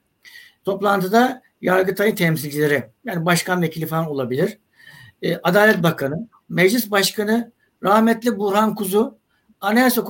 Toplantıda 0.65 1.43
Yargıtay'ın 1.63 2.15
temsilcileri, 2.15 2.91
yani 3.05 3.25
başkan 3.25 3.63
vekili 3.63 3.87
falan 3.87 4.07
olabilir, 4.07 4.59
e, 5.23 5.37
Adalet 5.37 5.83
Bakanı, 5.83 6.29
Meclis 6.49 6.91
Başkanı, 6.91 7.53
rahmetli 7.83 8.39
Burhan 8.39 8.75
Kuzu, 8.75 9.19
Anayasa, 9.61 10.03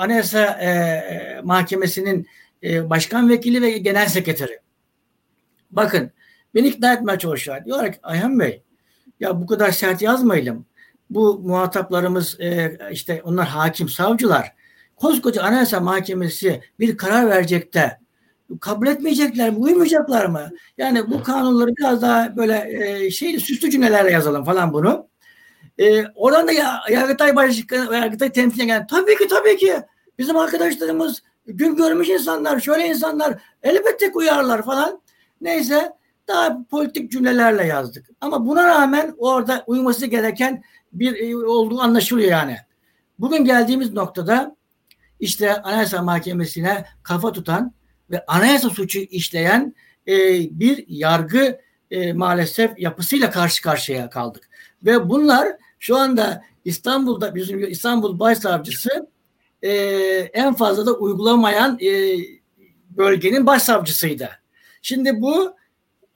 Anayasa 0.00 0.44
e, 0.44 1.40
Mahkemesi'nin 1.44 2.26
e, 2.62 2.90
başkan 2.90 3.28
vekili 3.28 3.62
ve 3.62 3.70
genel 3.70 4.06
sekreteri. 4.06 4.60
Bakın 5.70 6.10
beni 6.54 6.68
ikna 6.68 6.92
etmeye 6.92 7.18
çalışıyorlar. 7.18 7.64
Diyorlar 7.64 7.92
ki 7.92 7.98
Ayhan 8.02 8.40
Bey 8.40 8.62
ya 9.20 9.40
bu 9.40 9.46
kadar 9.46 9.70
sert 9.70 10.02
yazmayalım. 10.02 10.66
Bu 11.10 11.38
muhataplarımız 11.38 12.40
e, 12.40 12.78
işte 12.90 13.22
onlar 13.24 13.46
hakim 13.46 13.88
savcılar. 13.88 14.52
Koskoca 14.96 15.42
Anayasa 15.42 15.80
Mahkemesi 15.80 16.62
bir 16.80 16.96
karar 16.96 17.30
verecek 17.30 17.74
de 17.74 17.98
kabul 18.60 18.86
etmeyecekler 18.86 19.50
mi? 19.50 19.56
Uymayacaklar 19.56 20.26
mı? 20.26 20.50
Yani 20.78 21.10
bu 21.10 21.22
kanunları 21.22 21.76
biraz 21.76 22.02
daha 22.02 22.36
böyle 22.36 22.66
e, 22.70 23.10
şeyli 23.10 23.40
süslü 23.40 23.70
cümlelerle 23.70 24.10
yazalım 24.10 24.44
falan 24.44 24.72
bunu. 24.72 25.08
E, 25.78 26.04
oradan 26.06 26.48
da 26.48 26.52
ya, 26.52 26.80
Yargıtay 26.90 27.36
Başkanı, 27.36 27.94
Yargıtay 27.94 28.32
temsilen 28.32 28.66
gelen 28.66 28.86
tabii 28.86 29.16
ki 29.18 29.28
tabii 29.28 29.56
ki 29.56 29.74
bizim 30.18 30.36
arkadaşlarımız 30.36 31.22
gün 31.46 31.76
görmüş 31.76 32.08
insanlar, 32.08 32.60
şöyle 32.60 32.86
insanlar 32.86 33.42
elbette 33.62 34.10
uyarlar 34.14 34.62
falan. 34.62 35.02
Neyse 35.40 35.92
daha 36.28 36.64
politik 36.70 37.12
cümlelerle 37.12 37.66
yazdık. 37.66 38.06
Ama 38.20 38.46
buna 38.46 38.66
rağmen 38.66 39.14
orada 39.18 39.64
uyması 39.66 40.06
gereken 40.06 40.62
bir 40.92 41.30
e, 41.30 41.36
olduğu 41.36 41.80
anlaşılıyor 41.80 42.30
yani. 42.30 42.56
Bugün 43.18 43.44
geldiğimiz 43.44 43.92
noktada 43.92 44.56
işte 45.20 45.62
Anayasa 45.62 46.02
Mahkemesi'ne 46.02 46.84
kafa 47.02 47.32
tutan 47.32 47.72
ve 48.12 48.24
anayasa 48.26 48.70
suçu 48.70 48.98
işleyen 48.98 49.74
e, 50.08 50.14
bir 50.60 50.84
yargı 50.88 51.58
e, 51.90 52.12
maalesef 52.12 52.78
yapısıyla 52.78 53.30
karşı 53.30 53.62
karşıya 53.62 54.10
kaldık. 54.10 54.48
Ve 54.84 55.08
bunlar 55.08 55.48
şu 55.78 55.96
anda 55.96 56.42
İstanbul'da 56.64 57.34
bizim 57.34 57.70
İstanbul 57.70 58.18
Başsavcısı 58.18 59.08
e, 59.62 59.70
en 60.32 60.54
fazla 60.54 60.86
da 60.86 60.92
uygulamayan 60.92 61.78
e, 61.80 62.18
bölgenin 62.90 63.46
başsavcısıydı. 63.46 64.28
Şimdi 64.82 65.20
bu 65.20 65.56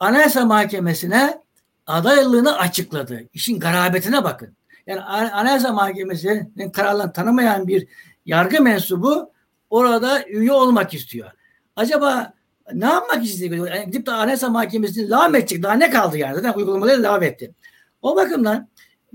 Anayasa 0.01 0.45
Mahkemesi'ne 0.45 1.43
adaylığını 1.87 2.59
açıkladı. 2.59 3.23
İşin 3.33 3.61
garabetine 3.61 4.25
bakın. 4.25 4.57
Yani 4.87 5.01
Anayasa 5.01 5.73
Mahkemesi'nin 5.73 6.71
kararlarını 6.71 7.13
tanımayan 7.13 7.69
bir 7.69 7.87
yargı 8.27 8.63
mensubu 8.63 9.33
orada 9.71 10.25
üye 10.27 10.53
olmak 10.53 10.95
istiyor. 10.95 11.31
Acaba 11.77 12.33
ne 12.73 12.85
yapmak 12.85 13.25
istiyor? 13.25 13.69
Yani 13.69 13.87
gidip 13.87 14.07
de 14.07 14.13
Anayasa 14.13 14.49
Mahkemesi'ni 14.49 15.11
lağım 15.11 15.35
edecek. 15.35 15.63
Daha 15.63 15.75
ne 15.75 15.91
kaldı 15.91 16.19
yani? 16.19 16.35
Zaten 16.35 16.53
uygulamaları 16.53 17.03
lağım 17.03 17.23
etti. 17.23 17.55
O 18.03 18.17
bakımdan 18.17 18.69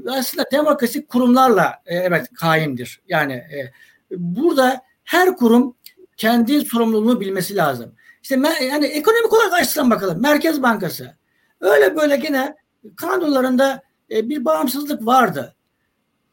aslında 0.08 0.46
demokrasi 0.52 1.08
kurumlarla 1.08 1.82
e, 1.86 1.96
evet 1.96 2.28
kaimdir. 2.34 3.02
Yani 3.08 3.34
e, 3.34 3.72
burada 4.12 4.82
her 5.04 5.36
kurum 5.38 5.76
kendi 6.18 6.66
sorumluluğunu 6.66 7.20
bilmesi 7.20 7.56
lazım. 7.56 7.96
İşte 8.24 8.40
yani 8.62 8.86
ekonomik 8.86 9.34
olarak 9.34 9.54
açısından 9.54 9.90
bakalım. 9.90 10.22
Merkez 10.22 10.62
Bankası. 10.62 11.16
Öyle 11.62 11.96
böyle 11.96 12.16
gene 12.16 12.56
kanunlarında 12.96 13.82
e, 14.12 14.30
bir 14.30 14.46
bağımsızlık 14.46 15.06
vardı. 15.06 15.56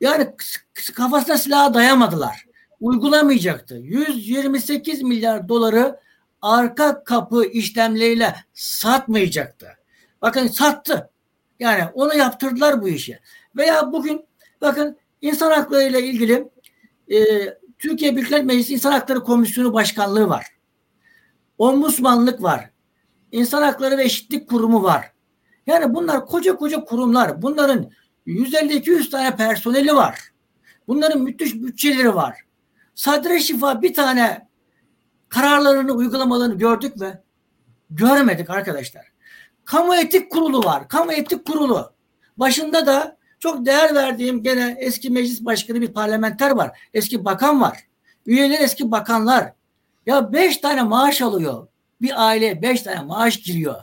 Yani 0.00 0.28
kafasına 0.94 1.38
silah 1.38 1.74
dayamadılar. 1.74 2.44
Uygulamayacaktı. 2.80 3.74
128 3.74 5.02
milyar 5.02 5.48
doları 5.48 6.00
arka 6.42 7.04
kapı 7.04 7.44
işlemleriyle 7.44 8.34
satmayacaktı. 8.54 9.68
Bakın 10.22 10.46
sattı. 10.46 11.10
Yani 11.58 11.84
onu 11.94 12.14
yaptırdılar 12.14 12.82
bu 12.82 12.88
işi. 12.88 13.20
Veya 13.56 13.92
bugün 13.92 14.24
bakın 14.60 14.96
insan 15.22 15.50
hakları 15.50 15.82
ile 15.82 16.02
ilgili 16.02 16.48
e, 17.08 17.18
Türkiye 17.78 18.16
Büyük 18.16 18.30
Meclisi 18.30 18.74
İnsan 18.74 18.92
Hakları 18.92 19.20
Komisyonu 19.20 19.72
Başkanlığı 19.72 20.28
var. 20.28 20.46
Ombudsmanlık 21.58 22.42
var. 22.42 22.70
İnsan 23.32 23.62
Hakları 23.62 23.98
ve 23.98 24.04
Eşitlik 24.04 24.48
Kurumu 24.48 24.82
var. 24.82 25.12
Yani 25.66 25.94
bunlar 25.94 26.26
koca 26.26 26.56
koca 26.56 26.84
kurumlar. 26.84 27.42
Bunların 27.42 27.90
150-200 28.26 29.10
tane 29.10 29.36
personeli 29.36 29.96
var. 29.96 30.20
Bunların 30.88 31.22
müthiş 31.22 31.54
bütçeleri 31.54 32.14
var. 32.14 32.36
Sadre 32.94 33.40
Şifa 33.40 33.82
bir 33.82 33.94
tane 33.94 34.47
kararlarını 35.28 35.92
uygulamalarını 35.92 36.58
gördük 36.58 36.96
mü? 36.96 37.22
Görmedik 37.90 38.50
arkadaşlar. 38.50 39.06
Kamu 39.64 39.94
Etik 39.94 40.32
Kurulu 40.32 40.64
var. 40.64 40.88
Kamu 40.88 41.12
Etik 41.12 41.46
Kurulu. 41.46 41.92
Başında 42.36 42.86
da 42.86 43.18
çok 43.38 43.66
değer 43.66 43.94
verdiğim 43.94 44.42
gene 44.42 44.76
eski 44.78 45.10
meclis 45.10 45.44
başkanı 45.44 45.80
bir 45.80 45.92
parlamenter 45.92 46.50
var. 46.50 46.80
Eski 46.94 47.24
bakan 47.24 47.60
var. 47.60 47.78
Üyeler 48.26 48.60
eski 48.60 48.90
bakanlar. 48.90 49.52
Ya 50.06 50.32
beş 50.32 50.56
tane 50.56 50.82
maaş 50.82 51.22
alıyor. 51.22 51.68
Bir 52.02 52.26
aile 52.26 52.62
beş 52.62 52.82
tane 52.82 53.00
maaş 53.00 53.36
giriyor. 53.36 53.82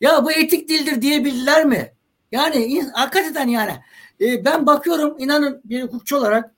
Ya 0.00 0.24
bu 0.24 0.32
etik 0.32 0.68
dildir 0.68 1.02
diyebilirler 1.02 1.64
mi? 1.64 1.92
Yani 2.32 2.82
hakikaten 2.92 3.48
yani 3.48 3.72
e, 4.20 4.44
ben 4.44 4.66
bakıyorum 4.66 5.16
inanın 5.18 5.60
bir 5.64 5.82
hukukçu 5.82 6.16
olarak 6.16 6.54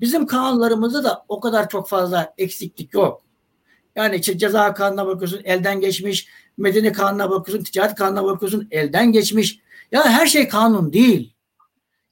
Bizim 0.00 0.26
kanunlarımızda 0.26 1.04
da 1.04 1.24
o 1.28 1.40
kadar 1.40 1.68
çok 1.68 1.88
fazla 1.88 2.34
eksiklik 2.38 2.94
yok. 2.94 3.22
Yani 3.96 4.16
işte 4.16 4.38
ceza 4.38 4.74
kanuna 4.74 5.06
bakıyorsun 5.06 5.40
elden 5.44 5.80
geçmiş, 5.80 6.28
medeni 6.56 6.92
kanuna 6.92 7.30
bakıyorsun, 7.30 7.64
ticaret 7.64 7.94
kanuna 7.94 8.24
bakıyorsun 8.24 8.68
elden 8.70 9.12
geçmiş. 9.12 9.60
Ya 9.92 10.04
her 10.04 10.26
şey 10.26 10.48
kanun 10.48 10.92
değil. 10.92 11.34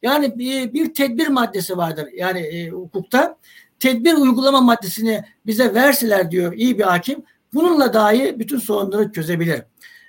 Yani 0.03 0.39
bir, 0.39 0.72
bir 0.72 0.95
tedbir 0.95 1.28
maddesi 1.28 1.76
vardır 1.76 2.09
yani 2.16 2.41
e, 2.41 2.68
hukukta. 2.68 3.39
Tedbir 3.78 4.14
uygulama 4.14 4.61
maddesini 4.61 5.24
bize 5.47 5.74
verseler 5.74 6.30
diyor 6.30 6.53
iyi 6.53 6.78
bir 6.78 6.85
hakim. 6.85 7.24
Bununla 7.55 7.95
dahi 7.95 8.39
bütün 8.39 8.59
sorunları 8.59 9.12
çözebilir. 9.12 9.62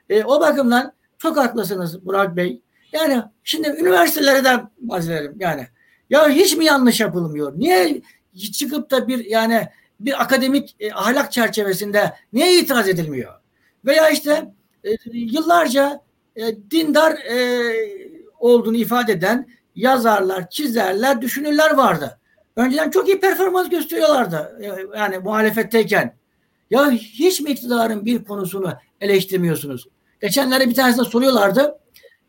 E, 0.10 0.24
o 0.24 0.42
bakımdan 0.42 0.94
çok 1.18 1.38
haklısınız 1.38 2.06
Burak 2.06 2.36
Bey. 2.36 2.62
Yani 2.92 3.24
şimdi 3.44 3.70
üniversitelere 3.70 4.44
de 4.44 4.64
bahsedelim 4.78 5.36
yani. 5.40 5.68
Ya 6.10 6.30
hiç 6.30 6.58
mi 6.58 6.66
yanlış 6.66 7.00
yapılmıyor? 7.00 7.60
Niye 7.60 8.02
çıkıp 8.54 8.92
da 8.92 9.08
bir 9.08 9.26
yani 9.26 9.68
bir 10.00 10.22
akademik 10.22 10.76
e, 10.80 10.94
ahlak 10.94 11.32
çerçevesinde 11.32 12.14
niye 12.34 12.60
itiraz 12.60 12.90
edilmiyor? 12.90 13.34
Veya 13.86 14.10
işte 14.10 14.54
e, 14.84 14.90
yıllarca 15.14 16.02
e, 16.36 16.72
dindar 16.72 17.12
e, 17.12 17.62
olduğunu 18.40 18.78
ifade 18.78 19.12
eden 19.12 19.50
yazarlar, 19.76 20.50
çizerler, 20.50 21.22
düşünürler 21.22 21.74
vardı. 21.74 22.20
Önceden 22.56 22.90
çok 22.90 23.08
iyi 23.08 23.20
performans 23.20 23.70
gösteriyorlardı. 23.70 24.60
E, 24.62 24.98
yani 24.98 25.18
muhalefetteyken. 25.18 26.16
Ya 26.70 26.92
hiç 26.92 27.42
mi 27.42 27.52
iktidarın 27.52 28.06
bir 28.06 28.24
konusunu 28.24 28.74
eleştirmiyorsunuz? 29.02 29.88
Geçenlerde 30.22 30.70
bir 30.70 30.76
tanesine 30.76 31.06
soruyorlardı. 31.06 31.80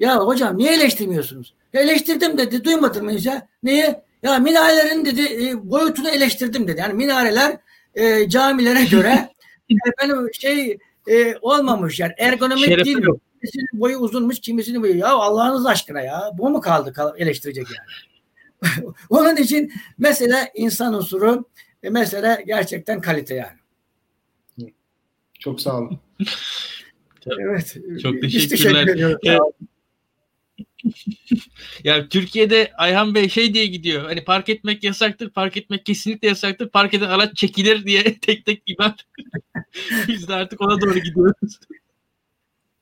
Ya 0.01 0.17
hocam 0.17 0.59
niye 0.59 0.75
eleştirmiyorsunuz? 0.75 1.55
Ya 1.73 1.81
eleştirdim 1.81 2.39
dedi. 2.39 2.65
Duymadın 2.65 3.05
mı 3.05 3.11
hiç? 3.11 3.29
Niye? 3.63 4.06
Ya 4.23 4.39
minarelerin 4.39 5.05
dedi 5.05 5.23
e, 5.23 5.71
boyutunu 5.71 6.09
eleştirdim 6.09 6.69
dedi. 6.69 6.81
Yani 6.81 6.95
minareler 6.95 7.59
e, 7.95 8.29
camilere 8.29 8.85
göre 8.85 9.29
efendim 9.87 10.29
şey 10.33 10.79
e, 11.09 11.37
olmamış 11.41 12.01
yani 12.01 12.13
ergonomik 12.19 12.65
Şerefli 12.65 12.85
değil. 12.85 13.03
Yok. 13.03 13.21
Kimisinin 13.41 13.81
boyu 13.81 13.97
uzunmuş, 13.97 14.41
kimisinin 14.41 14.83
boyu. 14.83 14.97
Ya 14.97 15.09
Allah'ınız 15.09 15.67
aşkına 15.67 16.01
ya. 16.01 16.31
Bu 16.39 16.51
mu 16.51 16.61
kaldı 16.61 17.15
eleştirecek 17.19 17.67
yani? 17.77 18.85
Onun 19.11 19.37
için 19.37 19.73
mesela 19.99 20.49
insan 20.55 20.95
unsuru 20.95 21.45
e, 21.83 21.91
mesela 21.91 22.41
gerçekten 22.47 23.01
kalite 23.01 23.35
yani. 23.35 23.57
Çok 25.39 25.61
sağ 25.61 25.79
olun. 25.79 25.99
evet. 27.27 27.77
Çok 28.03 28.21
teşekkürler. 28.21 28.87
teşekkür 28.87 29.27
ya 31.85 32.09
Türkiye'de 32.09 32.73
Ayhan 32.79 33.15
Bey 33.15 33.29
şey 33.29 33.55
diye 33.55 33.67
gidiyor. 33.67 34.05
Hani 34.05 34.25
park 34.25 34.49
etmek 34.49 34.85
yasaktır, 34.85 35.31
park 35.31 35.57
etmek 35.57 35.87
kesinlikle 35.87 36.29
yasaktır. 36.29 36.69
Park 36.69 36.95
eden 36.95 37.09
araç 37.09 37.37
çekilir 37.37 37.87
diye 37.87 38.19
tek 38.21 38.47
tek 38.47 38.63
iman. 38.67 38.95
Biz 40.09 40.29
de 40.29 40.35
artık 40.35 40.61
ona 40.61 40.81
doğru 40.81 40.99
gidiyoruz. 40.99 41.59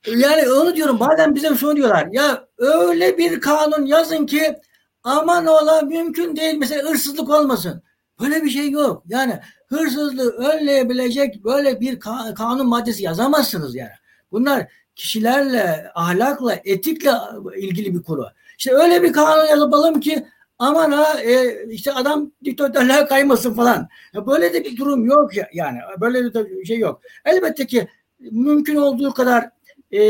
Yani 0.07 0.49
onu 0.49 0.75
diyorum. 0.75 0.99
Bazen 0.99 1.35
bize 1.35 1.55
şunu 1.55 1.75
diyorlar. 1.75 2.07
Ya 2.11 2.47
öyle 2.57 3.17
bir 3.17 3.41
kanun 3.41 3.85
yazın 3.85 4.25
ki 4.25 4.55
aman 5.03 5.45
ola 5.45 5.81
mümkün 5.81 6.35
değil. 6.35 6.55
Mesela 6.57 6.89
hırsızlık 6.89 7.29
olmasın. 7.29 7.83
Böyle 8.19 8.43
bir 8.43 8.49
şey 8.49 8.71
yok. 8.71 9.03
Yani 9.07 9.39
hırsızlığı 9.67 10.29
önleyebilecek 10.31 11.43
böyle 11.43 11.79
bir 11.79 11.99
kanun 12.35 12.67
maddesi 12.67 13.03
yazamazsınız 13.03 13.75
yani. 13.75 13.91
Bunlar 14.31 14.67
kişilerle, 14.95 15.91
ahlakla, 15.95 16.59
etikle 16.65 17.11
ilgili 17.57 17.95
bir 17.95 18.03
konu. 18.03 18.27
İşte 18.57 18.73
öyle 18.73 19.03
bir 19.03 19.13
kanun 19.13 19.45
yapalım 19.45 19.99
ki 19.99 20.27
aman 20.59 20.91
ha 20.91 21.21
e, 21.21 21.65
işte 21.69 21.93
adam 21.93 22.31
diktatörlüğe 22.43 23.05
kaymasın 23.05 23.53
falan. 23.53 23.87
Böyle 24.27 24.53
de 24.53 24.63
bir 24.63 24.77
durum 24.77 25.05
yok 25.05 25.35
ya, 25.35 25.49
yani. 25.53 25.79
Böyle 26.01 26.23
bir 26.23 26.65
şey 26.65 26.79
yok. 26.79 27.01
Elbette 27.25 27.67
ki 27.67 27.87
mümkün 28.19 28.75
olduğu 28.75 29.13
kadar 29.13 29.49
e, 29.91 30.01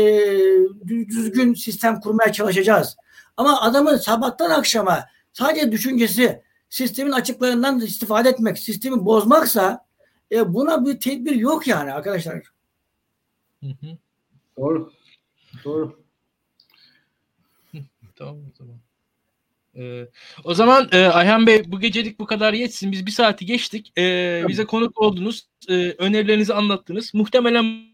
düzgün 0.86 1.54
sistem 1.54 2.00
kurmaya 2.00 2.32
çalışacağız. 2.32 2.96
Ama 3.36 3.60
adamın 3.60 3.96
sabahtan 3.96 4.50
akşama 4.50 5.04
sadece 5.32 5.72
düşüncesi 5.72 6.42
sistemin 6.70 7.12
açıklarından 7.12 7.80
istifade 7.80 8.28
etmek, 8.28 8.58
sistemi 8.58 9.04
bozmaksa 9.04 9.86
e, 10.32 10.54
buna 10.54 10.86
bir 10.86 11.00
tedbir 11.00 11.34
yok 11.34 11.66
yani 11.66 11.92
arkadaşlar. 11.92 12.42
Hı 13.62 13.66
hı. 13.66 13.98
Doğru. 14.56 14.92
Doğru. 15.64 16.04
tamam 18.16 18.36
o 18.36 18.54
zaman. 18.58 18.80
Ee, 19.76 20.08
o 20.44 20.54
zaman 20.54 20.88
e, 20.92 21.06
Ayhan 21.06 21.46
Bey 21.46 21.62
bu 21.66 21.80
gecelik 21.80 22.18
bu 22.18 22.26
kadar 22.26 22.52
yetsin. 22.52 22.92
Biz 22.92 23.06
bir 23.06 23.10
saati 23.10 23.46
geçtik. 23.46 23.92
Ee, 23.98 24.44
bize 24.48 24.64
konuk 24.64 25.00
oldunuz. 25.00 25.48
E, 25.68 25.74
önerilerinizi 25.98 26.54
anlattınız. 26.54 27.14
Muhtemelen 27.14 27.86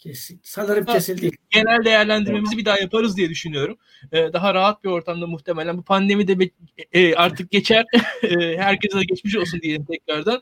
Kesin. 0.00 0.40
Sanırım 0.42 0.84
kesildi. 0.84 1.30
Genel 1.50 1.84
değerlendirmemizi 1.84 2.56
bir 2.56 2.64
daha 2.64 2.78
yaparız 2.78 3.16
diye 3.16 3.30
düşünüyorum. 3.30 3.78
Ee, 4.12 4.32
daha 4.32 4.54
rahat 4.54 4.84
bir 4.84 4.88
ortamda 4.88 5.26
muhtemelen. 5.26 5.78
Bu 5.78 5.82
pandemi 5.82 6.28
de 6.28 6.38
be, 6.38 6.50
e, 6.92 7.14
artık 7.14 7.50
geçer. 7.50 7.84
e, 8.22 8.56
herkese 8.56 8.98
de 8.98 9.04
geçmiş 9.04 9.36
olsun 9.36 9.60
diyelim 9.60 9.84
tekrardan. 9.84 10.40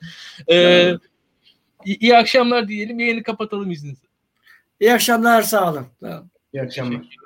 Ee, 0.51 0.95
İyi 1.85 2.17
akşamlar 2.17 2.69
diyelim. 2.69 2.99
Yayını 2.99 3.23
kapatalım 3.23 3.71
izninizle. 3.71 4.09
İyi 4.81 4.93
akşamlar. 4.95 5.43
Sağ 5.43 5.73
olun. 5.73 5.87
İyi 6.53 6.63
akşamlar. 6.63 7.17